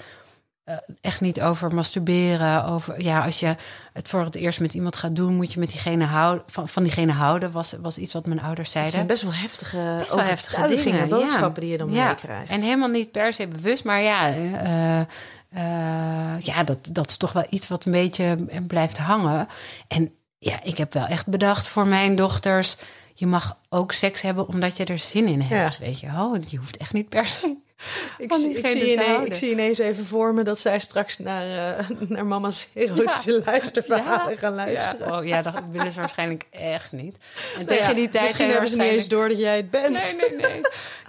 Eh, 0.63 0.75
echt 1.01 1.21
niet 1.21 1.41
over 1.41 1.73
masturberen. 1.73 2.65
Over, 2.65 3.03
ja, 3.03 3.25
als 3.25 3.39
je 3.39 3.55
het 3.93 4.07
voor 4.07 4.23
het 4.23 4.35
eerst 4.35 4.59
met 4.59 4.73
iemand 4.73 4.95
gaat 4.95 5.15
doen, 5.15 5.35
moet 5.35 5.53
je 5.53 5.59
met 5.59 5.69
diegene 5.69 6.05
houden, 6.05 6.43
van, 6.47 6.67
van 6.67 6.83
diegene 6.83 7.11
houden. 7.11 7.51
Was, 7.51 7.73
was 7.81 7.97
iets 7.97 8.13
wat 8.13 8.25
mijn 8.25 8.41
ouders 8.41 8.59
Het 8.59 8.71
zeiden. 8.71 8.93
zijn 8.93 9.07
best 9.07 9.23
wel 9.23 9.33
heftige 9.33 9.95
Best 9.99 10.13
wel 10.13 10.23
heftige 10.23 10.67
dingen, 10.67 11.09
boodschappen 11.09 11.53
ja. 11.53 11.59
die 11.59 11.69
je 11.69 11.77
dan 11.77 11.91
ja. 11.91 12.07
meekrijgt. 12.07 12.51
En 12.51 12.61
helemaal 12.61 12.89
niet 12.89 13.11
per 13.11 13.33
se 13.33 13.47
bewust, 13.47 13.83
maar 13.83 14.01
ja, 14.01 14.29
eh, 14.29 14.99
eh, 14.99 16.39
ja 16.39 16.63
dat, 16.63 16.77
dat 16.91 17.09
is 17.09 17.17
toch 17.17 17.33
wel 17.33 17.45
iets 17.49 17.67
wat 17.67 17.85
een 17.85 17.91
beetje 17.91 18.37
blijft 18.67 18.97
hangen. 18.97 19.47
En 19.87 20.11
ja, 20.37 20.59
ik 20.63 20.77
heb 20.77 20.93
wel 20.93 21.05
echt 21.05 21.27
bedacht 21.27 21.67
voor 21.67 21.87
mijn 21.87 22.15
dochters. 22.15 22.77
Je 23.19 23.27
mag 23.27 23.57
ook 23.69 23.91
seks 23.91 24.21
hebben 24.21 24.47
omdat 24.47 24.77
je 24.77 24.85
er 24.85 24.99
zin 24.99 25.27
in 25.27 25.41
hebt. 25.41 25.77
Weet 25.77 25.99
je, 25.99 26.07
oh, 26.07 26.35
je 26.47 26.57
hoeft 26.57 26.77
echt 26.77 26.93
niet 26.93 27.09
per 27.09 27.25
se. 27.25 27.55
Ik 28.17 28.33
zie, 28.33 28.57
ik, 28.57 28.67
zie 28.67 28.91
ineens, 28.91 29.27
ik 29.27 29.33
zie 29.33 29.51
ineens 29.51 29.77
even 29.77 30.05
voor 30.05 30.33
me 30.33 30.43
dat 30.43 30.59
zij 30.59 30.79
straks 30.79 31.17
naar, 31.17 31.77
eh, 31.77 31.89
naar 32.07 32.25
mama's 32.25 32.67
erotische 32.73 33.41
luisterverhalen 33.45 34.37
gaan 34.37 34.53
luisteren. 34.53 35.07
Ja, 35.07 35.19
oh, 35.19 35.25
ja, 35.25 35.41
dat 35.41 35.63
willen 35.71 35.91
ze 35.91 35.99
waarschijnlijk 35.99 36.45
echt 36.49 36.91
niet. 36.91 37.17
En 37.57 37.65
Nou 37.65 37.77
tegen 37.77 37.95
die 37.95 38.09
tijd 38.09 38.23
misschien 38.23 38.49
hebben 38.49 38.69
ze 38.69 38.77
niet 38.77 38.91
eens 38.91 39.07
door 39.07 39.29
dat 39.29 39.39
jij 39.39 39.55
het 39.55 39.69
bent. 39.69 39.89
Nee, 39.89 40.29
nee, 40.29 40.39
nee. 40.39 40.61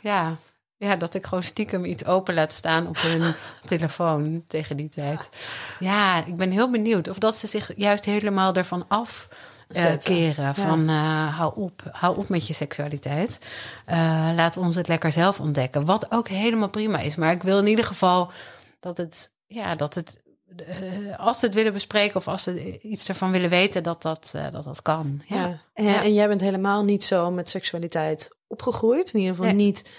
Ja. 0.03 0.37
ja, 0.77 0.97
dat 0.97 1.15
ik 1.15 1.25
gewoon 1.25 1.43
stiekem 1.43 1.85
iets 1.85 2.05
open 2.05 2.35
laat 2.35 2.53
staan 2.53 2.87
op 2.87 2.97
hun 3.01 3.35
telefoon 3.65 4.45
tegen 4.47 4.77
die 4.77 4.89
tijd. 4.89 5.29
Ja, 5.79 6.25
ik 6.25 6.37
ben 6.37 6.51
heel 6.51 6.71
benieuwd 6.71 7.09
of 7.09 7.19
dat 7.19 7.37
ze 7.37 7.47
zich 7.47 7.71
juist 7.77 8.05
helemaal 8.05 8.55
ervan 8.55 8.85
af 8.89 9.29
eh, 9.77 9.99
keren. 9.99 10.55
Van 10.55 10.89
eh, 10.89 11.39
hou 11.39 11.53
op, 11.57 11.83
hou 11.93 12.17
op 12.19 12.29
met 12.29 12.47
je 12.47 12.53
seksualiteit. 12.55 13.41
Eh, 13.87 14.31
laat 14.35 14.57
ons 14.57 14.77
het 14.77 14.89
lekker 14.89 15.13
zelf 15.13 15.41
ontdekken. 15.41 15.85
Wat 15.85 16.11
ook 16.13 16.29
helemaal 16.29 16.71
prima 16.71 16.99
is. 16.99 17.17
Maar 17.17 17.33
ik 17.33 17.43
wil 17.43 17.59
in 17.59 17.67
ieder 17.67 17.85
geval 17.85 18.31
dat 18.81 18.97
het, 18.97 19.33
ja, 19.47 19.75
dat 19.75 19.95
het. 19.95 20.23
als 21.17 21.39
ze 21.39 21.47
het 21.47 21.55
willen 21.55 21.73
bespreken 21.73 22.17
of 22.17 22.29
als 22.29 22.43
ze 22.43 22.81
iets 22.81 23.09
ervan 23.09 23.31
willen 23.31 23.51
weten, 23.51 23.83
dat 23.83 24.03
dat, 24.03 24.31
dat, 24.53 24.65
dat 24.65 24.83
kan. 24.83 25.23
Ja. 25.27 25.37
Ja. 25.37 25.61
En, 25.75 25.85
Ja. 25.85 26.03
en 26.03 26.15
jij 26.15 26.29
bent 26.29 26.41
helemaal 26.41 26.85
niet 26.85 27.05
zo 27.05 27.31
met 27.31 27.49
seksualiteit 27.51 28.37
opgegroeid. 28.47 29.13
In 29.13 29.21
ieder 29.21 29.35
geval 29.35 29.53
Nee. 29.53 29.65
niet 29.65 29.91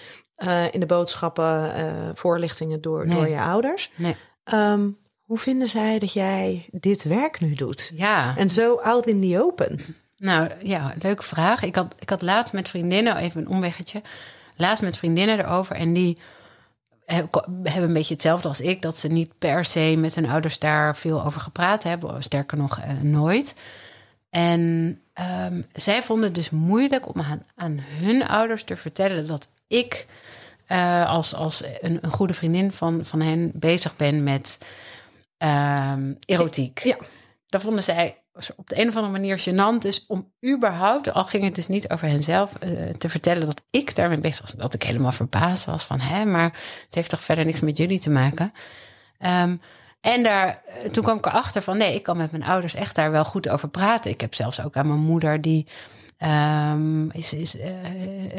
in 0.70 0.80
de 0.80 0.86
boodschappen, 0.86 1.72
voorlichtingen 2.14 2.80
door, 2.80 3.06
Nee. 3.06 3.16
door 3.16 3.28
je 3.28 3.40
ouders. 3.40 3.90
Nee. 3.96 4.16
Ehm, 4.44 4.88
hoe 5.32 5.40
vinden 5.40 5.68
zij 5.68 5.98
dat 5.98 6.12
jij 6.12 6.66
dit 6.70 7.02
werk 7.02 7.40
nu 7.40 7.54
doet? 7.54 7.92
ja. 7.94 8.36
En 8.36 8.50
zo 8.50 8.72
out 8.74 9.06
in 9.06 9.20
the 9.20 9.42
open. 9.42 9.80
Nou 10.16 10.50
ja, 10.62 10.94
leuke 11.02 11.22
vraag. 11.22 11.62
Ik 11.62 11.74
had, 11.74 11.94
ik 11.98 12.10
had 12.10 12.22
laatst 12.22 12.52
met 12.52 12.68
vriendinnen, 12.68 13.16
even 13.16 13.40
een 13.40 13.48
omweggetje, 13.48 14.02
laatst 14.56 14.82
met 14.82 14.96
vriendinnen 14.96 15.38
erover 15.38 15.76
en 15.76 15.92
die 15.92 16.18
heb- 17.04 17.46
hebben 17.62 17.82
een 17.82 17.92
beetje 17.92 18.14
hetzelfde 18.14 18.48
als 18.48 18.60
ik, 18.60 18.82
dat 18.82 18.98
ze 18.98 19.08
niet 19.08 19.38
per 19.38 19.64
se 19.64 19.94
met 19.98 20.14
hun 20.14 20.28
ouders 20.28 20.58
daar 20.58 20.96
veel 20.96 21.24
over 21.24 21.40
gepraat 21.40 21.82
hebben, 21.82 22.22
sterker 22.22 22.58
nog 22.58 22.78
eh, 22.78 22.90
nooit. 23.02 23.54
En 24.30 25.00
ehm, 25.12 25.62
zij 25.74 26.02
vonden 26.02 26.24
het 26.24 26.34
dus 26.34 26.50
moeilijk 26.50 27.14
om 27.14 27.20
aan, 27.20 27.42
aan 27.54 27.78
hun 27.80 28.28
ouders 28.28 28.64
te 28.64 28.76
vertellen 28.76 29.26
dat 29.26 29.48
ik 29.66 30.06
eh, 30.66 31.08
als, 31.08 31.34
als 31.34 31.64
een, 31.80 31.98
een 32.00 32.12
goede 32.12 32.34
vriendin 32.34 32.72
van, 32.72 33.00
van 33.04 33.20
hen 33.20 33.50
bezig 33.54 33.96
ben 33.96 34.22
met 34.22 34.58
ehm, 35.48 36.14
erotiek. 36.24 36.78
Ja. 36.78 36.96
Dat 37.46 37.62
vonden 37.62 37.84
zij 37.84 38.22
op 38.56 38.68
de 38.68 38.80
een 38.80 38.88
of 38.88 38.96
andere 38.96 39.12
manier 39.12 39.38
gênant. 39.38 39.78
Dus 39.78 40.04
om 40.06 40.32
überhaupt, 40.46 41.12
al 41.12 41.24
ging 41.24 41.44
het 41.44 41.54
dus 41.54 41.68
niet 41.68 41.90
over 41.90 42.08
henzelf, 42.08 42.54
eh, 42.54 42.70
te 42.98 43.08
vertellen 43.08 43.46
dat 43.46 43.62
ik 43.70 43.94
daarmee 43.94 44.18
bezig 44.18 44.40
was. 44.40 44.52
Dat 44.52 44.74
ik 44.74 44.82
helemaal 44.82 45.12
verbaasd 45.12 45.64
was 45.64 45.84
van, 45.84 46.00
hè, 46.00 46.24
maar 46.24 46.52
het 46.86 46.94
heeft 46.94 47.10
toch 47.10 47.24
verder 47.24 47.44
niks 47.44 47.60
met 47.60 47.76
jullie 47.76 48.00
te 48.00 48.10
maken. 48.10 48.52
Ehm, 49.18 49.56
en 50.00 50.22
daar, 50.22 50.62
eh, 50.66 50.90
toen 50.90 51.04
kwam 51.04 51.18
ik 51.18 51.26
erachter 51.26 51.62
van, 51.62 51.76
nee, 51.76 51.94
ik 51.94 52.02
kan 52.02 52.16
met 52.16 52.30
mijn 52.30 52.44
ouders 52.44 52.74
echt 52.74 52.94
daar 52.94 53.10
wel 53.10 53.24
goed 53.24 53.48
over 53.48 53.68
praten. 53.68 54.10
Ik 54.10 54.20
heb 54.20 54.34
zelfs 54.34 54.60
ook 54.60 54.76
aan 54.76 54.86
mijn 54.86 55.00
moeder 55.00 55.40
die 55.40 55.66
ehm, 56.16 57.10
is, 57.10 57.32
is 57.32 57.58
eh, 57.58 57.72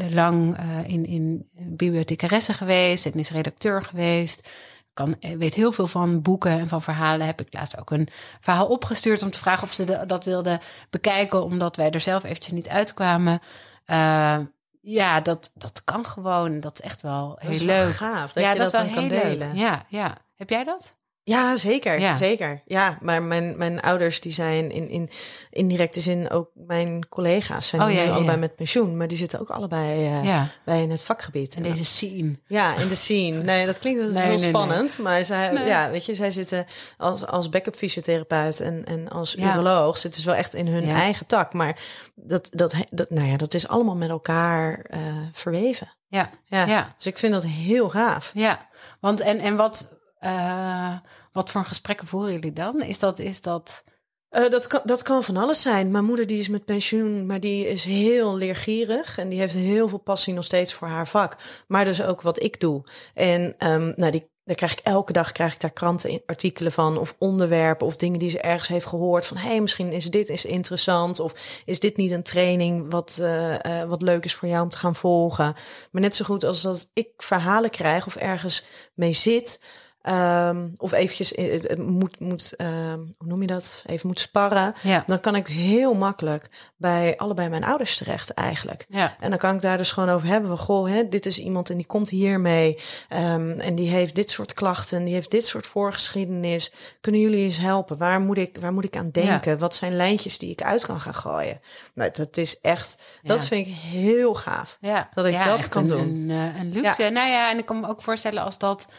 lang 0.10 0.58
in, 0.88 1.06
in 1.06 1.50
bibliothecaresse 1.52 2.54
geweest 2.54 3.06
en 3.06 3.14
is 3.14 3.30
redacteur 3.30 3.82
geweest. 3.82 4.50
Kan, 4.94 5.16
eh, 5.20 5.38
weet 5.38 5.54
heel 5.54 5.72
veel 5.72 5.88
van 5.88 6.22
boeken 6.22 6.52
en 6.52 6.68
van 6.68 6.82
verhalen. 6.82 7.26
Heb 7.26 7.42
ik 7.42 7.54
laatst 7.54 7.80
ook 7.80 7.92
een 7.92 8.08
verhaal 8.40 8.68
opgestuurd 8.68 9.24
om 9.24 9.30
te 9.30 9.38
vragen 9.38 9.64
of 9.64 9.74
ze 9.74 9.84
de- 9.84 10.04
dat 10.08 10.26
wilden 10.26 10.60
bekijken, 10.90 11.44
omdat 11.44 11.76
wij 11.78 11.90
er 11.92 12.02
zelf 12.02 12.24
eventjes 12.24 12.54
niet 12.54 12.70
uitkwamen. 12.70 13.42
Eh, 13.86 14.40
ja, 14.82 15.22
dat, 15.22 15.52
dat 15.56 15.84
kan 15.84 16.06
gewoon. 16.06 16.60
Dat 16.60 16.74
is 16.74 16.82
echt 16.82 17.02
wel 17.02 17.36
heel 17.40 17.52
Dat 17.52 17.62
leuk. 17.62 17.94
gaaf 17.94 18.34
dat 18.34 18.44
ja, 18.44 18.52
je 18.52 18.58
dat, 18.60 18.72
wel 18.72 18.82
dan 18.84 18.94
kan 18.94 19.00
heel 19.04 19.10
leuk. 19.12 19.22
delen. 19.22 19.56
Ja, 19.56 19.86
ja. 19.88 20.18
Heb 20.36 20.50
jij 20.50 20.64
dat? 20.64 20.96
Ja, 21.26 21.58
zeker. 21.58 22.00
Ja. 22.00 22.18
Zeker. 22.18 22.62
Ja, 22.66 22.98
maar 23.02 23.24
mijn, 23.24 23.58
mijn 23.58 23.82
ouders 23.82 24.22
die 24.22 24.32
zijn 24.32 24.72
in, 24.72 24.90
in 24.90 25.10
indirecte 25.50 26.00
zin 26.00 26.30
ook 26.30 26.50
mijn 26.54 27.10
collega's. 27.10 27.68
Zijn 27.68 27.82
Oh, 27.82 27.88
nu 27.88 27.94
ja, 27.94 28.10
allebei 28.10 28.38
met 28.38 28.56
pensioen, 28.56 28.98
maar 28.98 29.08
die 29.08 29.18
zitten 29.18 29.40
ook 29.40 29.50
allebei 29.50 30.06
eh, 30.06 30.42
bij 30.66 30.82
in 30.82 30.92
het 30.92 31.04
vakgebied. 31.04 31.56
En 31.56 31.64
deze 31.64 31.84
scene. 31.84 32.40
Ja, 32.48 32.76
in 32.78 32.88
de 32.88 32.96
scene. 32.96 33.44
Nee, 33.44 33.66
dat 33.66 33.80
klinkt 33.80 34.02
Nee, 34.02 34.24
heel 34.24 34.28
nee, 34.28 34.38
spannend. 34.38 35.00
Maar 35.00 35.26
zij, 35.26 35.54
ja, 35.54 35.90
weet 35.90 36.06
je, 36.06 36.16
zij 36.16 36.32
zitten 36.32 36.66
als, 36.98 37.26
als 37.26 37.50
backup 37.50 37.76
fysiotherapeut 37.76 38.60
en, 38.60 38.86
en 38.86 39.10
als 39.10 39.36
uroloog 39.36 39.98
zitten 39.98 40.22
ze 40.22 40.28
wel 40.28 40.38
echt 40.38 40.54
in 40.54 40.68
hun 40.68 40.90
eigen 40.90 41.26
tak. 41.26 41.54
Maar 41.54 41.78
dat, 42.16 42.50
dat, 42.52 42.74
dat, 42.90 43.10
nou 43.10 43.28
ja, 43.28 43.38
dat 43.38 43.54
is 43.54 43.68
allemaal 43.68 43.96
met 43.96 44.10
elkaar 44.10 44.86
eh, 44.90 45.00
verweven. 45.32 45.94
Ja, 46.08 46.30
Ja. 46.46 46.66
Ja. 46.66 46.94
Dus 46.98 47.06
ik 47.06 47.18
vind 47.18 47.34
dat 47.34 47.46
heel 47.46 47.90
gaaf. 47.90 48.32
ja. 48.34 48.68
Want 49.00 49.20
en, 49.20 49.40
en 49.40 49.56
wat, 49.56 50.02
eh, 50.24 50.98
wat 51.32 51.50
voor 51.50 51.64
gesprekken 51.64 52.08
voeren 52.08 52.34
jullie 52.34 52.54
dan? 52.54 52.82
Is 52.82 53.00
dat, 53.00 53.20
is 53.20 53.42
dat... 53.42 53.84
Eh, 54.30 54.50
dat, 54.50 54.68
kan, 54.68 54.82
dat 54.84 55.02
kan 55.02 55.24
van 55.24 55.38
alles 55.38 55.62
zijn. 55.62 55.92
Mijn 55.92 56.06
moeder 56.06 56.28
die 56.28 56.40
is 56.40 56.48
met 56.48 56.66
pensioen, 56.66 57.26
maar 57.26 57.40
die 57.40 57.68
is 57.68 57.86
heel 57.86 58.36
leergierig. 58.36 59.18
En 59.18 59.30
die 59.30 59.40
heeft 59.40 59.54
heel 59.54 59.88
veel 59.88 59.98
passie 59.98 60.34
nog 60.34 60.44
steeds 60.44 60.74
voor 60.74 60.88
haar 60.88 61.08
vak. 61.08 61.38
Maar 61.68 61.86
dus 61.86 62.04
ook 62.04 62.22
wat 62.22 62.44
ik 62.44 62.60
doe. 62.60 62.84
En 63.14 63.56
ehm, 63.58 63.94
nou, 63.96 64.12
die, 64.12 64.32
daar 64.44 64.56
krijg 64.56 64.72
ik 64.72 64.80
elke 64.80 65.14
dag 65.14 65.32
krijg 65.32 65.54
ik 65.54 65.60
daar 65.60 65.72
krantenartikelen 65.72 66.72
van. 66.72 66.98
Of 66.98 67.16
onderwerpen 67.20 67.88
of 67.88 67.98
dingen 67.98 68.20
die 68.20 68.30
ze 68.30 68.42
ergens 68.42 68.68
heeft 68.68 68.86
gehoord. 68.86 69.28
Van 69.28 69.38
hé, 69.38 69.48
hey, 69.48 69.62
misschien 69.62 69.92
is 69.92 70.06
dit 70.06 70.30
is 70.30 70.46
interessant. 70.46 71.20
Of 71.20 71.62
is 71.66 71.80
dit 71.80 71.98
niet 71.98 72.12
een 72.12 72.24
training 72.24 72.92
wat, 72.92 73.18
eh, 73.22 73.84
wat 73.84 74.02
leuk 74.02 74.26
is 74.26 74.36
voor 74.36 74.50
jou 74.50 74.64
om 74.64 74.70
te 74.70 74.78
gaan 74.78 74.96
volgen. 74.96 75.56
Maar 75.92 76.02
net 76.02 76.16
zo 76.16 76.26
goed 76.26 76.44
als 76.44 76.62
dat 76.62 76.90
ik 76.94 77.10
verhalen 77.18 77.70
krijg 77.70 78.08
of 78.08 78.16
ergens 78.16 78.64
mee 78.94 79.14
zit. 79.14 79.60
Ehm, 80.04 80.68
of 80.78 80.92
eventjes 80.92 81.34
eh, 81.34 81.72
eh, 81.72 81.78
moet, 81.78 82.20
moet 82.20 82.54
ehm, 82.56 83.00
hoe 83.18 83.28
noem 83.28 83.42
je 83.42 83.48
dat? 83.48 83.84
Even 83.88 84.08
moet 84.08 84.20
sparren. 84.20 84.74
Ja. 84.82 85.04
Dan 85.08 85.20
kan 85.20 85.36
ik 85.36 85.48
heel 85.48 85.94
makkelijk 85.94 86.50
bij 86.78 87.18
allebei 87.18 87.50
mijn 87.50 87.64
ouders 87.64 87.98
terecht 87.98 88.30
eigenlijk. 88.30 88.86
Ja. 88.90 89.16
En 89.20 89.30
dan 89.30 89.40
kan 89.40 89.56
ik 89.56 89.62
daar 89.62 89.78
dus 89.78 89.92
gewoon 89.92 90.10
over 90.10 90.28
hebben 90.28 90.50
van, 90.50 90.58
goh, 90.58 90.88
hè, 90.90 91.08
dit 91.08 91.26
is 91.26 91.40
iemand 91.40 91.70
en 91.70 91.78
die 91.78 91.86
komt 91.86 92.10
hiermee. 92.10 92.78
ehm 93.10 93.60
en 93.60 93.76
die 93.76 93.90
heeft 93.90 94.16
dit 94.16 94.30
soort 94.32 94.54
klachten, 94.54 95.04
die 95.04 95.14
heeft 95.14 95.32
dit 95.32 95.46
soort 95.46 95.68
voorgeschiedenis. 95.68 96.72
Kunnen 97.02 97.22
jullie 97.22 97.44
eens 97.46 97.58
helpen? 97.58 97.98
Waar 97.98 98.20
moet 98.20 98.38
ik, 98.38 98.58
waar 98.60 98.74
moet 98.74 98.86
ik 98.86 98.98
aan 98.98 99.10
denken? 99.12 99.58
Wat 99.60 99.76
zijn 99.76 99.96
lijntjes 99.96 100.38
die 100.38 100.52
ik 100.52 100.62
uit 100.62 100.86
kan 100.86 101.00
gaan 101.00 101.14
gooien? 101.16 101.62
Nou, 101.94 102.10
dat 102.14 102.38
is 102.38 102.60
echt, 102.62 103.02
dat 103.22 103.46
vind 103.46 103.68
ik 103.68 103.74
heel 103.74 104.34
gaaf. 104.34 104.78
Ja, 104.82 105.10
Dat 105.14 105.26
ik 105.26 105.44
dat 105.44 105.70
kan 105.70 105.82
een, 105.82 105.88
doen. 105.88 106.00
Een, 106.00 106.30
eh, 106.30 106.60
een 106.60 106.72
luxe. 106.72 107.10
Nou 107.10 107.30
ja, 107.30 107.52
en 107.52 107.58
ik 107.58 107.66
kan 107.66 107.80
me 107.80 107.88
ook 107.88 108.02
voorstellen 108.02 108.44
als 108.44 108.58
dat 108.58 108.88
eh, 108.90 108.96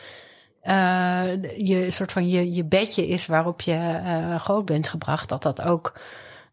je 1.57 1.87
soort 1.91 2.13
van 2.13 2.29
je, 2.29 2.53
je 2.53 2.65
bedje 2.65 3.07
is 3.09 3.27
waarop 3.27 3.61
je 3.61 4.01
eh, 4.05 4.41
groot 4.41 4.65
bent 4.65 4.89
gebracht, 4.89 5.29
dat 5.29 5.43
dat 5.43 5.63
ook 5.63 5.99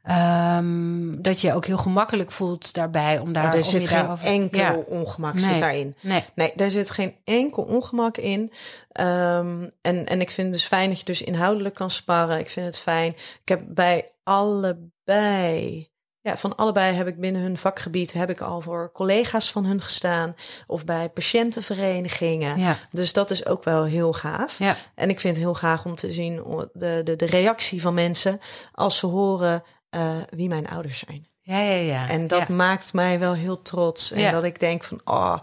ehm, 0.04 1.12
dat 1.22 1.42
je 1.42 1.54
ook 1.54 1.66
heel 1.66 1.78
gemakkelijk 1.78 2.32
voelt 2.32 2.74
daarbij 2.74 3.20
om 3.20 3.34
daar 3.34 3.44
Maar 3.44 3.56
er 3.56 3.64
zit 3.64 3.88
geen 3.88 3.98
daarover- 4.00 4.26
enkel 4.28 4.60
Ja. 4.60 4.76
ongemak 4.88 5.34
Nee. 5.34 5.44
zit 5.44 5.60
daarin. 5.60 5.96
Nee. 6.02 6.24
Nee, 6.36 6.52
daar 6.56 6.72
zit 6.72 6.92
geen 6.92 7.16
enkel 7.24 7.64
ongemak 7.64 8.18
in. 8.18 8.52
Ehm, 8.92 9.68
en, 9.82 10.06
en 10.08 10.22
ik 10.22 10.32
vind 10.32 10.48
het 10.48 10.56
dus 10.56 10.66
fijn 10.66 10.90
dat 10.90 11.00
je 11.00 11.06
dus 11.06 11.22
inhoudelijk 11.22 11.76
kan 11.76 11.90
sparren. 11.90 12.40
Ik 12.40 12.50
vind 12.50 12.66
het 12.66 12.78
fijn. 12.80 13.12
Ik 13.42 13.42
heb 13.50 13.62
bij 13.68 14.10
allebei, 14.24 15.91
ja, 16.22 16.38
van 16.38 16.56
allebei 16.56 16.94
heb 16.94 17.08
ik 17.08 17.20
binnen 17.20 17.42
hun 17.42 17.58
vakgebied, 17.58 18.14
heb 18.14 18.30
ik 18.30 18.42
al 18.42 18.62
voor 18.62 18.92
collega's 18.94 19.52
van 19.52 19.66
hun 19.66 19.82
gestaan. 19.82 20.36
Of 20.68 20.86
bij 20.86 21.10
patiëntenverenigingen. 21.10 22.60
Ja. 22.60 22.78
Dus 22.92 23.14
dat 23.14 23.32
is 23.32 23.46
ook 23.46 23.64
wel 23.64 23.84
heel 23.84 24.14
gaaf. 24.14 24.60
Ja. 24.60 24.76
En 24.96 25.10
ik 25.10 25.20
vind 25.20 25.36
het 25.36 25.44
heel 25.44 25.54
gaaf 25.54 25.86
om 25.86 25.96
te 25.96 26.12
zien 26.12 26.36
de, 26.74 27.02
de, 27.04 27.16
de 27.16 27.26
reactie 27.26 27.82
van 27.82 27.94
mensen 27.94 28.40
als 28.72 28.98
ze 28.98 29.06
horen 29.06 29.64
eh, 29.90 30.12
wie 30.30 30.50
mijn 30.50 30.70
ouders 30.70 31.00
zijn. 31.00 31.26
Ja, 31.44 31.60
ja, 31.60 31.76
ja. 31.76 32.10
En 32.10 32.28
dat 32.28 32.48
ja. 32.48 32.54
maakt 32.54 32.94
mij 32.94 33.20
wel 33.20 33.34
heel 33.34 33.62
trots. 33.62 34.12
En 34.12 34.20
Ja. 34.20 34.32
dat 34.32 34.44
ik 34.44 34.60
denk 34.60 34.84
van, 34.84 35.02
oh, 35.06 35.38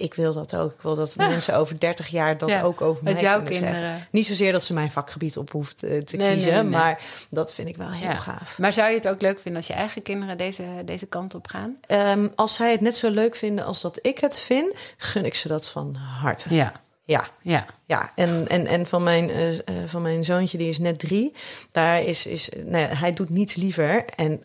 ik 0.00 0.14
wil 0.14 0.32
dat 0.32 0.56
ook. 0.56 0.72
Ik 0.72 0.80
wil 0.80 0.94
dat 0.94 1.14
mensen 1.16 1.56
over 1.56 1.78
30 1.80 2.08
jaar 2.08 2.38
dat 2.38 2.48
Ja. 2.48 2.62
ook 2.62 2.80
over 2.80 3.02
mij 3.04 3.12
Uit 3.12 3.22
jouw 3.22 3.36
kunnen 3.36 3.54
zeggen. 3.54 3.72
kinderen. 3.72 4.06
Niet 4.10 4.26
zozeer 4.26 4.52
dat 4.52 4.62
ze 4.62 4.72
mijn 4.74 4.90
vakgebied 4.90 5.36
op 5.36 5.50
hoeft 5.50 5.78
te, 5.78 6.02
te 6.04 6.16
Nee, 6.16 6.26
nee, 6.26 6.34
kiezen, 6.36 6.52
nee, 6.52 6.62
maar 6.62 7.02
dat 7.30 7.54
vind 7.54 7.68
ik 7.68 7.76
wel 7.76 7.90
heel 7.90 8.08
Ja. 8.08 8.16
gaaf. 8.18 8.58
Maar 8.58 8.72
zou 8.72 8.88
je 8.88 8.94
het 8.94 9.08
ook 9.08 9.20
leuk 9.20 9.38
vinden 9.40 9.56
als 9.60 9.66
je 9.70 9.74
eigen 9.76 10.02
kinderen 10.02 10.38
deze, 10.38 10.64
deze 10.84 11.06
kant 11.06 11.34
op 11.34 11.46
gaan? 11.46 11.76
Ehm, 11.86 12.28
als 12.34 12.54
zij 12.54 12.70
het 12.72 12.80
net 12.80 12.96
zo 12.96 13.10
leuk 13.10 13.36
vinden 13.36 13.64
als 13.64 13.80
dat 13.80 13.98
ik 14.02 14.18
het 14.18 14.40
vind, 14.40 14.74
gun 14.96 15.24
ik 15.24 15.34
ze 15.34 15.48
dat 15.48 15.68
van 15.68 15.94
harte. 15.94 16.54
Ja, 16.54 16.72
Ja. 17.04 17.28
ja. 17.42 17.66
Ja, 17.86 18.12
en, 18.14 18.48
en, 18.48 18.66
en 18.66 18.86
van, 18.86 19.02
mijn, 19.02 19.30
eh, 19.30 19.58
eh, 19.58 19.58
van 19.86 20.02
mijn 20.02 20.24
zoontje, 20.24 20.58
die 20.58 20.68
is 20.68 20.78
net 20.78 20.98
drie, 20.98 21.32
daar 21.72 22.02
is, 22.02 22.26
is 22.26 22.48
nou 22.64 22.78
ja, 22.78 22.88
hij 22.96 23.12
doet 23.12 23.30
niets 23.30 23.54
liever. 23.54 24.04
En 24.16 24.42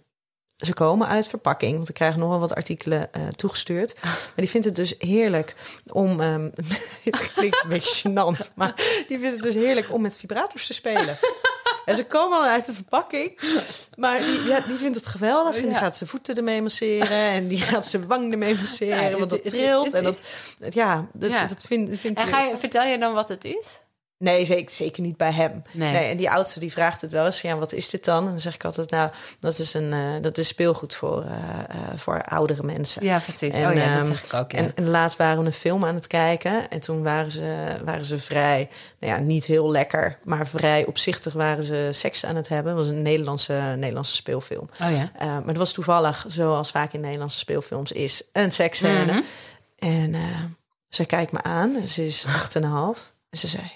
ze 0.57 0.73
komen 0.73 1.07
uit 1.07 1.27
verpakking, 1.27 1.75
want 1.75 1.89
ik 1.89 1.95
krijg 1.95 2.15
nog 2.15 2.29
wel 2.29 2.39
wat 2.39 2.55
artikelen 2.55 3.13
eh, 3.13 3.27
toegestuurd. 3.27 3.95
Maar 4.03 4.31
die 4.35 4.49
vindt 4.49 4.65
het 4.65 4.75
dus 4.75 4.95
heerlijk 4.97 5.55
om, 5.91 6.21
ehm, 6.21 6.49
het 7.03 7.31
klinkt 7.33 7.63
een 7.63 7.69
beetje 7.69 8.09
gênant, 8.09 8.53
maar 8.55 8.73
die 9.07 9.19
vindt 9.19 9.33
het 9.35 9.41
dus 9.41 9.53
heerlijk 9.53 9.91
om 9.93 10.01
met 10.01 10.17
vibrators 10.17 10.67
te 10.67 10.73
spelen. 10.73 11.17
En 11.85 11.95
ze 11.95 12.05
komen 12.05 12.37
al 12.37 12.43
uit 12.45 12.65
de 12.65 12.73
verpakking. 12.73 13.39
Maar 13.95 14.19
die, 14.19 14.43
ja, 14.43 14.59
die 14.59 14.75
vindt 14.77 14.95
het 14.95 15.05
geweldig. 15.05 15.55
En 15.55 15.61
die 15.61 15.71
Ja. 15.71 15.77
gaat 15.77 15.97
zijn 15.97 16.09
voeten 16.09 16.35
ermee 16.35 16.61
masseren. 16.61 17.09
En 17.31 17.47
die 17.47 17.57
gaat 17.61 17.87
zijn 17.87 18.07
wang 18.07 18.31
ermee 18.31 18.55
masseren. 18.55 19.09
Ja, 19.09 19.17
want 19.17 19.29
dat 19.29 19.43
trilt. 19.47 19.93
En 19.93 20.03
dat, 20.03 20.21
ja, 20.69 21.07
dat, 21.13 21.29
Ja. 21.29 21.45
dat 21.45 21.63
vindt, 21.67 21.99
vindt 21.99 22.19
En 22.21 22.27
ga 22.27 22.41
je, 22.41 22.57
vertel 22.57 22.83
je 22.83 22.97
dan 22.97 23.13
wat 23.13 23.29
het 23.29 23.43
is? 23.45 23.79
Nee, 24.17 24.45
zeker, 24.45 24.75
zeker 24.75 25.01
niet 25.01 25.17
bij 25.17 25.31
hem. 25.31 25.61
Nee. 25.71 25.91
Nee. 25.91 26.05
en 26.05 26.17
die 26.17 26.29
oudste 26.29 26.59
die 26.59 26.71
vraagt 26.71 27.01
het 27.01 27.11
wel 27.11 27.25
eens. 27.25 27.41
Ja, 27.41 27.57
wat 27.57 27.73
is 27.73 27.89
dit 27.89 28.05
dan? 28.05 28.23
En 28.23 28.29
dan 28.29 28.39
zeg 28.39 28.55
ik 28.55 28.65
altijd, 28.65 28.89
nou, 28.89 29.09
dat 29.39 29.59
is, 29.59 29.73
een, 29.73 29.93
eh, 29.93 30.21
dat 30.21 30.37
is 30.37 30.47
speelgoed 30.47 30.95
voor, 30.95 31.23
eh, 31.23 31.33
eh, 31.69 31.97
voor 31.97 32.21
oudere 32.21 32.63
mensen. 32.63 33.03
Ja, 33.03 33.19
precies. 33.19 33.53
En, 33.53 33.69
oh 33.69 33.75
ja, 33.75 33.83
ehm, 33.83 33.97
dat 33.97 34.05
zeg 34.05 34.23
ik 34.23 34.33
ook. 34.33 34.51
Ja. 34.51 34.57
En, 34.57 34.71
en 34.75 34.87
laatst 34.89 35.17
waren 35.17 35.39
we 35.39 35.45
een 35.45 35.53
film 35.53 35.85
aan 35.85 35.95
het 35.95 36.07
kijken. 36.07 36.69
En 36.69 36.79
toen 36.79 37.03
waren 37.03 37.31
ze, 37.31 37.65
waren 37.83 38.05
ze 38.05 38.17
vrij, 38.17 38.69
nou 38.99 39.13
ja, 39.13 39.19
niet 39.19 39.45
heel 39.45 39.71
lekker, 39.71 40.19
maar 40.23 40.47
vrij 40.47 40.85
opzichtig 40.85 41.33
waren 41.33 41.63
ze 41.63 41.89
seks 41.91 42.25
aan 42.25 42.35
het 42.35 42.47
hebben. 42.47 42.75
Het 42.75 42.85
was 42.85 42.95
een 42.95 43.01
Nederlandse, 43.01 43.75
Nederlandse 43.77 44.15
speelfilm. 44.15 44.69
oh 44.81 44.91
ja. 44.91 45.11
Maar 45.19 45.47
het 45.47 45.57
was 45.57 45.73
toevallig, 45.73 46.25
zoals 46.27 46.71
vaak 46.71 46.93
in 46.93 46.99
Nederlandse 46.99 47.39
speelfilms 47.39 47.91
is, 47.91 48.23
een 48.33 48.51
seksscène. 48.51 49.13
Mhm. 49.13 49.21
En 49.77 50.15
zij 50.89 51.05
kijkt 51.05 51.31
me 51.31 51.43
aan, 51.43 51.87
ze 51.87 52.05
is 52.05 52.25
acht 52.27 52.55
en 52.55 52.63
een 52.63 52.69
half. 52.69 53.13
En 53.29 53.37
ze 53.37 53.47
zei, 53.47 53.71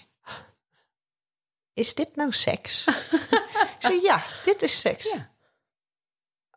is 1.79 1.93
dit 1.95 2.15
nou 2.15 2.31
seks? 2.31 2.85
ik 3.75 3.75
zei, 3.79 3.99
ja, 4.03 4.23
dit 4.43 4.61
is 4.61 4.79
seks. 4.79 5.11
Ja. 5.13 5.29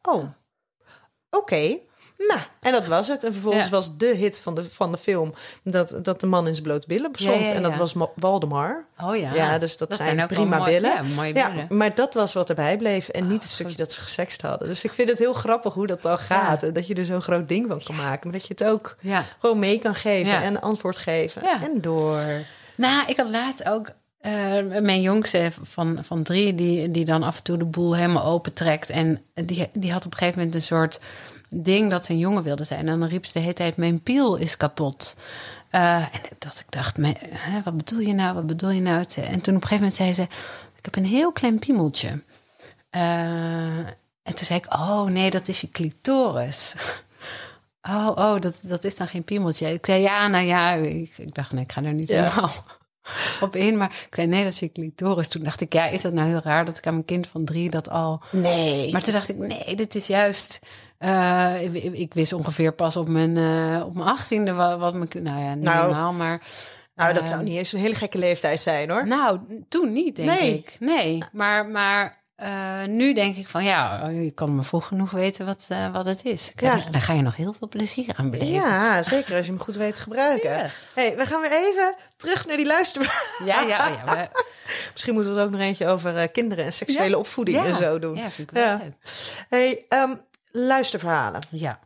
Oh, 0.03 0.15
oké. 0.17 0.35
Okay. 1.31 1.83
Nou, 2.29 2.41
en 2.61 2.73
dat 2.73 2.87
was 2.87 3.09
het. 3.09 3.25
En 3.25 3.33
vervolgens 3.33 3.65
Ja. 3.65 3.71
was 3.71 3.97
de 3.97 4.07
hit 4.07 4.39
van 4.39 4.55
de, 4.55 4.65
van 4.65 4.91
de 4.93 4.99
film 4.99 5.35
dat, 5.65 5.99
dat 6.03 6.21
de 6.21 6.27
man 6.27 6.47
in 6.47 6.53
zijn 6.53 6.67
blote 6.67 6.87
billen 6.87 7.11
stond. 7.15 7.41
Ja, 7.41 7.47
ja, 7.47 7.53
En 7.53 7.63
dat 7.63 7.75
was 7.77 7.95
Ma- 7.95 8.11
Waldemar. 8.15 8.87
Oh 9.01 9.17
ja. 9.17 9.35
Ja, 9.35 9.59
dus 9.59 9.77
dat, 9.77 9.95
zijn 9.95 10.27
prima 10.27 10.59
mooi- 10.59 10.73
billen. 10.73 10.91
Ja, 10.91 11.15
mooie 11.15 11.33
billen. 11.33 11.67
maar 11.69 11.95
dat 11.95 12.15
was 12.15 12.33
wat 12.33 12.49
erbij 12.49 12.77
bleef. 12.77 13.09
En 13.09 13.27
niet 13.27 13.43
het 13.43 13.51
stukje 13.51 13.69
goed. 13.73 13.79
dat 13.79 13.93
ze 13.93 14.01
gesext 14.01 14.43
hadden. 14.43 14.69
Dus 14.69 14.85
ik 14.85 14.93
vind 14.93 15.09
het 15.09 15.19
heel 15.19 15.33
grappig 15.33 15.75
hoe 15.75 15.87
dat 15.87 16.03
dan 16.03 16.19
gaat. 16.19 16.63
En 16.63 16.73
dat 16.73 16.87
je 16.87 16.95
er 16.95 17.05
zo'n 17.07 17.21
groot 17.23 17.49
ding 17.49 17.69
van 17.69 17.83
kan 17.83 17.97
maken. 17.97 18.31
Maar 18.31 18.39
dat 18.39 18.49
je 18.49 18.55
het 18.59 18.65
ook 18.65 18.97
gewoon 19.39 19.59
mee 19.59 19.79
kan 19.79 19.95
geven. 19.95 20.43
En 20.43 20.61
antwoord 20.61 20.97
geven. 20.97 21.43
En 21.43 21.81
door. 21.81 22.21
Nou, 22.77 23.07
ik 23.09 23.17
had 23.17 23.31
laatst 23.31 23.65
ook 23.69 23.91
eh, 24.23 24.81
mijn 24.81 25.01
jongste 25.03 25.51
van, 25.63 25.99
van 26.03 26.23
drie, 26.23 26.55
die, 26.55 26.91
die 26.91 27.05
dan 27.05 27.23
af 27.23 27.37
en 27.37 27.43
toe 27.43 27.57
de 27.57 27.65
boel 27.65 27.97
helemaal 27.97 28.25
opentrekt. 28.25 28.91
En 28.91 29.23
die, 29.35 29.69
die 29.73 29.93
had 29.93 30.05
op 30.07 30.13
een 30.13 30.19
gegeven 30.19 30.39
moment 30.39 30.55
een 30.57 30.63
soort 30.63 31.01
ding 31.49 31.91
dat 31.91 32.05
ze 32.07 32.13
een 32.13 32.19
jongen 32.19 32.43
wilde 32.43 32.65
zijn. 32.65 32.89
En 32.89 32.99
dan 33.01 33.09
riep 33.09 33.27
ze 33.27 33.33
de 33.33 33.39
hele 33.41 33.53
tijd: 33.53 33.77
Mijn 33.77 34.01
piel 34.03 34.37
is 34.37 34.57
kapot. 34.57 35.17
Eh, 35.71 35.95
en 35.97 36.21
dat 36.39 36.59
ik 36.59 36.67
dacht: 36.69 36.97
"Mijn- 36.99 37.17
hè, 37.31 37.63
Wat 37.63 37.77
bedoel 37.77 37.99
je 38.01 38.13
nou? 38.15 38.35
Wat 38.35 38.47
bedoel 38.47 38.71
je 38.71 38.81
nou? 38.81 39.05
En 39.17 39.41
toen 39.41 39.57
op 39.57 39.63
een 39.63 39.69
gegeven 39.69 39.75
moment 39.77 39.95
zei 39.95 40.15
ze: 40.15 40.23
Ik 40.77 40.85
heb 40.85 40.97
een 40.97 41.05
heel 41.07 41.33
klein 41.33 41.59
piemeltje. 41.59 42.23
Eh, 42.91 43.77
en 44.23 44.35
toen 44.35 44.47
zei 44.47 44.59
ik: 44.59 44.75
Oh 44.75 45.05
nee, 45.05 45.31
dat 45.31 45.49
is 45.49 45.61
je 45.61 45.71
clitoris. 45.71 46.75
Oh, 47.89 48.09
oh 48.15 48.41
dat, 48.41 48.59
dat 48.63 48.85
is 48.85 48.97
dan 48.97 49.09
geen 49.09 49.23
piemeltje. 49.25 49.73
Ik 49.73 49.87
zei 49.87 50.03
ja, 50.03 50.29
nou 50.29 50.45
ja. 50.45 50.73
Ik, 50.73 51.13
ik 51.17 51.35
dacht, 51.35 51.53
nee, 51.53 51.65
ik 51.65 51.73
ga 51.73 51.83
er 51.83 51.93
niet 51.93 52.09
Ja. 52.09 52.23
helemaal 52.29 52.53
op 53.41 53.57
in. 53.57 53.77
Maar 53.77 53.89
ik 54.09 54.15
zei 54.15 54.27
nee, 54.27 54.45
dat 54.45 54.53
is 54.53 54.59
je 54.59 54.73
clitoris. 54.73 55.29
Toen 55.29 55.43
dacht 55.43 55.61
ik, 55.61 55.73
ja, 55.73 55.87
is 55.87 56.03
dat 56.03 56.13
nou 56.13 56.29
heel 56.29 56.41
raar 56.45 56.65
dat 56.65 56.79
ik 56.79 56.87
aan 56.87 56.93
mijn 56.93 57.05
kind 57.05 57.27
van 57.27 57.45
drie 57.45 57.71
dat 57.71 57.89
al. 57.91 58.23
Nee. 58.31 58.93
Maar 58.93 59.03
toen 59.03 59.13
dacht 59.13 59.29
ik, 59.29 59.37
nee, 59.37 59.77
dit 59.77 59.95
is 59.95 60.07
juist. 60.07 60.59
eh, 60.99 61.63
ik, 61.63 61.73
ik 61.95 62.15
wist 62.15 62.33
ongeveer 62.33 62.73
pas 62.75 62.97
op 62.97 63.09
mijn, 63.09 63.37
eh, 63.37 63.87
op 63.87 63.95
mijn 63.95 64.09
achttiende 64.09 64.53
wat, 64.53 64.79
wat 64.79 64.95
mijn. 64.95 65.09
Nou 65.13 65.41
ja, 65.41 65.55
niet 65.55 65.65
Nou, 65.65 65.81
helemaal, 65.87 66.13
maar. 66.13 66.41
Nou, 66.95 67.13
dat 67.15 67.23
Ehm, 67.23 67.33
zou 67.33 67.43
niet 67.45 67.57
eens 67.57 67.73
een 67.73 67.81
hele 67.81 67.95
gekke 67.95 68.19
leeftijd 68.19 68.61
zijn 68.61 68.91
hoor. 68.91 69.07
Nou, 69.07 69.39
toen 69.69 69.93
niet, 69.93 70.17
denk 70.17 70.29
Nee. 70.41 70.55
ik. 70.55 70.77
Nee, 70.79 71.23
maar, 71.33 71.67
maar 71.67 72.22
eh, 72.43 72.85
nu 72.89 73.15
denk 73.15 73.37
ik 73.37 73.49
van 73.49 73.65
ja, 73.65 74.09
je 74.09 74.31
kan 74.31 74.55
me 74.57 74.63
vroeg 74.63 74.87
genoeg 74.87 75.11
weten 75.11 75.47
wat, 75.47 75.65
eh, 75.69 75.93
wat 75.93 76.05
het 76.05 76.25
is. 76.25 76.53
Ja. 76.57 76.75
Ja. 76.77 76.91
Daar 76.91 77.01
ga 77.03 77.13
je 77.13 77.23
nog 77.23 77.37
heel 77.37 77.53
veel 77.53 77.69
plezier 77.69 78.15
aan 78.17 78.31
beleven. 78.31 78.53
Ja, 78.55 79.03
zeker 79.03 79.37
als 79.37 79.47
je 79.47 79.53
hem 79.53 79.61
goed 79.61 79.75
weet 79.75 79.95
te 79.95 80.01
gebruiken. 80.01 80.51
Ja. 80.51 80.67
hey, 80.95 81.17
we 81.17 81.27
gaan 81.27 81.41
weer 81.41 81.53
even 81.53 81.95
terug 82.17 82.47
naar 82.47 82.57
die 82.57 82.67
luister. 82.67 83.03
ja, 83.45 83.61
ja. 83.61 83.87
ja, 83.89 84.05
we- 84.05 84.45
Misschien 84.93 85.15
moeten 85.15 85.33
we 85.35 85.39
er 85.41 85.45
ook 85.47 85.51
nog 85.53 85.61
eentje 85.61 85.87
over 85.89 86.17
eh, 86.17 86.29
kinderen 86.33 86.65
en 86.65 86.73
seksuele 86.73 87.11
Ja. 87.11 87.17
opvoeding 87.19 87.57
ja. 87.57 87.65
en 87.65 87.75
zo 87.75 87.99
doen. 87.99 88.17
Ja, 88.17 88.31
vind 88.31 88.51
ik 88.51 88.55
wel 88.57 88.65
Ja. 88.67 88.81
leuk. 88.83 88.95
Hey, 89.49 89.85
ehm, 89.89 90.15
luisterverhalen. 90.51 91.47
Ja. 91.51 91.79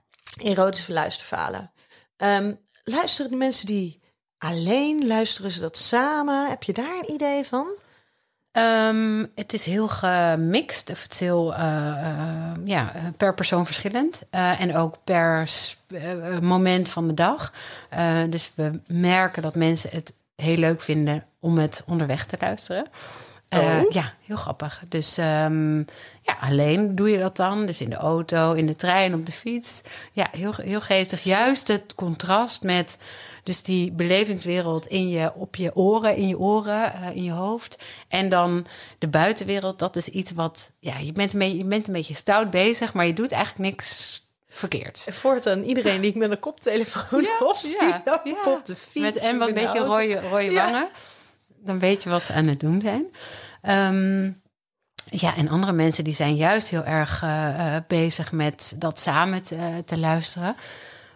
Erotische 0.42 0.92
luisterverhalen. 0.92 1.70
Ehm, 2.16 2.52
luisteren 2.84 3.30
de 3.30 3.36
mensen 3.36 3.66
die 3.66 4.02
alleen, 4.38 5.07
luisteren 5.07 5.50
ze 5.50 5.61
dat 5.61 5.76
samen? 5.76 6.48
Heb 6.48 6.62
je 6.62 6.72
daar 6.72 6.98
een 7.00 7.12
idee 7.12 7.44
van? 7.44 7.66
Ehm, 8.57 9.24
het 9.34 9.52
is 9.52 9.64
heel 9.64 9.88
gemixt, 9.88 10.90
of 10.90 11.02
het 11.02 11.12
is 11.12 11.20
heel 11.20 11.54
eh, 11.54 11.88
eh, 11.88 12.52
ja, 12.64 12.92
per 13.16 13.34
persoon 13.34 13.66
verschillend. 13.66 14.22
Eh, 14.30 14.61
en 14.61 14.76
ook 14.76 14.96
per 15.04 15.50
moment 16.40 16.88
van 16.88 17.09
de 17.09 17.14
dag. 17.14 17.52
Dus 18.28 18.52
we 18.54 18.80
merken 18.86 19.42
dat 19.42 19.54
mensen 19.54 19.90
het 19.92 20.12
heel 20.36 20.57
leuk 20.57 20.82
vinden 20.82 21.24
om 21.40 21.59
het 21.59 21.82
onderweg 21.86 22.26
te 22.26 22.36
luisteren. 22.40 22.86
Oh. 23.50 23.80
Ja, 23.90 24.12
heel 24.26 24.36
grappig. 24.36 24.82
Dus 24.88 25.18
ehm, 25.18 25.78
ja, 26.20 26.36
alleen 26.40 26.94
doe 26.94 27.11
je 27.11 27.18
dat 27.18 27.36
dan. 27.36 27.66
Dus 27.66 27.80
in 27.80 27.90
de 27.90 27.96
auto, 27.96 28.52
in 28.52 28.66
de 28.66 28.76
trein, 28.76 29.14
op 29.14 29.26
de 29.26 29.32
fiets. 29.32 29.82
Ja, 30.12 30.28
heel, 30.30 30.54
heel 30.57 30.80
geestig. 30.80 31.22
Juist 31.22 31.68
het 31.68 31.94
contrast 31.94 32.62
met 32.62 32.98
dus 33.47 33.62
die 33.62 33.92
belevingswereld 33.92 34.86
in 34.86 35.09
je, 35.09 35.34
op 35.34 35.57
je 35.57 35.76
oren, 35.76 36.16
in 36.16 36.28
je 36.28 36.38
oren, 36.38 36.94
eh, 36.94 37.16
in 37.16 37.22
je 37.22 37.32
hoofd. 37.32 37.78
En 38.09 38.28
dan 38.28 38.66
de 38.99 39.09
buitenwereld, 39.09 39.78
dat 39.78 39.97
is 39.97 40.09
iets 40.09 40.32
wat... 40.32 40.70
Ja, 40.78 40.99
je 40.99 41.12
bent, 41.12 41.32
een 41.32 41.38
beetje, 41.38 41.57
je 41.57 41.64
bent 41.64 41.86
een 41.86 41.92
beetje 41.92 42.14
stout 42.14 42.51
bezig, 42.51 42.94
maar 42.94 43.07
je 43.07 43.12
doet 43.12 43.32
eigenlijk 43.32 43.70
niks 43.70 44.20
verkeerd. 44.47 45.07
Voortaan 45.11 45.62
iedereen 45.62 46.01
die 46.01 46.11
ik 46.11 46.16
met 46.16 46.30
een 46.30 46.38
koptelefoon 46.38 47.22
Ja, 47.22 47.38
op 47.38 47.57
zie 47.57 47.76
ja, 47.82 48.03
op 48.44 48.61
de 48.64 48.76
fiets. 48.76 49.05
Met 49.05 49.16
en 49.16 49.38
wat 49.38 49.49
een 49.49 49.55
beetje 49.55 49.78
auto. 49.78 50.28
rode, 50.28 50.53
wangen. 50.53 50.88
Dan 51.47 51.78
weet 51.78 52.03
je 52.03 52.11
wat 52.11 52.22
ze 52.22 52.32
aan 52.32 52.47
het 52.47 52.61
doen 52.61 52.80
zijn. 52.80 53.07
Ehm, 53.62 54.32
ja, 55.11 55.36
en 55.36 55.49
andere 55.49 55.72
mensen 55.72 56.05
die 56.05 56.14
zijn 56.14 56.36
juist 56.36 56.68
heel 56.68 56.84
erg 56.84 57.22
eh, 57.22 57.76
eh, 57.76 57.82
bezig 57.86 58.32
met 58.32 58.74
dat 58.78 58.99
samen 58.99 59.42
te, 59.42 59.82
te 59.84 59.99
luisteren. 59.99 60.57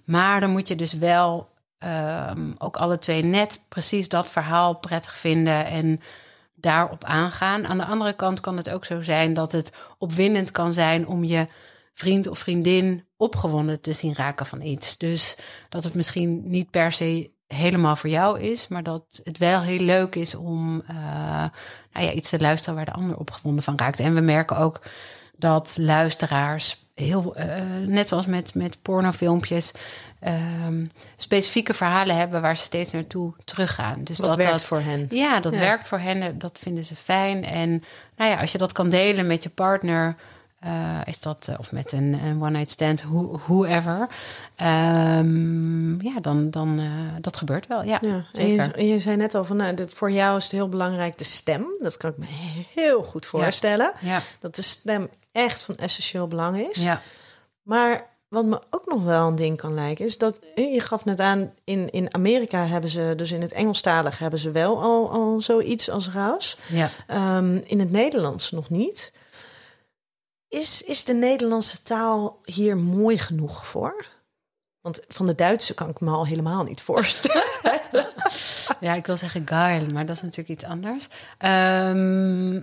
Maar 0.04 0.40
dan 0.40 0.50
moet 0.50 0.68
je 0.68 0.76
dus 0.76 0.92
wel 0.92 1.49
ehm, 1.80 2.52
ook 2.58 2.76
alle 2.76 2.98
twee 2.98 3.22
net 3.22 3.64
precies 3.68 4.08
dat 4.08 4.30
verhaal 4.30 4.74
prettig 4.74 5.16
vinden 5.16 5.66
en 5.66 6.00
daarop 6.54 7.04
aangaan. 7.04 7.66
Aan 7.66 7.78
de 7.78 7.86
andere 7.86 8.12
kant 8.12 8.40
kan 8.40 8.56
het 8.56 8.70
ook 8.70 8.84
zo 8.84 9.02
zijn 9.02 9.34
dat 9.34 9.52
het 9.52 9.74
opwindend 9.98 10.50
kan 10.50 10.72
zijn 10.72 11.06
om 11.06 11.24
je 11.24 11.46
vriend 11.92 12.26
of 12.26 12.38
vriendin 12.38 13.04
opgewonden 13.16 13.80
te 13.80 13.92
zien 13.92 14.14
raken 14.14 14.46
van 14.46 14.60
iets. 14.60 14.98
Dus 14.98 15.36
dat 15.68 15.84
het 15.84 15.94
misschien 15.94 16.42
niet 16.44 16.70
per 16.70 16.92
se 16.92 17.30
helemaal 17.46 17.96
voor 17.96 18.10
jou 18.10 18.40
is, 18.40 18.68
maar 18.68 18.82
dat 18.82 19.20
het 19.24 19.38
wel 19.38 19.60
heel 19.60 19.80
leuk 19.80 20.14
is 20.14 20.34
om 20.34 20.82
eh, 20.86 20.96
nou 21.92 22.06
ja, 22.06 22.12
iets 22.12 22.30
te 22.30 22.40
luisteren 22.40 22.74
waar 22.74 22.84
de 22.84 22.92
ander 22.92 23.16
opgewonden 23.16 23.62
van 23.62 23.78
raakt. 23.78 24.00
En 24.00 24.14
we 24.14 24.20
merken 24.20 24.56
ook 24.56 24.80
dat 25.36 25.76
luisteraars 25.80 26.76
heel, 26.94 27.34
eh, 27.34 27.62
net 27.86 28.08
zoals 28.08 28.26
met, 28.26 28.54
met 28.54 28.82
pornofilmpjes, 28.82 29.72
ehm, 30.20 30.84
specifieke 31.16 31.74
verhalen 31.74 32.16
hebben 32.16 32.40
waar 32.40 32.56
ze 32.56 32.62
steeds 32.64 32.90
naartoe 32.90 33.32
teruggaan. 33.44 34.04
Dus 34.04 34.18
Wat 34.18 34.26
dat 34.26 34.36
werkt 34.36 34.52
dat, 34.52 34.62
voor 34.64 34.80
hen. 34.80 35.06
ja, 35.08 35.40
dat 35.40 35.54
Ja. 35.54 35.60
werkt 35.60 35.88
voor 35.88 35.98
hen. 35.98 36.38
Dat 36.38 36.58
vinden 36.62 36.84
ze 36.84 36.96
fijn. 36.96 37.44
En 37.44 37.70
nou 38.16 38.30
ja, 38.30 38.40
als 38.40 38.52
je 38.52 38.58
dat 38.58 38.72
kan 38.72 38.88
delen 38.90 39.26
met 39.26 39.42
je 39.42 39.48
partner, 39.48 40.16
eh, 40.60 40.98
is 41.04 41.20
dat 41.20 41.48
eh, 41.48 41.54
of 41.58 41.72
met 41.72 41.92
een, 41.92 42.12
een 42.12 42.42
one 42.42 42.50
night 42.50 42.70
stand, 42.70 43.02
who- 43.02 43.38
whoever, 43.46 44.08
ehm, 44.56 46.00
ja, 46.06 46.20
dan 46.20 46.50
dan 46.50 46.78
uh, 46.80 46.90
dat 47.20 47.36
gebeurt 47.36 47.66
wel. 47.66 47.82
Ja, 47.84 47.98
Ja, 48.00 48.24
zeker. 48.32 48.64
je, 48.64 48.72
en 48.72 48.86
je 48.86 48.98
zei 48.98 49.16
net 49.16 49.34
al 49.34 49.44
van, 49.44 49.56
nou, 49.56 49.74
de, 49.74 49.88
voor 49.88 50.10
jou 50.10 50.36
is 50.36 50.42
het 50.42 50.52
heel 50.52 50.68
belangrijk 50.68 51.18
de 51.18 51.24
stem. 51.24 51.66
Dat 51.78 51.96
kan 51.96 52.10
ik 52.10 52.18
me 52.18 52.26
heel 52.74 53.02
goed 53.02 53.26
voorstellen. 53.26 53.92
Ja, 54.00 54.20
Dat 54.40 54.54
de 54.56 54.62
stem 54.62 55.08
echt 55.32 55.62
van 55.62 55.76
essentieel 55.76 56.28
belang 56.28 56.68
is. 56.68 56.82
ja, 56.82 57.00
Maar 57.62 58.06
wat 58.30 58.44
me 58.44 58.60
ook 58.70 58.86
nog 58.86 59.04
wel 59.04 59.26
een 59.28 59.36
ding 59.36 59.56
kan 59.56 59.74
lijken, 59.74 60.04
is 60.04 60.18
dat 60.18 60.40
je 60.54 60.80
gaf 60.80 61.04
net 61.04 61.20
aan, 61.20 61.54
in, 61.64 61.90
in 61.90 62.14
Amerika 62.14 62.66
hebben 62.66 62.90
ze, 62.90 63.12
dus 63.16 63.32
in 63.32 63.40
het 63.40 63.52
Engelstalig 63.52 64.18
hebben 64.18 64.38
ze 64.38 64.50
wel 64.50 64.82
al, 64.82 65.10
al 65.10 65.40
zoiets 65.40 65.90
als 65.90 66.10
Raus. 66.10 66.56
ja. 66.68 66.88
Ehm, 67.06 67.56
in 67.64 67.80
het 67.80 67.90
Nederlands 67.90 68.50
nog 68.50 68.70
niet. 68.70 69.12
Is, 70.48 70.82
is 70.82 71.04
de 71.04 71.14
Nederlandse 71.14 71.82
taal 71.82 72.38
hier 72.44 72.76
mooi 72.76 73.18
genoeg 73.18 73.66
voor? 73.66 74.06
Want 74.80 75.00
van 75.08 75.26
de 75.26 75.34
Duitse 75.34 75.74
kan 75.74 75.88
ik 75.88 76.00
me 76.00 76.10
al 76.10 76.26
helemaal 76.26 76.64
niet 76.64 76.80
voorstellen. 76.82 77.42
Ja, 78.80 78.94
ik 78.94 79.06
wil 79.06 79.16
zeggen 79.16 79.46
geil, 79.46 79.86
maar 79.92 80.06
dat 80.06 80.16
is 80.16 80.22
natuurlijk 80.22 80.48
iets 80.48 80.64
anders. 80.64 81.08
Ehm, 81.38 82.60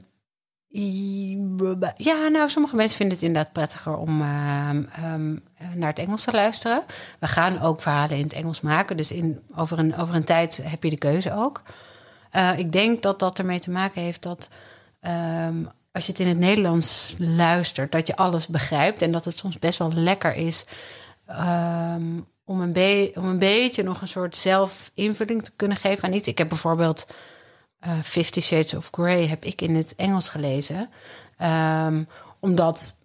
ja, 1.95 2.27
nou, 2.27 2.49
sommige 2.49 2.75
mensen 2.75 2.97
vinden 2.97 3.15
het 3.15 3.25
inderdaad 3.25 3.53
prettiger 3.53 3.97
om 3.97 4.21
ehm, 4.21 4.83
ehm, 4.91 5.37
naar 5.73 5.89
het 5.89 5.99
Engels 5.99 6.23
te 6.23 6.31
luisteren. 6.31 6.83
We 7.19 7.27
gaan 7.27 7.61
ook 7.61 7.81
verhalen 7.81 8.17
in 8.17 8.23
het 8.23 8.33
Engels 8.33 8.61
maken, 8.61 8.97
dus 8.97 9.11
in, 9.11 9.41
over, 9.55 9.79
een, 9.79 9.97
over 9.97 10.15
een 10.15 10.23
tijd 10.23 10.61
heb 10.63 10.83
je 10.83 10.89
de 10.89 10.97
keuze 10.97 11.33
ook. 11.33 11.61
Eh, 12.31 12.57
ik 12.57 12.71
denk 12.71 13.03
dat 13.03 13.19
dat 13.19 13.39
ermee 13.39 13.59
te 13.59 13.71
maken 13.71 14.01
heeft 14.01 14.23
dat 14.23 14.49
ehm, 14.99 15.63
als 15.91 16.05
je 16.05 16.11
het 16.11 16.21
in 16.21 16.27
het 16.27 16.37
Nederlands 16.37 17.15
luistert, 17.19 17.91
dat 17.91 18.07
je 18.07 18.15
alles 18.15 18.47
begrijpt 18.47 19.01
en 19.01 19.11
dat 19.11 19.25
het 19.25 19.37
soms 19.37 19.59
best 19.59 19.79
wel 19.79 19.91
lekker 19.93 20.33
is 20.33 20.65
om, 22.45 22.61
een 22.61 23.11
om 23.15 23.25
een 23.25 23.39
beetje 23.39 23.83
nog 23.83 24.01
een 24.01 24.07
soort 24.07 24.35
zelfinvulling 24.35 25.43
te 25.43 25.51
kunnen 25.55 25.77
geven 25.77 26.03
aan 26.03 26.13
iets. 26.13 26.27
Ik 26.27 26.37
heb 26.37 26.49
bijvoorbeeld 26.49 27.07
eh 27.79 27.99
Fifty 28.03 28.41
Shades 28.41 28.73
of 28.73 28.87
Grey 28.91 29.27
heb 29.27 29.43
ik 29.45 29.61
in 29.61 29.75
het 29.75 29.95
Engels 29.95 30.29
gelezen. 30.29 30.89
Ehm, 31.37 32.03
omdat, 32.39 32.95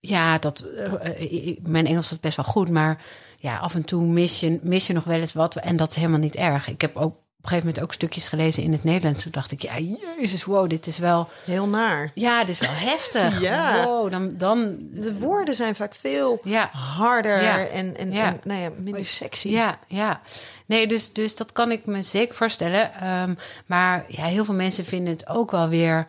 ja, 0.00 0.38
dat, 0.38 0.60
eh, 0.60 1.48
eh, 1.48 1.56
mijn 1.62 1.86
Engels 1.86 2.12
is 2.12 2.20
best 2.20 2.36
wel 2.36 2.44
goed, 2.44 2.68
maar 2.68 3.02
ja, 3.36 3.58
af 3.58 3.74
en 3.74 3.84
toe 3.84 4.04
mis 4.04 4.40
je, 4.40 4.58
mis 4.62 4.86
je 4.86 4.92
nog 4.92 5.04
wel 5.04 5.20
eens 5.20 5.32
wat. 5.32 5.56
En 5.56 5.76
dat 5.76 5.90
is 5.90 5.96
helemaal 5.96 6.18
niet 6.18 6.36
erg. 6.36 6.68
Ik 6.68 6.80
heb 6.80 6.96
ook 6.96 7.14
op 7.14 7.52
een 7.52 7.58
gegeven 7.58 7.66
moment 7.66 7.84
ook 7.84 7.92
stukjes 7.92 8.28
gelezen 8.28 8.62
in 8.62 8.72
het 8.72 8.84
Nederlands. 8.84 9.22
Toen 9.22 9.32
dacht 9.32 9.52
ik, 9.52 9.62
ja, 9.62 9.72
jezus, 10.18 10.44
wow, 10.44 10.68
dit 10.68 10.86
is 10.86 10.98
wel, 10.98 11.28
Heel 11.44 11.66
naar. 11.66 12.10
ja, 12.14 12.40
dit 12.44 12.48
is 12.48 12.58
wel 12.60 12.88
heftig. 12.90 13.40
Ja. 13.40 13.84
Wow, 13.84 14.10
dan, 14.10 14.32
dan, 14.36 14.76
De 14.92 15.18
woorden 15.18 15.54
zijn 15.54 15.74
vaak 15.74 15.94
veel 15.94 16.40
ja. 16.44 16.68
harder 16.72 17.42
Ja. 17.42 17.66
en, 17.66 17.96
en, 17.96 18.12
Ja. 18.12 18.26
en 18.26 18.40
nou 18.44 18.60
ja, 18.60 18.70
minder 18.78 19.04
sexy. 19.04 19.48
Ja, 19.48 19.78
ja. 19.86 20.20
Nee, 20.66 20.86
dus, 20.86 21.12
dus 21.12 21.36
dat 21.36 21.52
kan 21.52 21.70
ik 21.70 21.86
me 21.86 22.02
zeker 22.02 22.34
voorstellen. 22.34 22.94
Ehm, 22.94 23.34
maar 23.66 24.04
ja, 24.08 24.24
heel 24.24 24.44
veel 24.44 24.54
mensen 24.54 24.84
vinden 24.84 25.12
het 25.12 25.28
ook 25.28 25.50
wel 25.50 25.68
weer 25.68 26.06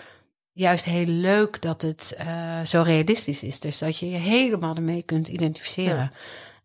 juist 0.52 0.86
heel 0.86 1.06
leuk 1.06 1.62
dat 1.62 1.82
het 1.82 2.16
eh, 2.18 2.60
zo 2.66 2.82
realistisch 2.82 3.44
is. 3.44 3.60
Dus 3.60 3.78
dat 3.78 3.98
je 3.98 4.10
je 4.10 4.18
helemaal 4.18 4.76
ermee 4.76 5.04
kunt 5.04 5.28
identificeren. 5.28 6.12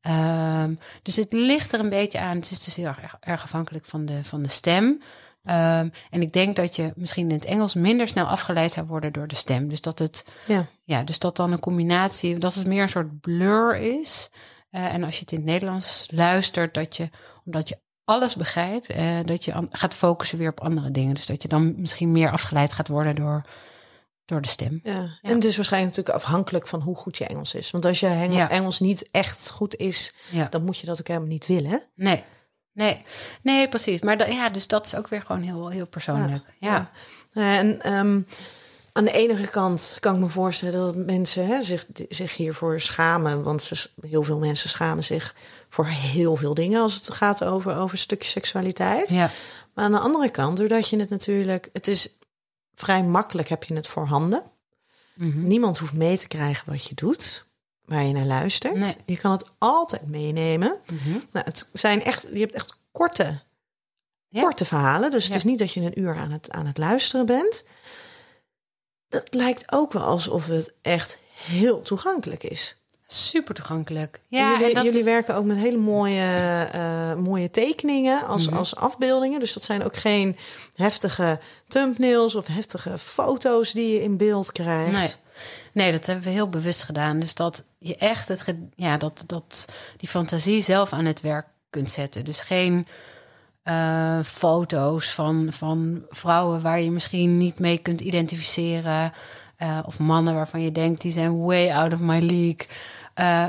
Ehm, 0.01 0.75
dus 1.03 1.17
het 1.17 1.33
ligt 1.33 1.73
er 1.73 1.81
een 1.81 1.89
beetje 1.89 2.21
aan. 2.21 2.37
Het 2.37 2.51
is 2.51 2.65
dus 2.65 2.77
heel 2.77 2.87
erg, 2.87 3.17
erg 3.21 3.43
afhankelijk 3.43 3.85
van 3.85 4.05
de, 4.07 4.25
van 4.25 4.43
de 4.43 4.49
stem. 4.49 5.03
Ehm, 5.45 5.89
en 6.11 6.23
ik 6.23 6.33
denk 6.33 6.57
dat 6.57 6.77
je 6.77 6.93
misschien 6.97 7.29
in 7.29 7.35
het 7.35 7.45
Engels 7.45 7.75
minder 7.75 8.09
snel 8.09 8.27
afgeleid 8.27 8.73
zou 8.73 8.87
worden 8.87 9.13
door 9.13 9.27
de 9.27 9.35
stem. 9.35 9.69
Dus 9.69 9.81
dat 9.81 9.99
het 9.99 10.27
Ja. 10.47 10.67
ja, 10.85 11.03
dus 11.03 11.19
dat 11.19 11.37
dan 11.37 11.53
een 11.53 11.61
combinatie, 11.61 12.39
dat 12.39 12.55
het 12.55 12.67
meer 12.67 12.83
een 12.83 12.89
soort 12.89 13.21
blur 13.21 13.77
is. 13.77 14.31
Eh, 14.71 14.95
en 14.95 15.05
als 15.05 15.15
je 15.15 15.21
het 15.21 15.33
in 15.33 15.39
het 15.39 15.47
Nederlands 15.47 16.07
luistert, 16.11 16.75
dat 16.75 16.97
je, 16.97 17.11
omdat 17.45 17.69
je 17.69 17.79
alles 18.05 18.37
begrijpt, 18.37 18.87
eh, 18.87 19.19
dat 19.25 19.45
je 19.45 19.69
gaat 19.71 19.95
focussen 19.95 20.39
weer 20.39 20.51
op 20.51 20.61
andere 20.61 20.91
dingen. 20.91 21.15
Dus 21.15 21.27
dat 21.27 21.43
je 21.43 21.49
dan 21.49 21.75
misschien 21.81 22.13
meer 22.13 22.31
afgeleid 22.31 22.73
gaat 22.73 22.89
worden 22.89 23.15
door, 23.15 23.43
door 24.25 24.41
de 24.41 24.49
stem. 24.49 24.81
Ja. 24.83 25.19
En 25.23 25.35
het 25.35 25.45
is 25.45 25.57
waarschijnlijk 25.57 25.97
natuurlijk 25.97 26.25
afhankelijk 26.25 26.69
van 26.69 26.81
hoe 26.81 26.97
goed 26.97 27.19
je 27.19 27.27
Engels 27.27 27.55
is. 27.55 27.71
Want 27.71 27.85
als 27.85 28.01
je 28.01 28.07
Ja. 28.31 28.51
Engels 28.51 28.81
niet 28.81 29.09
echt 29.11 29.51
goed 29.51 29.77
is, 29.77 30.15
Ja. 30.31 30.47
dan 30.49 30.65
moet 30.65 30.79
je 30.79 30.87
dat 30.87 31.01
ook 31.01 31.07
helemaal 31.09 31.29
niet 31.29 31.47
willen. 31.47 31.83
Nee, 31.95 32.25
nee, 32.73 33.03
nee, 33.43 33.69
precies. 33.69 34.01
Maar 34.01 34.17
da- 34.17 34.27
ja, 34.27 34.49
dus 34.51 34.67
dat 34.67 34.87
is 34.87 34.95
ook 34.97 35.09
weer 35.09 35.23
gewoon 35.23 35.43
heel, 35.43 35.69
heel 35.69 35.89
persoonlijk. 35.89 36.45
Ja, 36.59 36.91
Ja. 37.33 37.57
En 37.59 37.83
ehm, 37.83 38.21
aan 38.93 39.05
de 39.05 39.13
ene 39.13 39.49
kant 39.51 39.97
kan 40.01 40.15
ik 40.15 40.21
me 40.21 40.29
voorstellen 40.29 40.81
dat 40.81 40.97
mensen 41.07 41.47
hè, 41.47 41.63
zich, 41.63 41.87
zich 42.09 42.37
hiervoor 42.37 42.81
schamen. 42.81 43.43
Want 43.43 43.63
ze, 43.63 43.89
heel 44.01 44.23
veel 44.23 44.39
mensen 44.39 44.69
schamen 44.69 45.05
zich 45.05 45.35
voor 45.73 45.87
heel 45.87 46.37
veel 46.37 46.55
dingen 46.55 46.81
als 46.81 46.95
het 46.95 47.15
gaat 47.15 47.45
over, 47.45 47.77
over 47.77 47.93
een 47.93 47.99
stukje 47.99 48.29
seksualiteit. 48.29 49.11
ja, 49.11 49.31
Maar 49.75 49.85
aan 49.85 49.93
de 49.93 49.99
andere 49.99 50.31
kant, 50.31 50.57
doordat 50.57 50.89
je 50.89 50.99
het 50.99 51.11
natuurlijk... 51.11 51.69
Het 51.73 51.89
is 51.89 52.19
vrij 52.75 53.03
makkelijk, 53.03 53.49
heb 53.49 53.65
je 53.65 53.75
het 53.75 53.87
voorhanden. 53.87 54.43
Mhm. 55.15 55.47
Niemand 55.47 55.79
hoeft 55.79 55.93
mee 55.93 56.19
te 56.19 56.29
krijgen 56.29 56.71
wat 56.71 56.87
je 56.87 56.95
doet, 56.95 57.47
waar 57.85 58.03
je 58.05 58.13
naar 58.13 58.25
luistert. 58.25 58.75
Nee. 58.75 58.97
Je 59.07 59.19
kan 59.19 59.31
het 59.31 59.45
altijd 59.59 60.07
meenemen. 60.07 60.77
Mhm. 60.87 61.11
Nou, 61.11 61.45
het 61.45 61.71
zijn 61.73 62.05
echt, 62.05 62.27
je 62.33 62.41
hebt 62.41 62.55
echt 62.55 62.79
korte 62.91 63.41
Ja. 64.29 64.43
Korte 64.43 64.65
verhalen. 64.65 65.11
Dus 65.11 65.25
het 65.25 65.35
is 65.35 65.45
niet 65.45 65.59
dat 65.59 65.73
je 65.73 65.81
een 65.81 66.01
uur 66.01 66.17
aan 66.17 66.31
het, 66.31 66.51
aan 66.51 66.67
het 66.67 66.79
luisteren 66.79 67.27
bent. 67.27 67.65
Dat 69.09 69.35
lijkt 69.35 69.73
ook 69.73 69.93
wel 69.93 70.03
alsof 70.03 70.47
het 70.47 70.75
echt 70.83 71.19
heel 71.35 71.83
toegankelijk 71.83 72.43
is. 72.43 72.77
Super 73.15 73.55
toegankelijk. 73.55 74.21
En 74.31 74.39
Ja, 74.39 74.51
jullie 74.51 74.67
en 74.69 74.75
dat 74.75 74.85
jullie 74.85 74.99
is- 74.99 75.05
werken 75.05 75.35
ook 75.35 75.45
met 75.45 75.57
hele 75.57 75.77
mooie, 75.79 76.69
eh, 76.73 77.15
mooie 77.15 77.51
tekeningen 77.51 78.27
als, 78.27 78.47
Mhm. 78.49 78.57
als 78.57 78.77
afbeeldingen. 78.77 79.41
Dus 79.41 79.53
dat 79.53 79.63
zijn 79.65 79.85
ook 79.85 79.97
geen 79.97 80.37
heftige 80.75 81.39
thumbnails 81.69 82.35
of 82.35 82.47
heftige 82.47 82.99
foto's 82.99 83.73
die 83.73 83.93
je 83.95 84.03
in 84.03 84.17
beeld 84.17 84.53
krijgt. 84.53 84.93
Nee. 84.93 85.09
nee, 85.85 85.93
dat 85.93 86.07
hebben 86.07 86.25
we 86.25 86.31
heel 86.31 86.49
bewust 86.49 86.83
gedaan. 86.83 87.19
Dus 87.21 87.35
dat 87.35 87.65
je 87.79 87.97
echt 87.97 88.29
het, 88.29 88.45
ja, 88.75 88.97
dat, 88.97 89.25
dat 89.27 89.69
die 89.97 90.09
fantasie 90.09 90.63
zelf 90.63 90.93
aan 90.93 91.05
het 91.05 91.21
werk 91.21 91.47
kunt 91.71 91.91
zetten. 91.91 92.25
Dus 92.25 92.41
geen 92.41 92.87
eh, 93.63 94.19
foto's 94.25 95.11
van, 95.11 95.47
van 95.51 96.03
vrouwen 96.09 96.61
waar 96.63 96.81
je 96.81 96.91
misschien 96.91 97.37
niet 97.39 97.59
mee 97.59 97.79
kunt 97.79 98.01
identificeren. 98.01 99.13
eh, 99.57 99.79
of 99.87 99.99
mannen 99.99 100.35
waarvan 100.35 100.61
je 100.63 100.73
denkt 100.73 101.01
die 101.01 101.13
zijn 101.13 101.43
way 101.45 101.71
out 101.71 101.93
of 101.93 101.99
my 102.01 102.19
league. 102.19 102.67
Eh, 103.15 103.47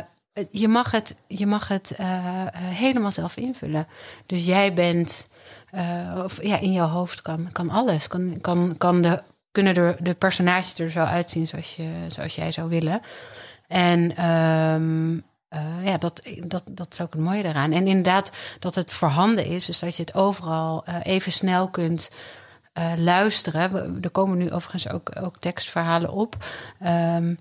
je 0.52 0.68
mag 0.68 0.92
het, 0.92 1.16
je 1.28 1.46
mag 1.46 1.68
het 1.68 1.92
eh, 1.92 2.42
eh, 2.42 2.48
helemaal 2.54 3.12
zelf 3.12 3.38
invullen. 3.38 3.88
Dus 4.26 4.46
jij 4.46 4.74
bent, 4.74 5.28
of 6.24 6.44
ja, 6.44 6.60
in 6.60 6.72
jouw 6.72 6.88
hoofd 6.88 7.22
kan, 7.22 7.52
kan 7.52 7.70
alles. 7.70 8.08
Kan, 8.08 8.38
kan, 8.42 8.76
kan 8.78 9.02
de, 9.02 9.22
kunnen 9.52 9.98
de, 10.00 10.14
personages 10.14 10.80
er 10.80 10.92
zo 10.92 11.00
uitzien 11.04 11.48
zoals, 11.48 11.76
je, 11.76 11.90
zoals 12.08 12.36
jij 12.36 12.52
zou 12.52 12.70
willen. 12.70 13.02
En 13.68 14.16
ehm, 14.16 15.18
eh, 15.48 15.86
ja, 15.86 15.98
dat, 15.98 16.28
dat, 16.44 16.64
dat 16.66 16.94
is 16.94 17.02
ook 17.02 17.14
het 17.14 17.22
mooie 17.22 17.44
daaraan. 17.44 17.72
En 17.72 17.88
inderdaad, 17.88 18.36
dat 18.60 18.76
het 18.76 18.92
voorhanden 18.92 19.46
is, 19.46 19.66
dus 19.66 19.80
dat 19.80 19.96
je 19.96 20.04
het 20.04 20.16
overal 20.16 20.86
even 21.04 21.32
snel 21.32 21.70
kunt 21.70 22.12
luisteren. 22.98 23.98
Er 24.02 24.10
komen 24.10 24.38
nu 24.38 24.52
overigens 24.52 24.90
ook, 24.90 25.12
ook 25.22 25.38
tekstverhalen 25.38 26.12
op. 26.12 26.36
Ehm, 26.80 27.34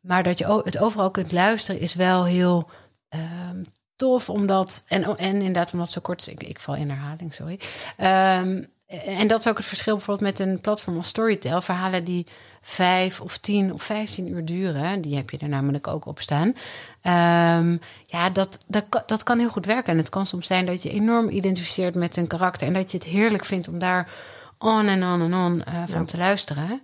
maar 0.00 0.22
dat 0.22 0.38
je 0.38 0.62
het 0.64 0.78
overal 0.78 1.10
kunt 1.10 1.32
luisteren 1.32 1.80
is 1.80 1.94
wel 1.94 2.24
heel 2.24 2.70
ehm, 3.08 3.62
tof, 3.96 4.28
omdat. 4.28 4.84
En, 4.88 5.04
en 5.18 5.34
inderdaad, 5.34 5.72
omdat 5.72 5.90
zo 5.90 6.00
kort 6.00 6.20
is. 6.20 6.28
Ik, 6.28 6.42
ik 6.42 6.60
val 6.60 6.74
in 6.74 6.90
herhaling, 6.90 7.34
sorry. 7.34 7.60
Ehm, 7.96 8.62
en 8.86 9.26
dat 9.28 9.38
is 9.38 9.48
ook 9.48 9.56
het 9.56 9.66
verschil 9.66 9.96
bijvoorbeeld 9.96 10.38
met 10.38 10.48
een 10.48 10.60
platform 10.60 10.96
als 10.96 11.08
Storytel. 11.08 11.60
Verhalen 11.60 12.04
die 12.04 12.26
vijf 12.60 13.20
of 13.20 13.38
tien 13.38 13.72
of 13.72 13.82
vijftien 13.82 14.28
uur 14.28 14.44
duren, 14.44 15.00
die 15.00 15.16
heb 15.16 15.30
je 15.30 15.38
er 15.38 15.48
namelijk 15.48 15.86
ook 15.86 16.06
op 16.06 16.20
staan. 16.20 16.54
Ehm, 17.02 17.76
ja, 18.04 18.30
dat, 18.30 18.64
dat, 18.66 18.88
kan- 18.88 19.02
dat 19.06 19.22
kan 19.22 19.38
heel 19.38 19.48
goed 19.48 19.66
werken. 19.66 19.92
En 19.92 19.98
het 19.98 20.08
kan 20.08 20.26
soms 20.26 20.46
zijn 20.46 20.66
dat 20.66 20.82
je 20.82 20.90
enorm 20.90 21.28
identificeert 21.28 21.94
met 21.94 22.16
een 22.16 22.26
karakter 22.26 22.66
en 22.66 22.72
dat 22.72 22.90
je 22.90 22.98
het 22.98 23.06
heerlijk 23.06 23.44
vindt 23.44 23.68
om 23.68 23.78
daar 23.78 24.10
on 24.58 24.86
en 24.86 25.02
on 25.04 25.20
en 25.22 25.34
on 25.34 25.64
eh, 25.64 25.82
van 25.86 26.04
te 26.04 26.16
luisteren. 26.16 26.82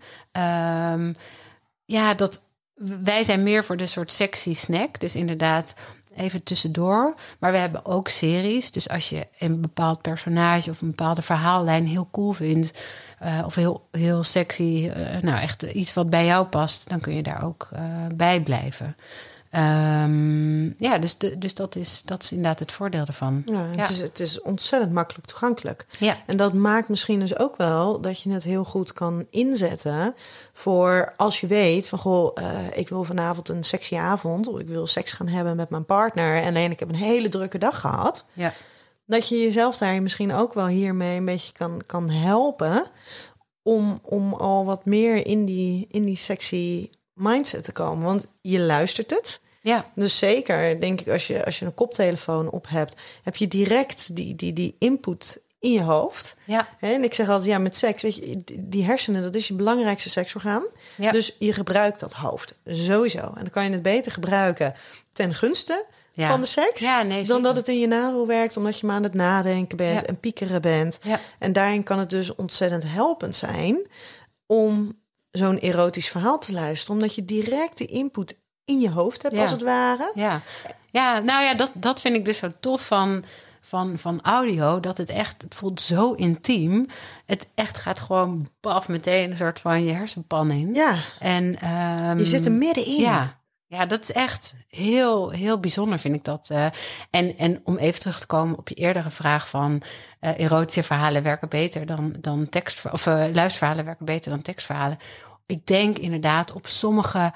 Ja, 1.84 2.14
dat, 2.14 2.45
wij 2.76 3.24
zijn 3.24 3.42
meer 3.42 3.64
voor 3.64 3.76
de 3.76 3.86
soort 3.86 4.12
sexy 4.12 4.54
snack. 4.54 5.00
Dus 5.00 5.14
inderdaad, 5.14 5.74
even 6.16 6.42
tussendoor. 6.42 7.14
Maar 7.38 7.52
we 7.52 7.58
hebben 7.58 7.84
ook 7.84 8.08
series. 8.08 8.70
Dus 8.70 8.88
als 8.88 9.08
je 9.08 9.26
een 9.38 9.60
bepaald 9.60 10.02
personage 10.02 10.70
of 10.70 10.80
een 10.80 10.88
bepaalde 10.88 11.22
verhaallijn 11.22 11.86
heel 11.86 12.08
cool 12.10 12.32
vindt. 12.32 12.84
eh, 13.18 13.42
of 13.44 13.54
heel, 13.54 13.88
heel 13.90 14.24
sexy, 14.24 14.90
eh, 14.94 15.22
nou 15.22 15.40
echt 15.40 15.62
iets 15.62 15.94
wat 15.94 16.10
bij 16.10 16.24
jou 16.26 16.46
past, 16.46 16.88
dan 16.88 17.00
kun 17.00 17.14
je 17.14 17.22
daar 17.22 17.44
ook 17.44 17.68
eh, 17.72 17.82
bij 18.14 18.40
blijven. 18.40 18.96
Ehm, 19.50 20.64
ja, 20.82 20.98
dus, 20.98 21.18
de, 21.18 21.38
dus 21.38 21.54
dat, 21.54 21.76
is, 21.76 22.02
dat 22.04 22.22
is 22.22 22.30
inderdaad 22.30 22.58
het 22.58 22.72
voordeel 22.72 23.04
ervan. 23.06 23.42
Ja, 23.46 23.62
het, 23.62 23.76
Ja. 23.76 23.88
Is, 23.88 24.00
het 24.00 24.20
is 24.20 24.40
ontzettend 24.40 24.92
makkelijk 24.92 25.26
toegankelijk. 25.26 25.86
Ja. 25.98 26.16
En 26.26 26.36
dat 26.36 26.52
maakt 26.52 26.88
misschien 26.88 27.20
dus 27.20 27.38
ook 27.38 27.56
wel 27.56 28.00
dat 28.00 28.22
je 28.22 28.30
het 28.30 28.44
heel 28.44 28.64
goed 28.64 28.92
kan 28.92 29.26
inzetten 29.30 30.14
voor 30.52 31.12
als 31.16 31.40
je 31.40 31.46
weet 31.46 31.88
van 31.88 31.98
goh, 31.98 32.30
eh, 32.34 32.58
ik 32.74 32.88
wil 32.88 33.04
vanavond 33.04 33.48
een 33.48 33.64
sexy 33.64 33.96
avond 33.96 34.46
of 34.46 34.60
ik 34.60 34.68
wil 34.68 34.86
seks 34.86 35.12
gaan 35.12 35.28
hebben 35.28 35.56
met 35.56 35.70
mijn 35.70 35.84
partner 35.84 36.42
en 36.42 36.48
alleen 36.48 36.70
ik 36.70 36.80
heb 36.80 36.88
een 36.88 36.94
hele 36.94 37.28
drukke 37.28 37.58
dag 37.58 37.80
gehad. 37.80 38.24
Ja. 38.32 38.52
Dat 39.06 39.28
je 39.28 39.38
jezelf 39.38 39.76
daar 39.76 40.02
misschien 40.02 40.32
ook 40.32 40.54
wel 40.54 40.66
hiermee 40.66 41.16
een 41.16 41.24
beetje 41.24 41.52
kan, 41.52 41.82
kan 41.86 42.10
helpen 42.10 42.86
om, 43.62 43.98
om 44.02 44.34
al 44.34 44.64
wat 44.64 44.84
meer 44.84 45.26
in 45.26 45.44
die, 45.44 45.86
in 45.90 46.04
die 46.04 46.16
sexy 46.16 46.90
mindset 47.16 47.64
te 47.64 47.72
komen. 47.72 48.04
Want 48.04 48.26
je 48.40 48.60
luistert 48.60 49.10
het. 49.10 49.40
Ja. 49.60 49.90
Dus 49.94 50.18
zeker, 50.18 50.80
denk 50.80 51.00
ik, 51.00 51.08
als 51.08 51.26
je, 51.26 51.44
als 51.44 51.58
je 51.58 51.64
een 51.64 51.74
koptelefoon 51.74 52.50
op 52.50 52.68
hebt, 52.68 52.96
heb 53.22 53.36
je 53.36 53.48
direct 53.48 54.16
die, 54.16 54.34
die, 54.34 54.52
die 54.52 54.76
input 54.78 55.38
in 55.58 55.72
je 55.72 55.82
hoofd. 55.82 56.36
Ja. 56.44 56.68
En 56.80 57.04
ik 57.04 57.14
zeg 57.14 57.28
altijd, 57.28 57.50
ja, 57.50 57.58
met 57.58 57.76
seks, 57.76 58.02
weet 58.02 58.16
je, 58.16 58.36
die 58.58 58.84
hersenen, 58.84 59.22
dat 59.22 59.34
is 59.34 59.48
je 59.48 59.54
belangrijkste 59.54 60.10
seksorgaan. 60.10 60.62
Ja. 60.96 61.10
Dus 61.12 61.36
je 61.38 61.52
gebruikt 61.52 62.00
dat 62.00 62.12
hoofd, 62.12 62.58
sowieso. 62.64 63.18
En 63.18 63.34
dan 63.40 63.50
kan 63.50 63.64
je 63.64 63.70
het 63.70 63.82
beter 63.82 64.12
gebruiken 64.12 64.74
ten 65.12 65.34
gunste 65.34 65.86
Ja. 66.12 66.28
van 66.28 66.40
de 66.40 66.46
seks, 66.46 66.80
Ja, 66.80 67.02
nee, 67.02 67.24
dan 67.24 67.42
dat 67.42 67.56
het 67.56 67.68
in 67.68 67.78
je 67.78 67.86
nadeel 67.86 68.26
werkt, 68.26 68.56
omdat 68.56 68.80
je 68.80 68.86
maar 68.86 68.96
aan 68.96 69.02
het 69.02 69.14
nadenken 69.14 69.76
bent 69.76 70.04
en 70.04 70.20
piekeren 70.20 70.60
bent. 70.62 70.98
Ja. 71.02 71.18
En 71.38 71.52
daarin 71.52 71.82
kan 71.82 71.98
het 71.98 72.10
dus 72.10 72.34
ontzettend 72.34 72.84
helpend 72.86 73.36
zijn 73.36 73.86
om 74.46 74.98
zo'n 75.36 75.58
erotisch 75.58 76.08
verhaal 76.08 76.38
te 76.38 76.52
luisteren, 76.52 76.94
omdat 76.94 77.14
je 77.14 77.24
direct 77.24 77.78
de 77.78 77.86
input 77.86 78.40
in 78.64 78.80
je 78.80 78.90
hoofd 78.90 79.22
hebt, 79.22 79.34
Ja. 79.34 79.40
als 79.40 79.50
het 79.50 79.62
ware. 79.62 80.12
Ja, 80.14 80.40
ja 80.90 81.18
nou 81.18 81.42
ja, 81.44 81.54
dat, 81.54 81.70
dat 81.74 82.00
vind 82.00 82.16
ik 82.16 82.24
dus 82.24 82.38
zo 82.38 82.50
tof 82.60 82.86
van, 82.86 83.24
van, 83.60 83.98
van 83.98 84.20
audio. 84.22 84.80
Dat 84.80 84.98
het 84.98 85.10
echt, 85.10 85.42
het 85.42 85.54
voelt 85.54 85.80
zo 85.80 86.12
intiem. 86.12 86.86
Het 87.26 87.48
echt 87.54 87.76
gaat 87.76 88.00
gewoon 88.00 88.48
baf 88.60 88.88
meteen 88.88 89.30
een 89.30 89.36
soort 89.36 89.60
van 89.60 89.84
je 89.84 89.92
hersenpan 89.92 90.50
in. 90.50 90.74
Ja, 90.74 90.96
En, 91.18 91.60
ehm, 91.60 92.18
je 92.18 92.24
zit 92.24 92.44
er 92.46 92.52
middenin. 92.52 93.00
Ja, 93.00 93.38
ja, 93.68 93.86
dat 93.86 94.02
is 94.02 94.12
echt 94.12 94.56
heel, 94.68 95.30
heel 95.30 95.60
bijzonder, 95.60 95.98
vind 95.98 96.14
ik 96.14 96.24
dat. 96.24 96.50
eh. 96.50 96.66
en, 97.10 97.36
en 97.36 97.60
om 97.64 97.76
even 97.76 98.00
terug 98.00 98.18
te 98.20 98.26
komen 98.26 98.58
op 98.58 98.68
je 98.68 98.74
eerdere 98.74 99.10
vraag 99.10 99.48
van 99.48 99.82
eh, 100.20 100.40
erotische 100.40 100.82
verhalen 100.82 101.22
werken 101.22 101.48
beter 101.48 101.86
dan, 101.86 102.16
dan 102.20 102.48
tekst, 102.48 102.92
of 102.92 103.06
eh, 103.06 103.24
luisterverhalen 103.32 103.84
werken 103.84 104.04
beter 104.04 104.30
dan 104.30 104.42
tekstverhalen. 104.42 104.98
Ik 105.46 105.66
denk 105.66 105.98
inderdaad 105.98 106.52
op 106.52 106.66
sommige. 106.66 107.32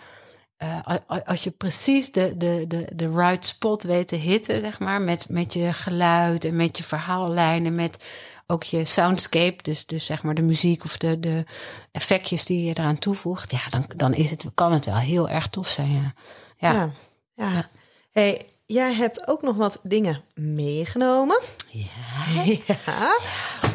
als 1.25 1.45
je 1.45 1.51
precies 1.51 2.13
de, 2.13 2.37
de, 2.37 2.65
de, 2.69 2.87
de 2.95 3.11
right 3.11 3.47
spot 3.47 3.83
weet 3.83 4.09
te 4.09 4.17
hitten, 4.17 4.61
zeg 4.61 4.79
maar, 4.79 5.01
met, 5.01 5.27
met 5.31 5.53
je 5.53 5.73
geluid 5.73 6.45
en 6.45 6.57
met 6.57 6.77
je 6.77 6.85
verhaallijnen, 6.85 7.75
met 7.75 8.05
ook 8.51 8.63
je 8.63 8.85
soundscape, 8.85 9.63
dus, 9.63 9.87
dus 9.87 10.07
zeg 10.07 10.23
maar 10.23 10.35
de 10.35 10.43
muziek 10.43 10.85
of 10.85 10.97
de, 10.97 11.21
de 11.21 11.45
effectjes 11.93 12.45
die 12.45 12.65
je 12.65 12.71
eraan 12.71 12.99
toevoegt, 12.99 13.51
ja, 13.51 13.69
dan, 13.71 13.85
dan 13.97 14.15
is 14.15 14.31
het, 14.31 14.47
kan 14.55 14.73
het 14.73 14.85
wel 14.85 14.97
heel 14.97 15.29
erg 15.29 15.49
tof 15.49 15.69
zijn. 15.69 15.91
Ja. 15.93 16.73
Ja. 16.73 16.93
Ja. 17.35 17.53
ja. 17.53 17.69
Hey, 18.11 18.47
jij 18.67 18.95
hebt 18.95 19.29
ook 19.29 19.43
nog 19.43 19.57
wat 19.57 19.81
dingen 19.83 20.23
meegenomen. 20.35 21.41
Ja. 21.69 23.17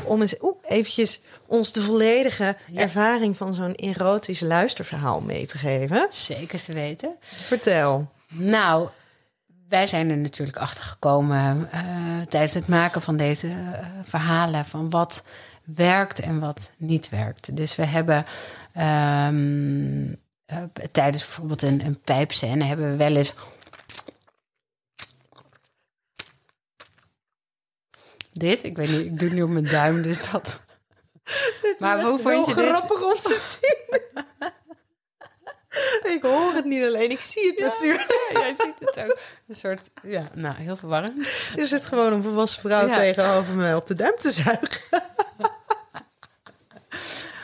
Om 0.05 0.21
eens 0.21 0.35
oeh, 0.41 0.55
eventjes 0.67 1.21
ons 1.45 1.71
de 1.71 1.81
volledige 1.81 2.57
ervaring 2.73 3.37
van 3.37 3.53
zo'n 3.53 3.75
erotisch 3.75 4.39
luisterverhaal 4.39 5.21
mee 5.21 5.45
te 5.45 5.57
geven. 5.57 6.07
zeker 6.09 6.63
te 6.63 6.73
weten. 6.73 7.15
Vertel. 7.21 8.09
Nou, 8.27 8.89
wij 9.67 9.87
zijn 9.87 10.09
er 10.09 10.17
natuurlijk 10.17 10.57
achter 10.57 10.83
gekomen 10.83 11.71
eh, 11.71 11.81
tijdens 12.27 12.53
het 12.53 12.67
maken 12.67 13.01
van 13.01 13.17
deze 13.17 13.47
eh, 13.47 13.87
verhalen 14.03 14.65
van 14.65 14.89
wat 14.89 15.23
werkt 15.63 16.19
en 16.19 16.39
wat 16.39 16.71
niet 16.77 17.09
werkt. 17.09 17.55
Dus 17.55 17.75
we 17.75 17.85
hebben 17.85 18.25
ehm, 18.73 20.13
eh, 20.45 20.63
tijdens 20.91 21.23
bijvoorbeeld 21.23 21.61
een, 21.61 21.85
een 21.85 21.99
pijpscène 21.99 22.63
hebben 22.63 22.91
we 22.91 22.95
wel 22.95 23.15
eens. 23.15 23.33
Dit, 28.33 28.63
ik 28.63 28.75
weet 28.75 28.91
niet, 28.91 29.05
ik 29.05 29.19
doe 29.19 29.27
het 29.27 29.37
nu 29.37 29.43
op 29.43 29.49
mijn 29.49 29.65
duim, 29.65 30.01
dus 30.01 30.31
dat. 30.31 30.59
Maar 31.79 32.01
hoe 32.01 32.19
vond 32.19 32.45
je 32.45 32.53
dit? 32.53 32.65
grappig 32.65 33.03
om 33.03 33.13
te 33.13 33.57
zien. 33.61 34.01
ik 36.15 36.19
hoor 36.21 36.53
het 36.53 36.65
niet 36.65 36.83
alleen, 36.83 37.11
ik 37.11 37.21
zie 37.21 37.47
het 37.47 37.59
natuurlijk. 37.59 38.29
Ja, 38.33 38.39
jij 38.39 38.55
ziet 38.57 38.73
het 38.79 38.99
ook. 38.99 39.19
Een 39.47 39.55
soort, 39.55 39.89
ja, 40.03 40.23
nou, 40.33 40.55
heel 40.55 40.75
verwarrend. 40.75 41.27
Er 41.57 41.67
zit 41.67 41.85
gewoon 41.85 42.13
een 42.13 42.23
volwassen 42.23 42.61
vrouw 42.61 42.87
Ja. 42.87 42.95
tegenover 42.95 43.53
me 43.53 43.75
op 43.75 43.87
de 43.87 43.95
duim 43.95 44.15
te 44.17 44.31
zuigen. 44.31 44.81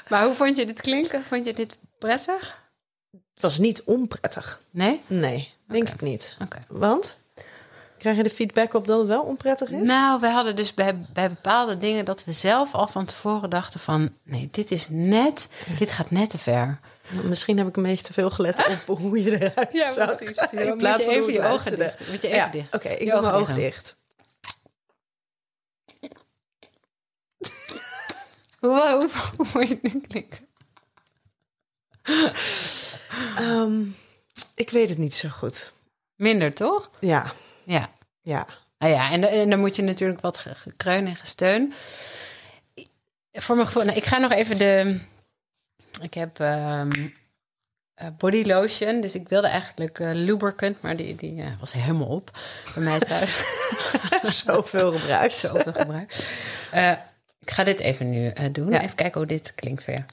Maar 0.10 0.26
hoe 0.26 0.34
vond 0.34 0.58
je 0.58 0.66
dit 0.66 0.82
klinken? 0.82 1.24
Vond 1.24 1.46
je 1.46 1.54
dit 1.54 1.78
prettig? 2.00 2.62
Het 3.12 3.42
was 3.42 3.58
niet 3.58 3.84
onprettig. 3.84 4.62
Nee? 4.72 5.02
Nee, 5.08 5.54
denk 5.68 5.90
ik 5.90 6.02
niet. 6.02 6.36
Oké. 6.42 6.58
Want? 6.68 7.18
Krijg 7.98 8.18
je 8.18 8.24
de 8.24 8.30
feedback 8.30 8.74
op 8.74 8.88
dat 8.88 9.00
het 9.00 9.08
wel 9.08 9.22
onprettig 9.22 9.70
is? 9.70 9.88
Nou, 9.88 10.20
we 10.20 10.28
hadden 10.28 10.56
dus 10.56 10.74
bij, 10.74 11.06
bij 11.14 11.30
bepaalde 11.30 11.78
dingen 11.78 12.06
dat 12.06 12.24
we 12.24 12.32
zelf 12.32 12.74
al 12.74 12.88
van 12.88 13.06
tevoren 13.06 13.50
dachten 13.50 13.80
van... 13.80 14.14
nee, 14.24 14.48
dit 14.52 14.72
is 14.72 14.88
net, 14.90 15.48
dit 15.80 15.92
gaat 15.92 16.12
net 16.12 16.30
te 16.30 16.38
ver. 16.38 16.80
Misschien 17.24 17.58
heb 17.58 17.68
ik 17.68 17.76
een 17.78 17.84
beetje 17.84 18.04
te 18.06 18.14
veel 18.14 18.30
gelet 18.30 18.66
op 18.88 18.98
hoe 18.98 19.22
je 19.24 19.32
eruit 19.52 19.94
zag. 19.94 20.18
Dan 20.18 20.48
In 20.62 20.68
moet 20.68 20.78
plaats 20.78 21.04
van 21.06 21.14
even 21.14 21.34
je 21.34 21.42
ogen 21.48 21.78
dicht. 21.80 22.08
Moet 22.10 22.22
je 22.22 22.28
even 22.28 22.40
Ja, 22.40 22.48
dicht. 22.48 22.74
Oké, 22.74 22.90
ik 22.90 23.10
doe 23.12 23.22
mijn 23.22 23.34
ogen 23.34 23.56
dicht. 23.56 24.00
Hoe, 28.60 29.10
moet 29.54 29.68
je 29.68 29.80
nu 29.82 30.02
klinken? 30.08 30.48
Ehm, 33.38 33.82
ik 34.56 34.70
weet 34.70 34.90
het 34.90 34.98
niet 34.98 35.16
zo 35.16 35.30
goed. 35.30 35.74
Minder, 36.16 36.54
toch? 36.54 36.90
Ja, 37.00 37.34
Ja. 37.64 37.90
ja. 38.22 38.46
Nou 38.78 38.94
ja, 38.94 39.12
en, 39.12 39.30
en 39.30 39.50
dan 39.50 39.60
moet 39.60 39.76
je 39.76 39.82
natuurlijk 39.82 40.22
wat 40.22 40.38
ge- 40.38 40.56
gekreun 40.56 41.08
en 41.08 41.16
gesteun. 41.16 41.74
Voor 43.32 43.56
mijn 43.56 43.68
gevoel, 43.68 43.84
nou, 43.84 43.98
ik 43.98 44.06
ga 44.06 44.18
nog 44.18 44.32
even 44.32 44.58
de. 44.58 45.00
Ik 46.02 46.14
heb 46.14 46.40
ehm, 46.40 47.08
eh, 47.94 48.08
body 48.18 48.44
lotion, 48.44 49.02
dus 49.02 49.16
ik 49.16 49.30
wilde 49.30 49.48
eigenlijk 49.48 50.00
eh, 50.00 50.10
lubricant, 50.14 50.82
maar 50.82 50.96
die, 50.96 51.16
die 51.16 51.42
eh, 51.42 51.60
was 51.60 51.74
helemaal 51.74 52.08
op 52.08 52.32
bij 52.74 52.84
mij 52.84 53.00
thuis. 53.00 53.38
Zoveel 54.46 54.92
gebruikt. 54.92 55.34
Zoveel 55.34 55.74
gebruikt. 55.74 56.32
Ik 57.40 57.52
ga 57.52 57.64
dit 57.64 57.80
even 57.80 58.10
nu 58.10 58.34
doen. 58.52 58.70
Ja. 58.72 58.82
Even 58.82 58.96
kijken 58.96 59.20
hoe 59.20 59.30
dit 59.30 59.56
klinkt 59.56 59.84
voor 59.84 59.94
jou. 59.94 60.06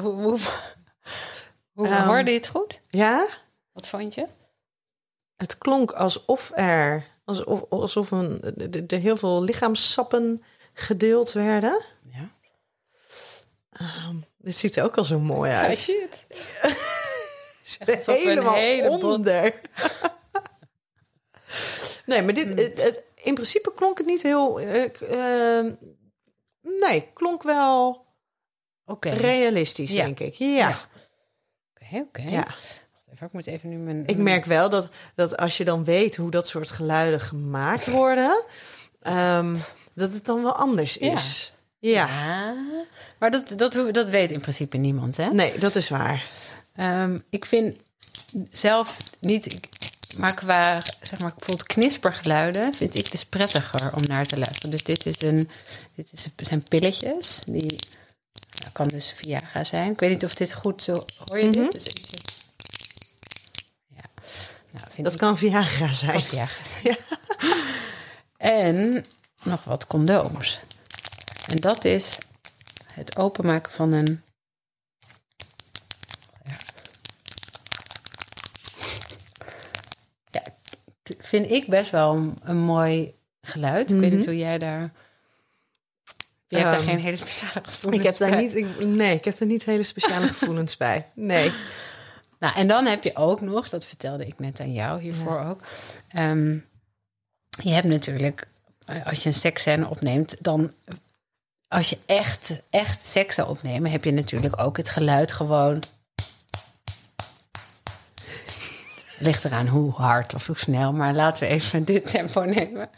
Hoe, 0.00 0.12
hoe, 0.12 0.38
hoe 1.72 1.86
Ehm. 1.88 2.06
hoorde 2.06 2.30
je 2.30 2.36
het 2.36 2.46
goed? 2.48 2.80
Ja, 2.90 3.26
Wat 3.72 3.88
vond 3.88 4.14
je? 4.14 4.26
Het 5.42 5.58
klonk 5.58 5.90
alsof 5.92 6.50
er, 6.54 7.04
alsof, 7.24 7.64
alsof 7.68 8.10
een, 8.10 8.40
heel 8.88 9.16
veel 9.16 9.42
lichaamssappen 9.42 10.42
gedeeld 10.72 11.32
werden. 11.32 11.84
Ja. 12.12 12.30
Dit 14.38 14.56
ziet 14.56 14.76
er 14.76 14.84
ook 14.84 14.96
al 14.98 15.04
zo 15.04 15.18
mooi 15.20 15.50
uit. 15.50 15.78
shit. 15.78 16.26
Helemaal 18.06 18.54
hele 18.54 18.88
onder. 18.90 19.60
nee, 22.06 22.22
maar 22.22 22.34
dit, 22.34 22.58
het, 22.58 22.82
het- 22.82 23.02
in 23.14 23.34
principe 23.34 23.72
klonk 23.74 23.98
het 23.98 24.06
niet 24.06 24.22
heel... 24.22 24.60
eh, 24.60 24.90
k- 24.92 25.00
eh, 25.00 25.64
nee, 26.80 27.10
klonk 27.14 27.42
wel 27.42 28.06
Oké. 28.86 29.10
realistisch, 29.10 29.92
Ja. 29.92 30.04
denk 30.04 30.20
ik. 30.20 30.34
Ja, 30.34 30.46
Ja. 30.48 30.78
Oké, 31.74 32.00
oké. 32.00 32.22
ja. 32.22 32.46
Even, 33.12 33.26
ik 33.26 33.32
moet 33.32 33.46
even 33.46 33.68
nu 33.68 33.76
mijn... 33.76 34.02
Ik 34.06 34.16
merk 34.16 34.44
wel 34.44 34.68
dat, 34.70 34.88
dat 35.14 35.36
als 35.36 35.56
je 35.56 35.64
dan 35.64 35.84
weet 35.84 36.16
hoe 36.16 36.30
dat 36.30 36.48
soort 36.48 36.70
geluiden 36.70 37.20
gemaakt 37.20 37.86
worden... 37.90 38.44
ehm, 39.02 39.56
dat 39.94 40.12
het 40.12 40.24
dan 40.24 40.42
wel 40.42 40.54
anders 40.54 40.94
Ja. 40.94 41.12
is. 41.12 41.52
Ja. 41.78 42.04
Ah, 42.04 42.56
maar 43.18 43.30
dat, 43.30 43.54
dat, 43.56 43.74
hoe- 43.74 43.90
dat 43.90 44.08
weet 44.08 44.30
in 44.30 44.40
principe 44.40 44.76
niemand, 44.76 45.16
hè? 45.16 45.26
Nee, 45.32 45.58
dat 45.58 45.76
is 45.76 45.88
waar. 45.88 46.24
Ehm, 46.74 47.18
ik 47.30 47.44
vind 47.44 47.76
zelf 48.50 48.96
niet... 49.20 49.60
Maar 50.16 50.34
qua, 50.34 50.80
zeg 51.02 51.18
maar, 51.18 51.32
bijvoorbeeld 51.36 51.66
knispergeluiden... 51.66 52.74
vind 52.74 52.94
ik 52.94 53.10
dus 53.10 53.24
prettiger 53.24 53.94
om 53.94 54.02
naar 54.06 54.26
te 54.26 54.38
luisteren. 54.38 54.70
Dus 54.70 54.82
dit, 54.82 55.06
is 55.06 55.22
een, 55.22 55.50
dit 55.94 56.12
is, 56.12 56.26
zijn 56.36 56.62
pilletjes. 56.68 57.40
Die 57.46 57.78
nou, 58.58 58.70
kan 58.72 58.88
dus 58.88 59.12
Viagra 59.16 59.64
zijn. 59.64 59.92
Ik 59.92 60.00
weet 60.00 60.10
niet 60.10 60.24
of 60.24 60.34
dit 60.34 60.54
goed 60.54 60.82
zo... 60.82 61.04
Hoor 61.24 61.38
je 61.38 61.50
dit? 61.50 61.72
Dus 61.72 61.84
even- 61.86 62.00
ja. 62.10 62.21
Nou, 64.72 65.02
Dat 65.02 65.12
ik 65.12 65.18
kan 65.18 65.38
Viagra 65.38 65.92
zijn. 65.92 66.20
Viagra 66.20 66.64
zijn. 66.64 66.96
En 68.36 69.04
nog 69.42 69.64
wat 69.64 69.86
condooms. 69.86 70.60
En 71.46 71.56
dat 71.56 71.84
is 71.84 72.18
het 72.94 73.16
openmaken 73.16 73.72
van 73.72 73.92
een. 73.92 74.22
Ja. 76.44 76.56
Ja, 80.30 80.42
vind 81.18 81.50
ik 81.50 81.66
best 81.68 81.90
wel 81.90 82.14
een, 82.14 82.36
een 82.42 82.58
mooi 82.58 83.14
geluid. 83.42 83.90
Ik 83.90 83.98
weet 84.00 84.12
niet 84.12 84.24
hoe 84.24 84.36
jij 84.38 84.58
daar. 84.58 84.90
Je 86.46 86.58
hebt 86.58 86.70
daar 86.70 86.80
Ehm, 86.80 86.88
geen 86.88 86.98
hele 86.98 87.16
speciale 87.16 87.60
gevoelens 87.64 87.98
Ik 87.98 88.02
heb 88.06 88.16
daar 88.16 88.30
bij. 88.30 88.40
niet, 88.42 88.54
ik- 88.54 88.78
nee, 88.86 89.16
ik 89.16 89.24
heb 89.24 89.38
er 89.40 89.46
niet 89.46 89.64
hele 89.64 89.82
speciale 89.82 90.26
gevoelens 90.34 90.76
bij. 90.76 91.08
Nee. 91.14 91.52
Nou, 92.42 92.54
en 92.54 92.66
dan 92.66 92.86
heb 92.86 93.04
je 93.04 93.16
ook 93.16 93.40
nog, 93.40 93.68
dat 93.68 93.86
vertelde 93.86 94.26
ik 94.26 94.38
net 94.38 94.60
aan 94.60 94.72
jou 94.72 95.00
hiervoor 95.00 95.40
ook. 95.40 95.60
ehm, 96.08 96.58
je 97.48 97.70
hebt 97.70 97.86
natuurlijk, 97.86 98.48
eh, 98.86 99.06
als 99.06 99.22
je 99.22 99.28
een 99.28 99.34
seksscène 99.34 99.88
opneemt, 99.88 100.36
dan 100.40 100.72
als 101.68 101.90
je 101.90 101.98
echt, 102.06 102.62
echt 102.70 103.04
seks 103.04 103.34
zou 103.34 103.48
opnemen, 103.48 103.90
heb 103.90 104.04
je 104.04 104.12
natuurlijk 104.12 104.60
ook 104.60 104.76
het 104.76 104.88
geluid 104.88 105.32
gewoon. 105.32 105.82
Ligt 109.18 109.44
eraan 109.44 109.68
hoe 109.68 109.92
hard 109.92 110.34
of 110.34 110.46
hoe 110.46 110.58
snel, 110.58 110.92
maar 110.92 111.14
laten 111.14 111.42
we 111.42 111.48
even 111.48 111.84
dit 111.94 112.10
tempo 112.10 112.42
nemen. 112.42 112.88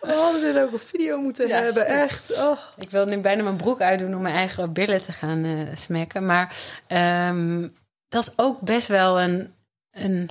We 0.00 0.14
hadden 0.16 0.40
dit 0.40 0.62
ook 0.62 0.74
op 0.74 0.80
video 0.80 1.18
moeten 1.18 1.48
Ja, 1.48 1.62
hebben. 1.62 1.86
Echt. 1.86 2.32
Oh. 2.32 2.58
Ik 2.76 2.90
wil 2.90 3.06
nu 3.06 3.18
bijna 3.18 3.42
mijn 3.42 3.56
broek 3.56 3.80
uitdoen 3.80 4.14
om 4.14 4.22
mijn 4.22 4.34
eigen 4.34 4.72
billen 4.72 5.02
te 5.02 5.12
gaan 5.12 5.44
eh, 5.44 5.74
smekken. 5.74 6.26
Maar 6.26 6.56
ehm, 6.86 7.66
dat 8.12 8.26
is 8.26 8.32
ook 8.36 8.60
best 8.60 8.86
wel 8.88 9.20
een, 9.20 9.54
een 9.90 10.30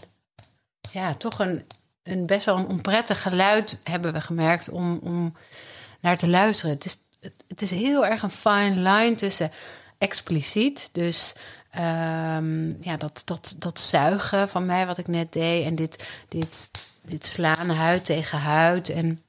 ja, 0.92 1.14
toch 1.14 1.40
een, 1.40 1.66
een 2.04 2.26
best 2.26 2.46
wel 2.46 2.58
een 2.58 2.68
onprettig 2.68 3.22
geluid 3.22 3.80
hebben 3.84 4.14
we 4.14 4.22
gemerkt 4.22 4.70
om, 4.70 5.00
om 5.04 5.36
naar 6.00 6.18
te 6.18 6.28
luisteren. 6.28 6.76
Het 6.76 6.86
is, 6.86 6.98
het, 7.48 7.62
is 7.62 7.72
heel 7.72 8.06
erg 8.06 8.24
een 8.24 8.32
fine 8.32 8.76
line 8.76 9.16
tussen 9.16 9.52
expliciet, 9.98 10.90
dus 10.92 11.34
ehm, 11.72 12.84
ja, 12.84 12.98
dat, 12.98 13.22
dat, 13.26 13.56
dat 13.60 13.80
zuigen 13.80 14.50
van 14.50 14.66
mij 14.66 14.86
wat 14.86 14.98
ik 14.98 15.08
net 15.08 15.34
deed 15.34 15.66
en 15.66 15.76
dit, 15.76 16.08
dit, 16.28 16.72
dit 17.02 17.26
slaan 17.26 17.70
huid 17.70 18.06
tegen 18.06 18.40
huid 18.40 18.90
en 18.90 19.24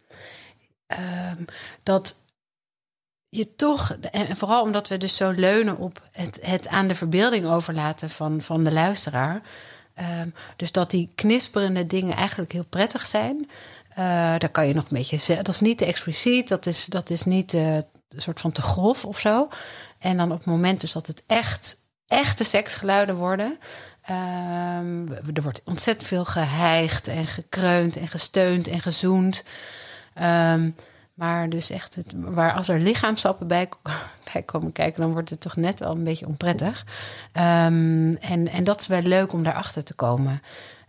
ehm, 0.86 1.44
dat 1.82 2.16
je 3.34 3.56
toch, 3.56 3.96
en 4.10 4.36
vooral 4.36 4.62
omdat 4.62 4.88
we 4.88 4.96
dus 4.96 5.16
zo 5.16 5.30
leunen 5.30 5.78
op 5.78 6.02
het, 6.10 6.38
het 6.42 6.68
aan 6.68 6.88
de 6.88 6.94
verbeelding 6.94 7.46
overlaten 7.46 8.10
van, 8.10 8.40
van 8.40 8.64
de 8.64 8.72
luisteraar. 8.72 9.42
Ehm, 9.94 10.28
dus 10.56 10.72
dat 10.72 10.90
die 10.90 11.10
knisperende 11.14 11.86
dingen 11.86 12.16
eigenlijk 12.16 12.52
heel 12.52 12.64
prettig 12.64 13.06
zijn. 13.06 13.50
Eh, 13.88 13.96
daar 14.38 14.48
kan 14.48 14.66
je 14.66 14.74
nog 14.74 14.82
een 14.82 14.96
beetje. 14.96 15.36
Dat 15.36 15.48
is 15.48 15.60
niet 15.60 15.78
te 15.78 15.84
expliciet, 15.84 16.48
dat 16.48 16.66
is, 16.66 16.84
dat 16.86 17.10
is 17.10 17.24
niet 17.24 17.54
eh, 17.54 17.74
een 17.74 17.86
soort 18.16 18.40
van 18.40 18.52
te 18.52 18.62
grof 18.62 19.04
of 19.04 19.18
zo. 19.18 19.48
En 19.98 20.16
dan 20.16 20.32
op 20.32 20.38
het 20.38 20.46
moment 20.46 20.80
dus 20.80 20.92
dat 20.92 21.06
het 21.06 21.22
echt, 21.26 21.76
echte 22.06 22.44
seksgeluiden 22.44 23.16
worden. 23.16 23.58
ehm, 24.02 25.12
er 25.34 25.42
wordt 25.42 25.62
ontzettend 25.64 26.08
veel 26.08 26.24
geheigd 26.24 27.08
en 27.08 27.26
gekreund 27.26 27.96
en 27.96 28.08
gesteund 28.08 28.68
en 28.68 28.80
gezoend. 28.80 29.44
Ehm, 30.14 30.70
maar 31.14 31.48
dus 31.48 31.70
echt, 31.70 31.94
het, 31.94 32.12
waar 32.16 32.52
als 32.52 32.68
er 32.68 32.80
lichaamsappen 32.80 33.46
bij, 33.46 33.68
bij 34.32 34.42
komen 34.42 34.72
kijken, 34.72 35.00
dan 35.00 35.12
wordt 35.12 35.30
het 35.30 35.40
toch 35.40 35.56
net 35.56 35.80
wel 35.80 35.90
een 35.90 36.04
beetje 36.04 36.26
onprettig. 36.26 36.86
Ehm, 37.32 38.12
en, 38.20 38.48
en 38.48 38.64
dat 38.64 38.80
is 38.80 38.86
wel 38.86 39.02
leuk 39.02 39.32
om 39.32 39.42
daarachter 39.42 39.84
te 39.84 39.94
komen. 39.94 40.42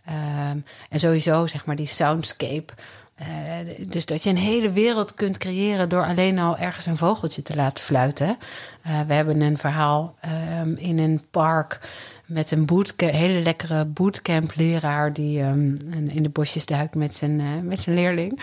Ehm, 0.06 0.58
en 0.90 1.00
sowieso, 1.00 1.48
zeg 1.48 1.66
maar, 1.66 1.76
die 1.76 1.88
soundscape. 1.88 2.74
eh, 3.16 3.28
dus 3.88 4.06
dat 4.06 4.24
je 4.24 4.30
een 4.30 4.38
hele 4.38 4.72
wereld 4.72 5.14
kunt 5.14 5.38
creëren 5.38 5.90
door 5.90 6.06
alleen 6.06 6.40
al 6.40 6.58
ergens 6.58 6.86
een 6.86 6.98
vogeltje 6.98 7.42
te 7.42 7.56
laten 7.56 7.84
fluiten. 7.84 8.38
Eh, 8.82 9.02
we 9.02 9.14
hebben 9.14 9.42
een 9.42 9.58
verhaal 9.58 10.16
ehm, 10.20 10.74
in 10.76 11.00
een 11.00 11.22
park 11.32 11.80
met 12.26 12.52
een 12.52 12.70
hele 12.98 13.42
lekkere 13.42 13.86
bootcamp-leraar 13.86 15.14
die 15.14 15.40
in 16.08 16.24
de 16.24 16.30
bosjes 16.30 16.66
duikt 16.66 16.96
met 16.96 17.16
zijn, 17.16 17.40
eh, 17.40 17.48
met 17.62 17.80
zijn 17.80 17.96
leerling. 17.96 18.40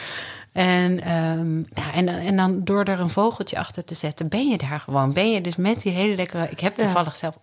En, 0.52 1.00
ehm, 1.00 1.58
ja, 1.58 1.92
en, 1.92 2.08
en 2.08 2.36
dan 2.36 2.64
door 2.64 2.84
er 2.84 3.00
een 3.00 3.10
vogeltje 3.10 3.58
achter 3.58 3.84
te 3.84 3.94
zetten, 3.94 4.28
ben 4.28 4.48
je 4.48 4.58
daar 4.58 4.80
gewoon. 4.80 5.12
Ben 5.12 5.30
je 5.30 5.40
dus 5.40 5.56
met 5.56 5.82
die 5.82 5.92
hele 5.92 6.14
lekkere. 6.14 6.48
Ik 6.50 6.60
heb 6.60 6.76
toevallig 6.76 7.16
zelf 7.16 7.38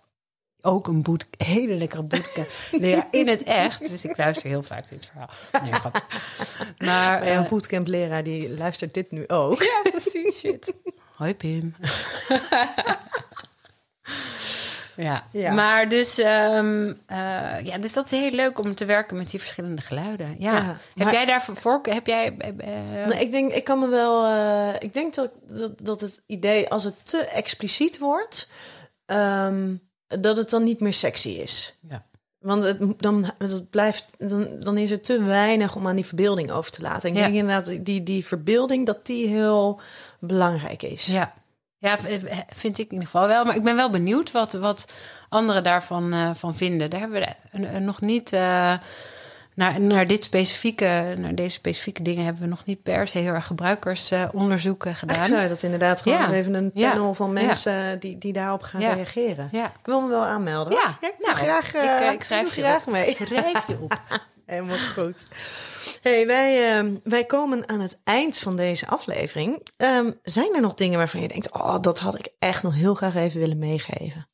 ook 0.60 0.86
een 0.86 1.02
boot, 1.02 1.26
hele 1.36 1.74
lekkere 1.74 2.02
bootcamp 2.02 2.48
leraar 2.70 3.08
in 3.10 3.28
het 3.28 3.42
echt. 3.42 3.88
Dus 3.88 4.04
ik 4.04 4.16
luister 4.16 4.48
heel 4.48 4.62
vaak 4.62 4.88
dit 4.88 5.06
verhaal. 5.06 5.30
Nee. 5.62 5.70
Maar, 5.70 6.02
Maar 6.78 7.28
jouw 7.28 7.42
eh, 7.42 7.48
bootcamp 7.48 7.86
leraar 7.86 8.22
die 8.22 8.54
luistert 8.54 8.94
dit 8.94 9.10
nu 9.10 9.28
ook. 9.28 9.62
ja, 9.62 9.90
precies. 9.90 10.38
Shit. 10.38 10.74
Hoi 11.14 11.34
Pim. 11.34 11.74
Ja. 14.98 15.26
Ja. 15.32 15.52
maar 15.52 15.88
dus, 15.88 16.18
ehm, 16.18 16.92
eh, 17.06 17.16
ja, 17.64 17.78
dus 17.80 17.92
dat 17.92 18.04
is 18.04 18.10
heel 18.10 18.30
leuk 18.30 18.58
om 18.64 18.74
te 18.74 18.84
werken 18.84 19.16
met 19.16 19.30
die 19.30 19.40
verschillende 19.40 19.82
geluiden. 19.82 20.36
Ja. 20.38 20.52
Ja, 20.52 20.62
heb 20.94 21.04
maar- 21.04 21.12
jij 21.12 21.24
daarvoor 21.24 21.56
voor? 21.56 21.80
Heb 21.82 22.06
jij? 22.06 22.36
eh, 22.38 22.48
eh, 23.02 23.06
Nee, 23.08 23.20
ik 23.20 23.30
denk, 23.30 23.52
ik 23.52 23.64
kan 23.64 23.78
me 23.78 23.88
wel. 23.88 24.26
ik 24.78 24.94
denk 24.94 25.14
dat, 25.14 25.30
dat, 25.46 25.72
dat 25.82 26.00
het 26.00 26.22
idee, 26.26 26.68
als 26.68 26.84
het 26.84 26.94
te 27.02 27.18
expliciet 27.26 27.98
wordt, 27.98 28.48
ehm, 29.06 29.74
dat 30.06 30.36
het 30.36 30.50
dan 30.50 30.62
niet 30.64 30.80
meer 30.80 30.92
sexy 30.92 31.28
is. 31.28 31.74
Ja. 31.88 32.06
Want 32.38 32.62
het, 32.62 32.78
dan, 33.00 33.32
het 33.38 33.70
blijft, 33.70 34.14
dan, 34.18 34.48
dan 34.60 34.78
is 34.78 34.90
er 34.90 35.00
te 35.00 35.22
weinig 35.24 35.76
om 35.76 35.86
aan 35.88 35.96
die 35.96 36.06
verbeelding 36.06 36.50
over 36.50 36.70
te 36.70 36.82
laten. 36.82 37.08
Ik 37.10 37.16
Ja. 37.16 37.22
denk 37.22 37.34
inderdaad, 37.34 37.84
die, 37.84 38.02
die 38.02 38.26
verbeelding, 38.26 38.86
dat 38.86 39.06
die 39.06 39.28
heel 39.28 39.80
belangrijk 40.20 40.82
is. 40.82 41.06
Ja. 41.06 41.32
Ja, 41.78 41.96
vind 42.54 42.78
ik 42.78 42.84
in 42.86 42.92
ieder 42.92 43.04
geval 43.08 43.26
wel. 43.26 43.44
Maar 43.44 43.56
ik 43.56 43.62
ben 43.62 43.76
wel 43.76 43.90
benieuwd 43.90 44.30
wat, 44.32 44.52
wat 44.52 44.92
anderen 45.28 45.62
daarvan 45.64 46.12
eh, 46.12 46.30
van 46.34 46.54
vinden. 46.54 46.90
Daar 46.90 47.00
hebben 47.00 47.20
we 47.20 47.26
eh, 47.52 47.76
eh, 47.76 47.82
nog 47.82 48.00
niet... 48.00 48.32
eh, 48.32 48.72
naar, 49.54 49.80
naar, 49.80 50.06
dit 50.06 50.24
specifieke, 50.24 51.14
naar 51.18 51.34
deze 51.34 51.50
specifieke 51.50 52.02
dingen 52.02 52.24
hebben 52.24 52.42
we 52.42 52.48
nog 52.48 52.64
niet 52.64 52.82
per 52.82 53.08
se 53.08 53.18
heel 53.18 53.32
erg 53.34 53.46
gebruikersonderzoeken 53.46 54.94
gedaan. 54.94 55.16
Eigenlijk 55.16 55.28
zou 55.40 55.42
je 55.42 55.48
dat 55.54 55.62
inderdaad 55.62 56.02
gewoon 56.02 56.18
Ja. 56.18 56.24
eens 56.24 56.32
even 56.32 56.54
een 56.54 56.70
Ja. 56.74 56.90
panel 56.90 57.14
van 57.14 57.26
Ja. 57.26 57.32
mensen 57.32 58.00
die, 58.00 58.18
die 58.18 58.32
daarop 58.32 58.62
gaan 58.62 58.80
reageren. 58.80 59.48
Ja. 59.52 59.64
Ik 59.66 59.86
wil 59.86 60.00
me 60.00 60.08
wel 60.08 60.24
aanmelden. 60.24 60.72
Ja, 60.72 60.96
ik 61.08 61.14
nou, 61.18 61.36
graag, 61.36 61.74
eh, 61.74 61.82
ik, 61.82 62.00
eh, 62.00 62.12
ik 62.12 62.24
schrijf 62.24 62.54
je 62.54 62.60
graag 62.62 62.86
op. 62.86 62.92
mee. 62.92 63.14
Schrijf 63.14 63.66
je 63.66 63.76
op. 63.80 64.00
Helemaal 64.48 64.78
goed. 64.78 65.26
Hey, 66.02 66.26
wij, 66.26 66.78
eh, 66.78 66.84
wij 67.04 67.24
komen 67.24 67.68
aan 67.68 67.80
het 67.80 68.00
eind 68.04 68.38
van 68.38 68.56
deze 68.56 68.86
aflevering. 68.86 69.66
Ehm, 69.76 70.10
zijn 70.22 70.54
er 70.54 70.60
nog 70.60 70.74
dingen 70.74 70.98
waarvan 70.98 71.20
je 71.20 71.28
denkt: 71.28 71.52
oh, 71.52 71.80
dat 71.80 71.98
had 71.98 72.18
ik 72.18 72.28
echt 72.38 72.62
nog 72.62 72.74
heel 72.74 72.94
graag 72.94 73.14
even 73.14 73.40
willen 73.40 73.58
meegeven? 73.58 74.26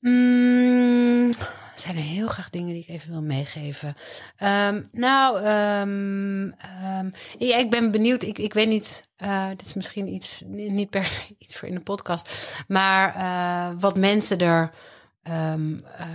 Mm, 0.00 1.30
zijn 1.76 1.96
er 1.96 2.02
heel 2.02 2.28
graag 2.28 2.50
dingen 2.50 2.72
die 2.72 2.82
ik 2.82 2.88
even 2.88 3.10
wil 3.10 3.22
meegeven. 3.22 3.96
Ehm, 4.36 4.82
nou, 4.92 5.42
ehm, 5.42 6.50
ehm, 6.58 7.10
ik 7.38 7.70
ben 7.70 7.90
benieuwd. 7.90 8.22
Ik, 8.22 8.38
ik 8.38 8.54
weet 8.54 8.68
niet, 8.68 9.08
eh, 9.16 9.48
dit 9.48 9.66
is 9.66 9.74
misschien 9.74 10.14
iets, 10.14 10.42
niet 10.46 10.90
per 10.90 11.04
se 11.04 11.34
iets 11.38 11.56
voor 11.56 11.68
in 11.68 11.74
de 11.74 11.80
podcast, 11.80 12.54
maar 12.68 13.14
eh, 13.14 13.80
wat 13.80 13.96
mensen 13.96 14.38
er. 14.38 14.70
Ehm, 15.22 15.74
eh, 15.96 16.06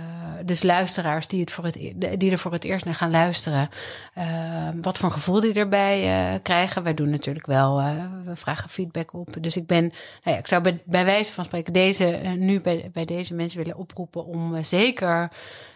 dus 0.44 0.62
luisteraars 0.62 1.26
die, 1.26 1.40
het 1.40 1.50
voor 1.50 1.64
het, 1.64 1.76
e- 1.76 2.16
die 2.16 2.30
er 2.30 2.38
voor 2.38 2.52
het 2.52 2.64
eerst 2.64 2.84
naar 2.84 2.94
gaan 2.94 3.10
luisteren. 3.10 3.68
eh, 4.14 4.68
wat 4.82 4.98
voor 4.98 5.10
gevoel 5.10 5.40
die 5.40 5.52
erbij 5.52 6.02
eh, 6.34 6.38
krijgen. 6.42 6.82
Wij 6.82 6.94
doen 6.94 7.10
natuurlijk 7.10 7.46
wel, 7.46 7.78
eh, 7.80 7.90
we 8.24 8.36
vragen 8.36 8.68
feedback 8.68 9.12
op. 9.12 9.28
Dus 9.40 9.56
ik 9.56 9.66
ben, 9.66 9.82
nou 9.82 9.92
ja, 10.22 10.36
ik 10.36 10.46
zou 10.46 10.62
bij, 10.62 10.82
bij 10.84 11.04
wijze 11.04 11.32
van 11.32 11.44
spreken 11.44 11.72
deze, 11.72 12.04
nu 12.36 12.60
bij, 12.60 12.90
bij 12.92 13.04
deze 13.04 13.34
mensen 13.34 13.58
willen 13.58 13.76
oproepen 13.76 14.24
om 14.26 14.64
zeker 14.64 15.30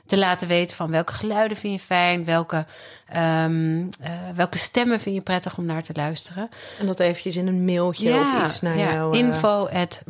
te 0.06 0.18
laten 0.18 0.48
weten 0.48 0.76
van 0.76 0.90
welke 0.90 1.12
geluiden 1.12 1.56
vind 1.56 1.72
je 1.80 1.86
fijn, 1.86 2.24
welke, 2.24 2.66
ehm, 3.08 3.86
eh, 4.00 4.10
welke 4.34 4.58
stemmen 4.58 5.00
vind 5.00 5.14
je 5.14 5.20
prettig 5.22 5.58
om 5.58 5.64
naar 5.64 5.82
te 5.82 5.92
luisteren. 5.94 6.48
En 6.78 6.86
dat 6.86 7.00
eventjes 7.00 7.36
in 7.36 7.46
een 7.46 7.64
mailtje 7.64 8.20
of 8.20 8.42
iets 8.42 8.60
naar 8.60 8.76
jou. 8.92 9.12
eh, 9.18 9.18
Info 9.18 9.66
at 9.68 10.02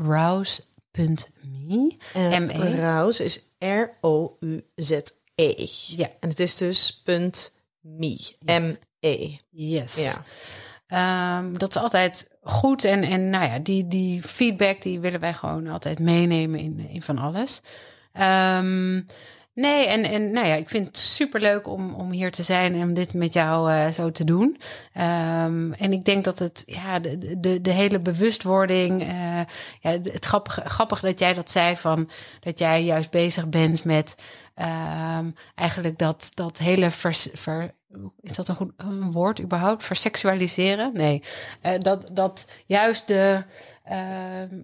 en 2.12 2.47
ME. 2.47 2.80
Rouse 2.80 3.24
is 3.24 3.49
R-O-U-Z-E. 3.59 5.66
Ja. 5.86 6.09
En 6.20 6.28
het 6.28 6.40
is 6.40 6.57
dus 6.57 7.01
punt 7.05 7.53
me. 7.80 8.20
M-E. 8.45 9.36
Yes. 9.51 10.03
Ja. 10.03 10.24
Ehm, 10.86 11.53
dat 11.53 11.76
is 11.76 11.82
altijd 11.82 12.30
goed. 12.43 12.84
En, 12.84 13.03
en 13.03 13.30
nou 13.30 13.45
ja, 13.45 13.59
die, 13.59 13.88
die 13.88 14.22
feedback 14.22 14.82
die 14.82 15.01
willen 15.01 15.20
wij 15.20 15.34
gewoon 15.34 15.66
altijd 15.66 15.99
meenemen 15.99 16.61
in, 16.61 16.78
in 16.78 17.03
van 17.03 17.18
alles. 17.18 17.62
Ehm, 18.12 19.01
nee, 19.55 19.86
en, 19.86 20.05
en 20.05 20.30
nou 20.32 20.46
ja, 20.46 20.55
ik 20.55 20.68
vind 20.68 20.86
het 20.86 20.98
superleuk 20.98 21.66
om, 21.66 21.94
om 21.94 22.11
hier 22.11 22.30
te 22.30 22.42
zijn 22.42 22.74
en 22.74 22.82
om 22.82 22.94
dit 22.94 23.14
met 23.14 23.32
jou 23.32 23.72
eh, 23.72 23.92
zo 23.92 24.11
te 24.11 24.24
doen. 24.24 24.61
Ehm, 24.92 25.72
en 25.72 25.92
ik 25.92 26.05
denk 26.05 26.24
dat 26.24 26.38
het, 26.38 26.62
ja, 26.66 26.98
de, 26.98 27.40
de, 27.40 27.61
de 27.61 27.70
hele 27.70 28.00
bewustwording. 28.00 29.03
eh, 29.03 29.40
ja, 29.80 29.90
het 29.90 30.24
grappig, 30.24 30.61
grappig 30.64 31.00
dat 31.00 31.18
jij 31.18 31.32
dat 31.32 31.50
zei 31.50 31.76
van 31.76 32.11
dat 32.40 32.59
jij 32.59 32.84
juist 32.84 33.11
bezig 33.11 33.48
bent 33.48 33.84
met 33.84 34.16
ehm, 34.55 35.30
eigenlijk 35.55 35.98
dat, 35.98 36.32
dat 36.34 36.59
hele 36.59 36.90
is 38.20 38.36
dat 38.36 38.48
een 38.48 38.55
goed 38.55 38.72
woord 39.12 39.40
überhaupt? 39.40 39.84
Verseksualiseren? 39.84 40.92
Nee. 40.92 41.22
Eh, 41.61 41.78
dat, 41.78 42.11
dat 42.12 42.46
juist 42.66 43.07
de, 43.07 43.44
ehm, 43.84 44.61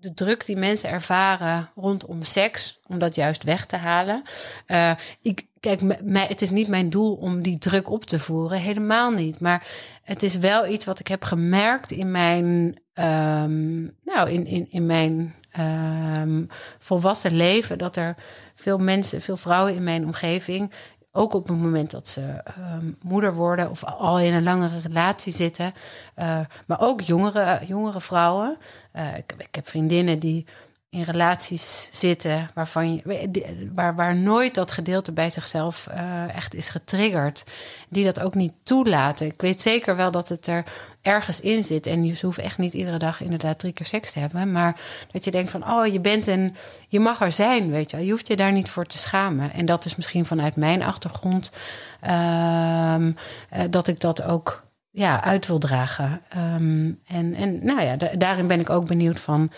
de 0.00 0.14
druk 0.14 0.44
die 0.44 0.56
mensen 0.56 0.90
ervaren 0.90 1.70
rondom 1.74 2.22
seks, 2.22 2.80
om 2.86 2.98
dat 2.98 3.14
juist 3.14 3.42
weg 3.42 3.66
te 3.66 3.76
halen. 3.76 4.22
Eh, 4.66 4.92
ik, 5.22 5.46
kijk, 5.60 5.80
het 6.12 6.42
is 6.42 6.50
niet 6.50 6.68
mijn 6.68 6.90
doel 6.90 7.14
om 7.14 7.42
die 7.42 7.58
druk 7.58 7.90
op 7.90 8.04
te 8.04 8.18
voeren, 8.18 8.58
helemaal 8.58 9.10
niet. 9.10 9.40
Maar 9.40 9.66
het 10.02 10.22
is 10.22 10.38
wel 10.38 10.66
iets 10.66 10.84
wat 10.84 10.98
ik 10.98 11.06
heb 11.06 11.24
gemerkt 11.24 11.90
in 11.90 12.10
mijn, 12.10 12.80
ehm, 12.94 13.82
nou, 14.04 14.30
in, 14.30 14.46
in, 14.46 14.66
in 14.70 14.86
mijn 14.86 15.34
ehm, 15.50 16.44
volwassen 16.78 17.36
leven, 17.36 17.78
dat 17.78 17.96
er 17.96 18.16
veel 18.54 18.78
mensen, 18.78 19.20
veel 19.20 19.36
vrouwen 19.36 19.74
in 19.74 19.82
mijn 19.82 20.04
omgeving 20.04 20.72
ook 21.12 21.34
op 21.34 21.48
het 21.48 21.56
moment 21.56 21.90
dat 21.90 22.08
ze 22.08 22.20
ehm, 22.44 22.92
moeder 23.02 23.34
worden 23.34 23.70
of 23.70 23.84
al 23.84 24.20
in 24.20 24.34
een 24.34 24.42
langere 24.42 24.78
relatie 24.78 25.32
zitten. 25.32 25.72
eh, 26.14 26.40
maar 26.66 26.80
ook 26.80 27.00
jongere, 27.00 27.60
jongere 27.66 28.00
vrouwen. 28.00 28.56
Eh, 28.92 29.16
ik, 29.16 29.34
ik 29.38 29.54
heb 29.54 29.68
vriendinnen 29.68 30.18
die 30.18 30.46
in 30.90 31.02
relaties 31.02 31.88
zitten 31.90 32.50
waarvan 32.54 32.94
je, 32.94 33.30
waar, 33.74 33.94
waar 33.94 34.16
nooit 34.16 34.54
dat 34.54 34.70
gedeelte 34.70 35.12
bij 35.12 35.30
zichzelf 35.30 35.86
eh, 35.86 36.34
echt 36.34 36.54
is 36.54 36.68
getriggerd. 36.68 37.44
Die 37.88 38.04
dat 38.04 38.20
ook 38.20 38.34
niet 38.34 38.52
toelaten. 38.62 39.26
Ik 39.26 39.40
weet 39.40 39.62
zeker 39.62 39.96
wel 39.96 40.10
dat 40.10 40.28
het 40.28 40.46
er 40.46 40.64
ergens 41.02 41.40
in 41.40 41.64
zit. 41.64 41.86
En 41.86 42.04
je 42.04 42.18
hoeft 42.22 42.38
echt 42.38 42.58
niet 42.58 42.72
iedere 42.72 42.96
dag 42.96 43.20
inderdaad 43.20 43.58
drie 43.58 43.72
keer 43.72 43.86
seks 43.86 44.12
te 44.12 44.18
hebben. 44.18 44.52
Maar 44.52 44.80
dat 45.12 45.24
je 45.24 45.30
denkt 45.30 45.50
van, 45.50 45.70
oh, 45.70 45.86
je 45.86 46.00
bent 46.00 46.26
een, 46.26 46.56
je 46.88 47.00
mag 47.00 47.20
er 47.20 47.32
zijn, 47.32 47.70
weet 47.70 47.90
je. 47.90 48.04
Je 48.04 48.10
hoeft 48.10 48.28
je 48.28 48.36
daar 48.36 48.52
niet 48.52 48.70
voor 48.70 48.86
te 48.86 48.98
schamen. 48.98 49.52
En 49.52 49.66
dat 49.66 49.84
is 49.84 49.96
misschien 49.96 50.26
vanuit 50.26 50.56
mijn 50.56 50.82
achtergrond 50.82 51.52
ehm, 52.00 53.12
eh, 53.48 53.62
dat 53.70 53.86
ik 53.86 54.00
dat 54.00 54.22
ook 54.22 54.62
ja, 54.90 55.22
uit 55.22 55.46
wil 55.46 55.58
dragen. 55.58 56.20
Ehm, 56.28 56.90
en, 57.06 57.34
en 57.34 57.64
nou 57.64 57.82
ja, 57.82 57.96
da- 57.96 58.14
daarin 58.18 58.46
ben 58.46 58.60
ik 58.60 58.70
ook 58.70 58.86
benieuwd 58.86 59.20
van 59.20 59.50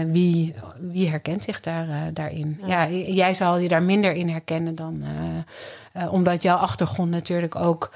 wie, 0.00 0.54
wie 0.80 1.08
herkent 1.08 1.44
zich 1.44 1.60
daar, 1.60 1.88
eh, 1.88 2.00
daarin. 2.12 2.60
Ja. 2.64 2.88
jij 2.88 3.34
zal 3.34 3.58
je 3.58 3.68
daar 3.68 3.82
minder 3.82 4.12
in 4.12 4.28
herkennen 4.28 4.74
dan 4.74 5.02
eh, 5.02 6.02
eh, 6.02 6.12
omdat 6.12 6.42
jouw 6.42 6.56
achtergrond 6.56 7.10
natuurlijk 7.10 7.56
ook 7.56 7.90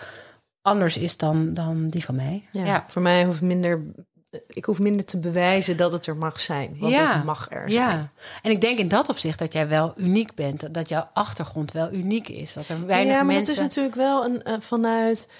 anders 0.62 0.97
is 0.97 1.16
dan, 1.16 1.55
dan 1.55 1.88
die 1.88 2.05
van 2.05 2.14
mij. 2.14 2.49
Ja. 2.51 2.64
ja. 2.64 2.84
Voor 2.88 3.03
mij 3.03 3.24
hoeft 3.24 3.42
minder... 3.42 3.82
Ik 4.47 4.64
hoef 4.64 4.78
minder 4.78 5.05
te 5.05 5.18
bewijzen 5.18 5.76
dat 5.76 5.92
het 5.92 6.07
er 6.07 6.16
mag 6.16 6.40
zijn. 6.40 6.76
Want 6.78 6.92
Ja. 6.92 7.14
het 7.14 7.24
mag 7.24 7.47
er 7.51 7.70
zijn. 7.70 7.88
Ja, 7.88 8.11
en 8.42 8.51
ik 8.51 8.61
denk 8.61 8.78
in 8.78 8.88
dat 8.88 9.09
opzicht 9.09 9.38
dat 9.38 9.53
jij 9.53 9.68
wel 9.68 9.92
uniek 9.97 10.34
bent. 10.34 10.74
Dat 10.74 10.88
jouw 10.88 11.09
achtergrond 11.12 11.72
wel 11.72 11.92
uniek 11.92 12.28
is. 12.28 12.53
Dat 12.53 12.68
er 12.68 12.86
weinig 12.86 13.12
ja, 13.12 13.16
maar 13.16 13.26
mensen... 13.26 13.47
het 13.47 13.57
is 13.57 13.62
natuurlijk 13.62 13.94
wel 13.94 14.24
een, 14.24 14.42
eh, 14.42 14.55
vanuit 14.59 15.30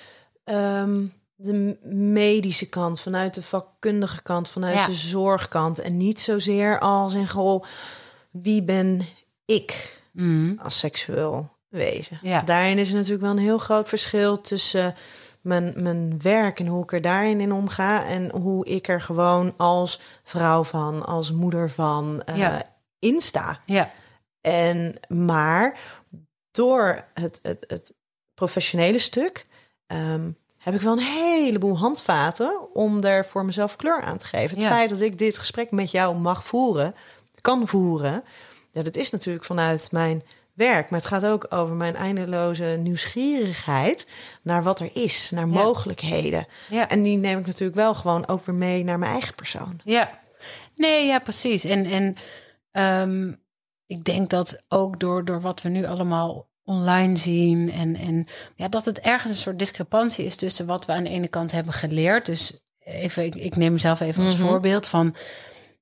ehm, 0.45 1.05
de 1.37 1.79
medische 1.93 2.69
kant, 2.69 3.01
vanuit 3.01 3.35
de 3.35 3.43
vakkundige 3.43 4.23
kant, 4.23 4.49
vanuit 4.49 4.75
Ja. 4.75 4.87
de 4.87 4.93
zorgkant. 4.93 5.79
En 5.79 5.97
niet 5.97 6.21
zozeer 6.21 6.79
als 6.81 7.15
in 7.15 7.29
goh, 7.29 7.65
wie 8.31 8.63
ben 8.63 9.01
ik 9.45 9.95
Mm, 10.13 10.59
als 10.63 10.79
seksueel 10.79 11.51
wezen? 11.69 12.19
Ja. 12.23 12.41
Daarin 12.43 12.79
is 12.79 12.89
er 12.89 12.95
natuurlijk 12.95 13.23
wel 13.23 13.31
een 13.31 13.39
heel 13.39 13.59
groot 13.59 13.89
verschil 13.89 14.41
tussen 14.41 14.95
mijn, 15.41 15.73
mijn 15.77 16.21
werk 16.23 16.61
en 16.61 16.67
hoe 16.67 16.83
ik 16.83 16.93
er 16.93 17.01
daarin 17.03 17.41
in 17.41 17.53
omga. 17.53 18.05
En 18.05 18.31
hoe 18.31 18.67
ik 18.67 18.89
er 18.89 19.01
gewoon 19.01 19.55
als 19.57 20.01
vrouw 20.23 20.65
van, 20.65 21.05
als 21.07 21.33
moeder 21.33 21.71
van 21.71 22.23
eh 22.25 22.37
Ja. 22.37 22.65
in 22.99 23.21
sta. 23.21 23.61
ja, 23.67 23.91
En 24.41 24.95
maar 25.09 25.79
door 26.51 27.05
het, 27.15 27.39
het, 27.43 27.65
het 27.69 27.95
professionele 28.35 28.99
stuk 28.99 29.47
ehm, 29.87 30.31
heb 30.67 30.75
ik 30.75 30.81
wel 30.81 30.93
een 30.93 30.99
heleboel 30.99 31.79
handvaten 31.79 32.75
om 32.75 33.05
er 33.05 33.25
voor 33.27 33.45
mezelf 33.45 33.77
kleur 33.77 34.03
aan 34.03 34.19
te 34.19 34.27
geven. 34.27 34.51
Het 34.51 34.61
Ja. 34.61 34.69
feit 34.69 34.91
dat 34.91 35.01
ik 35.01 35.19
dit 35.19 35.37
gesprek 35.39 35.71
met 35.71 35.91
jou 35.91 36.17
mag 36.17 36.45
voeren, 36.47 36.95
kan 37.41 37.67
voeren, 37.69 38.25
ja, 38.71 38.83
dat 38.83 38.97
is 38.97 39.11
natuurlijk 39.11 39.45
vanuit 39.45 39.89
mijn 39.93 40.23
werk. 40.55 40.91
Maar 40.91 40.99
het 41.01 41.09
gaat 41.09 41.27
ook 41.27 41.47
over 41.51 41.75
mijn 41.75 41.97
eindeloze 41.97 42.65
nieuwsgierigheid 42.81 44.07
naar 44.43 44.63
wat 44.63 44.81
er 44.81 44.91
is, 44.93 45.31
naar 45.31 45.47
Ja. 45.49 45.53
mogelijkheden. 45.63 46.47
ja. 46.71 46.89
En 46.89 47.03
die 47.03 47.17
neem 47.17 47.39
ik 47.39 47.47
natuurlijk 47.47 47.77
wel 47.77 47.95
gewoon 47.95 48.27
ook 48.29 48.45
weer 48.45 48.55
mee 48.55 48.85
naar 48.85 48.99
mijn 48.99 49.13
eigen 49.13 49.35
persoon. 49.35 49.81
Ja, 49.85 50.11
nee, 50.77 51.07
ja, 51.07 51.19
precies. 51.19 51.65
En, 51.65 51.85
en 51.85 52.17
ehm, 52.71 53.33
ik 53.87 54.05
denk 54.05 54.31
dat 54.31 54.63
ook 54.69 55.01
door, 55.01 55.25
door 55.25 55.41
wat 55.41 55.63
we 55.63 55.69
nu 55.69 55.87
allemaal 55.87 56.47
online 56.67 57.17
zien 57.17 57.73
en, 57.73 57.97
en 57.97 58.27
ja, 58.55 58.69
dat 58.69 58.85
het 58.85 58.99
ergens 58.99 59.31
een 59.31 59.37
soort 59.37 59.59
discrepantie 59.59 60.25
is 60.25 60.37
tussen 60.37 60.67
wat 60.67 60.87
we 60.87 60.93
aan 60.93 61.05
de 61.05 61.11
ene 61.11 61.29
kant 61.29 61.53
hebben 61.53 61.73
geleerd. 61.73 62.27
Dus 62.27 62.65
even, 62.79 63.25
ik, 63.25 63.35
ik 63.35 63.57
neem 63.57 63.73
mezelf 63.73 64.01
even 64.01 64.23
als 64.23 64.37
voorbeeld 64.37 64.87
van, 64.87 65.15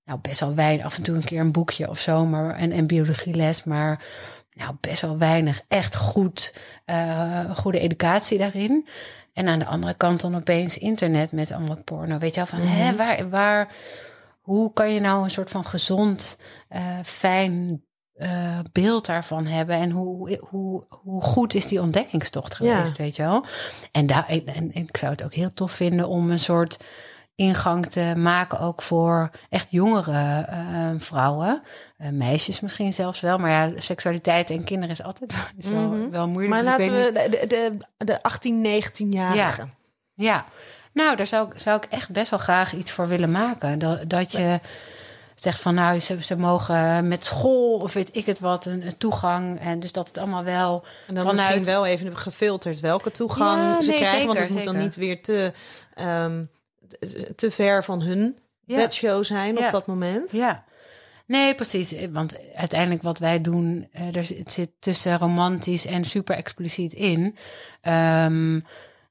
nou, 0.05 0.19
best 0.23 0.41
wel 0.41 0.55
weinig, 0.55 0.85
af 0.85 0.97
en 0.97 1.03
toe 1.03 1.17
een 1.17 1.25
keer 1.25 1.41
een 1.41 1.53
boekje 1.53 1.89
of 1.89 1.99
zo, 1.99 2.25
maar 2.27 2.55
en, 2.55 2.73
en 2.73 2.87
biologieles, 2.87 3.65
maar 3.65 4.05
nou, 4.53 4.75
best 4.81 5.01
wel 5.01 5.19
weinig 5.19 5.61
echt 5.69 5.97
goed, 5.97 6.55
eh, 6.85 7.51
goede 7.55 7.79
educatie 7.79 8.39
daarin. 8.39 8.87
En 9.33 9.49
aan 9.49 9.59
de 9.59 9.67
andere 9.67 9.95
kant 9.95 10.21
dan 10.21 10.37
opeens 10.37 10.79
internet 10.79 11.33
met 11.33 11.53
allemaal 11.53 11.83
porno. 11.85 12.19
Weet 12.19 12.35
je 12.35 12.37
wel, 12.37 12.47
van 12.47 12.69
hè, 12.69 12.97
waar, 12.97 13.29
waar, 13.29 13.75
hoe 14.41 14.73
kan 14.73 14.93
je 14.93 15.01
nou 15.01 15.25
een 15.25 15.31
soort 15.31 15.51
van 15.51 15.65
gezond, 15.65 16.39
eh, 16.69 16.99
fijn 17.03 17.85
eh, 18.15 18.59
beeld 18.73 19.07
daarvan 19.07 19.47
hebben? 19.47 19.77
En 19.77 19.91
hoe, 19.91 20.39
hoe, 20.49 20.85
hoe 20.89 21.23
goed 21.23 21.55
is 21.55 21.69
die 21.69 21.81
ontdekkingstocht 21.81 22.55
geweest, 22.55 22.97
weet 22.99 23.17
je 23.17 23.23
wel? 23.23 23.45
En, 23.93 24.07
daar, 24.07 24.27
en, 24.29 24.47
en 24.47 24.75
ik 24.75 24.97
zou 24.97 25.13
het 25.13 25.25
ook 25.25 25.35
heel 25.35 25.53
tof 25.55 25.73
vinden 25.73 26.09
om 26.09 26.31
een 26.31 26.41
soort 26.41 26.79
ingang 27.37 27.87
te 27.87 28.13
maken 28.17 28.61
ook 28.61 28.83
voor 28.83 29.31
echt 29.49 29.71
jongere 29.71 30.47
uh, 30.51 30.91
vrouwen. 30.99 31.63
Uh, 31.99 32.09
meisjes 32.09 32.61
misschien 32.61 32.93
zelfs 32.93 33.21
wel. 33.21 33.39
Maar 33.39 33.51
ja, 33.51 33.81
seksualiteit 33.81 34.51
en 34.51 34.65
kinderen 34.65 34.91
is 34.91 35.03
altijd 35.03 35.35
is 35.59 35.69
wel, 35.69 35.83
Mhm. 35.89 36.11
wel 36.11 36.29
moeilijk. 36.29 36.65
Maar 36.67 36.77
Dus 36.77 36.87
laten 36.87 37.13
we 37.15 37.29
de, 37.31 37.47
de, 37.47 37.79
de 38.05 38.23
18, 38.23 38.67
19-jarigen. 38.67 39.75
Ja, 40.15 40.45
nou, 40.93 41.17
daar 41.17 41.27
zou 41.27 41.49
ik, 41.53 41.61
zou 41.61 41.77
ik 41.77 41.85
echt 41.91 42.11
best 42.11 42.31
wel 42.31 42.39
graag 42.39 42.75
iets 42.75 42.91
voor 42.91 43.09
willen 43.09 43.31
maken. 43.31 43.79
Dat, 43.79 44.09
dat 44.09 44.33
je 44.33 44.61
zegt 45.35 45.61
van 45.61 45.75
nou, 45.75 46.01
ze, 46.01 46.25
ze 46.25 46.37
mogen 46.37 47.09
met 47.09 47.25
school 47.25 47.79
of 47.79 47.93
weet 47.93 48.17
ik 48.17 48.27
het 48.27 48.39
wat, 48.41 48.67
een, 48.67 48.87
een 48.87 48.97
toegang. 48.97 49.61
En 49.61 49.81
dus 49.81 49.93
dat 49.93 50.09
het 50.09 50.19
allemaal 50.19 50.45
wel 50.45 50.85
En 51.07 51.15
dan 51.15 51.25
vanuit... 51.25 51.49
misschien 51.49 51.75
wel 51.75 51.87
even 51.87 52.17
gefilterd 52.17 52.81
welke 52.81 53.11
toegang 53.11 53.61
Ja, 53.63 53.83
ze 53.83 53.89
nee, 53.91 53.99
krijgen. 53.99 54.27
want 54.27 54.39
zeker, 54.39 54.55
het 54.55 54.65
moet 54.65 54.75
dan 54.75 54.83
niet 54.83 54.97
weer 54.97 55.23
te, 55.23 55.53
ehm, 55.95 56.45
te 57.37 57.51
ver 57.51 57.85
van 57.85 58.03
hun 58.03 58.39
Ja. 58.67 58.77
bedshow 58.77 59.25
zijn 59.25 59.57
Ja. 59.57 59.65
op 59.65 59.71
dat 59.71 59.87
moment. 59.87 60.33
Ja. 60.33 60.65
Nee, 61.27 61.55
precies. 61.55 61.95
Want 62.11 62.37
uiteindelijk 62.55 63.03
wat 63.03 63.19
wij 63.19 63.41
doen, 63.41 63.89
eh, 63.93 64.17
er, 64.17 64.25
zit 64.47 64.71
tussen 64.81 65.19
romantisch 65.19 65.87
en 65.87 66.05
super 66.05 66.37
expliciet 66.37 66.93
in. 66.93 67.37
Ehm, 67.81 68.61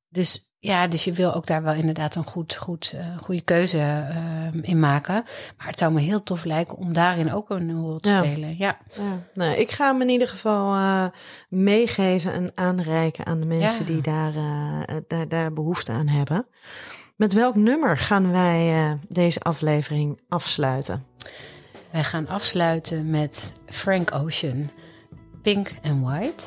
dus 0.09 0.51
ja, 0.63 0.87
dus 0.87 1.03
je 1.03 1.13
wil 1.13 1.33
ook 1.33 1.45
daar 1.45 1.63
wel 1.63 1.73
inderdaad 1.73 2.15
een 2.15 2.23
goed, 2.23 2.55
goed, 2.55 2.93
eh, 2.95 3.17
goede 3.21 3.41
keuze 3.41 3.77
ehm, 4.09 4.59
in 4.61 4.79
maken. 4.79 5.13
Maar 5.57 5.67
het 5.67 5.79
zou 5.79 5.93
me 5.93 6.01
heel 6.01 6.23
tof 6.23 6.43
lijken 6.43 6.77
om 6.77 6.93
daarin 6.93 7.33
ook 7.33 7.49
een 7.49 7.81
rol 7.81 7.99
te 7.99 8.09
Ja. 8.09 8.23
spelen. 8.23 8.55
Ja. 8.57 8.77
Ja. 8.95 9.19
Nou, 9.33 9.55
ik 9.55 9.71
ga 9.71 9.91
hem 9.91 10.01
in 10.01 10.09
ieder 10.09 10.27
geval 10.27 10.73
eh, 10.73 11.05
meegeven 11.49 12.33
en 12.33 12.51
aanreiken 12.55 13.25
aan 13.25 13.39
de 13.39 13.45
mensen 13.47 13.85
Ja. 13.85 13.91
die 13.91 14.01
daar, 14.01 14.35
eh, 14.35 14.95
daar, 15.07 15.27
daar 15.27 15.53
behoefte 15.53 15.91
aan 15.91 16.07
hebben. 16.07 16.45
Met 17.15 17.33
welk 17.33 17.55
nummer 17.55 17.97
gaan 17.97 18.31
wij 18.31 18.73
eh, 18.73 18.91
deze 19.07 19.39
aflevering 19.39 20.19
afsluiten? 20.29 21.05
Wij 21.91 22.03
gaan 22.03 22.27
afsluiten 22.27 23.09
met 23.09 23.53
Frank 23.65 24.13
Ocean, 24.13 24.69
Pink 25.41 25.71
and 25.83 26.05
White. 26.05 26.43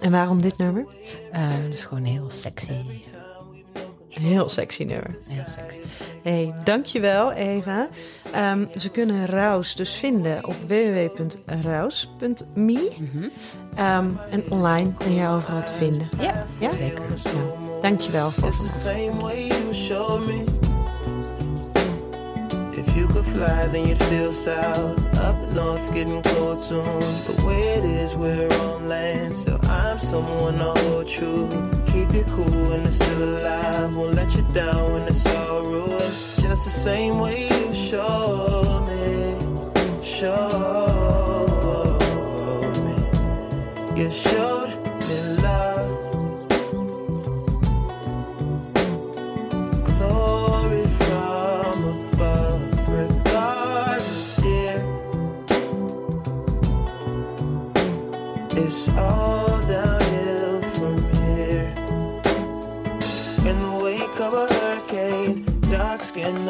En 0.00 0.10
waarom 0.10 0.40
dit 0.42 0.58
nummer? 0.58 0.86
Eh 1.32 1.48
dus 1.70 1.84
gewoon 1.84 2.04
heel 2.04 2.30
sexy. 2.30 2.72
Heel 4.20 4.48
sexy 4.48 4.82
nummer. 4.84 5.16
Heel 5.28 5.44
sexy. 5.46 5.78
Hey, 6.22 6.54
dankjewel 6.64 7.32
Eva. 7.32 7.88
Ehm, 8.32 8.64
ze 8.78 8.90
kunnen 8.90 9.26
Raus 9.26 9.74
dus 9.76 9.92
vinden 9.94 10.46
op 10.46 10.54
www.raus.me. 10.66 12.10
Ehm, 13.76 14.06
en 14.30 14.44
online 14.48 14.92
ben 14.98 15.14
je 15.14 15.28
overal 15.28 15.62
te 15.62 15.72
vinden. 15.72 16.08
Ja, 16.20 16.44
Ja? 16.60 16.70
zeker. 16.72 17.02
Nou, 17.24 17.46
dankjewel 17.80 18.30
voor 18.30 18.52
vandaag. 18.52 18.82
If 22.94 23.00
you 23.00 23.08
could 23.08 23.24
fly, 23.24 23.66
then 23.66 23.88
you'd 23.88 23.98
feel 23.98 24.32
south. 24.32 25.16
Up 25.16 25.36
north's 25.50 25.90
getting 25.90 26.22
cold 26.22 26.62
soon. 26.62 27.00
But 27.26 27.42
where 27.42 27.78
it 27.78 27.84
is, 27.84 28.14
we're 28.14 28.46
on 28.46 28.88
land. 28.88 29.34
So 29.34 29.58
I'm 29.64 29.98
someone 29.98 30.58
to 30.58 30.80
hold 30.80 31.08
true. 31.08 31.48
Keep 31.86 32.14
you 32.14 32.22
cool 32.28 32.68
when 32.68 32.86
it's 32.86 32.94
still 32.94 33.20
alive. 33.20 33.96
Won't 33.96 34.14
let 34.14 34.32
you 34.36 34.42
down 34.52 34.92
when 34.92 35.08
it's 35.08 35.26
all 35.26 35.64
ruined. 35.64 36.14
Just 36.38 36.66
the 36.66 36.70
same 36.70 37.18
way 37.18 37.48
you 37.48 37.74
showed 37.74 38.86
me. 38.86 39.38
Showed 40.00 41.98
me. 42.84 44.00
You 44.00 44.08
showed 44.08 44.63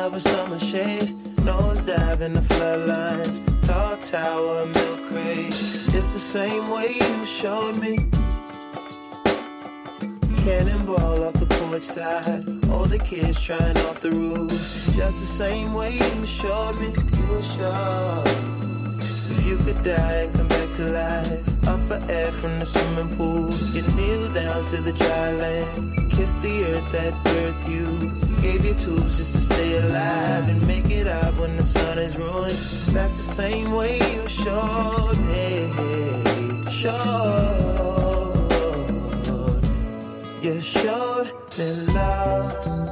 of 0.05 0.13
a 0.13 0.21
summer 0.21 0.59
shade, 0.59 1.17
nose 1.47 1.83
dive 1.83 2.21
in 2.21 2.35
the 2.35 2.41
floodlines, 2.41 3.41
tall 3.67 3.97
tower, 3.97 4.67
milk 4.67 5.01
crate. 5.09 5.47
It's 5.97 6.13
the 6.13 6.19
same 6.19 6.69
way 6.69 6.93
you 7.01 7.25
showed 7.25 7.77
me. 7.77 7.97
Cannonball 10.45 11.25
off 11.25 11.33
the 11.33 11.47
porch 11.47 11.85
side. 11.85 12.45
Older 12.71 12.99
kids 12.99 13.41
trying 13.41 13.79
off 13.87 14.01
the 14.01 14.11
roof. 14.11 14.51
Just 14.93 15.21
the 15.21 15.33
same 15.43 15.73
way 15.73 15.95
you 15.95 16.27
showed 16.27 16.79
me. 16.79 16.89
You 16.89 17.27
were 17.31 17.43
sure. 17.43 18.23
If 19.33 19.47
you 19.47 19.57
could 19.57 19.83
die 19.83 20.25
and 20.25 20.35
come 20.35 20.49
back 20.49 20.71
to 20.73 20.85
life. 20.85 21.67
Up 21.67 21.81
for 21.89 22.13
air 22.13 22.31
from 22.33 22.59
the 22.59 22.67
swimming 22.67 23.17
pool. 23.17 23.51
You 23.73 23.83
kneel 23.97 24.31
down 24.35 24.67
to 24.67 24.83
the 24.83 24.93
dry 24.93 25.33
land. 25.33 26.13
Kiss 26.13 26.35
the 26.43 26.65
earth 26.65 26.93
that 26.93 27.15
birthed 27.25 27.71
you. 27.71 27.87
Gave 28.43 28.67
you 28.67 28.75
tools 28.75 29.17
just 29.17 29.33
to 29.33 29.44
stay 29.55 29.77
alive 29.77 30.49
and 30.49 30.67
make 30.67 30.91
it 30.91 31.07
out 31.07 31.35
when 31.39 31.57
the 31.57 31.63
sun 31.63 31.99
is 31.99 32.17
ruined. 32.17 32.59
That's 32.97 33.17
the 33.17 33.35
same 33.43 33.73
way 33.73 33.99
you 34.13 34.29
showed 34.29 35.19
me. 35.31 35.51
Showed. 36.71 37.95
You 40.43 40.61
showed 40.61 41.31
me 41.57 41.69
love. 41.95 42.84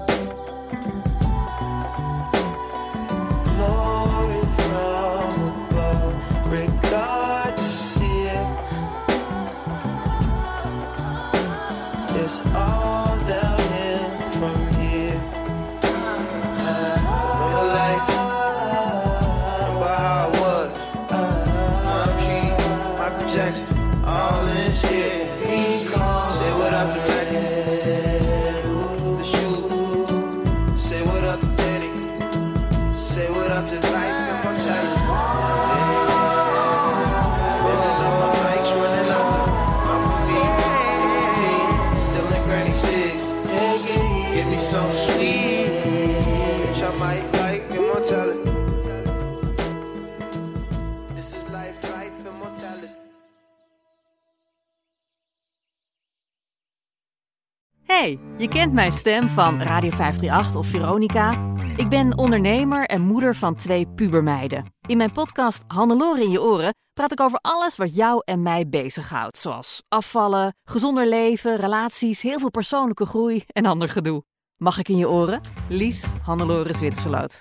Je 58.43 58.49
kent 58.49 58.73
mijn 58.73 58.93
stem 58.93 59.29
van 59.29 59.63
Radio 59.63 59.91
538 59.91 60.57
of 60.57 60.67
Veronica. 60.67 61.55
Ik 61.77 61.89
ben 61.89 62.19
ondernemer 62.19 62.87
en 62.87 63.01
moeder 63.01 63.35
van 63.35 63.55
twee 63.55 63.87
pubermeiden. 63.87 64.75
In 64.87 64.97
mijn 64.97 65.13
podcast 65.13 65.65
Hannelore 65.67 66.23
in 66.23 66.31
je 66.31 66.43
oren 66.43 66.75
praat 66.93 67.13
ik 67.13 67.21
over 67.21 67.39
alles 67.39 67.77
wat 67.77 67.95
jou 67.95 68.23
en 68.25 68.43
mij 68.43 68.69
bezighoudt. 68.69 69.39
Zoals 69.39 69.83
afvallen, 69.89 70.57
gezonder 70.65 71.09
leven, 71.09 71.57
relaties, 71.57 72.23
heel 72.23 72.39
veel 72.39 72.51
persoonlijke 72.51 73.07
groei 73.07 73.43
en 73.47 73.67
ander 73.67 73.89
gedoe. 73.89 74.23
Mag 74.57 74.79
ik 74.79 74.89
in 74.89 74.97
je 74.97 75.09
oren? 75.09 75.41
Liefs 75.69 76.13
Hannelore 76.23 76.73
Zwitserloot. 76.73 77.41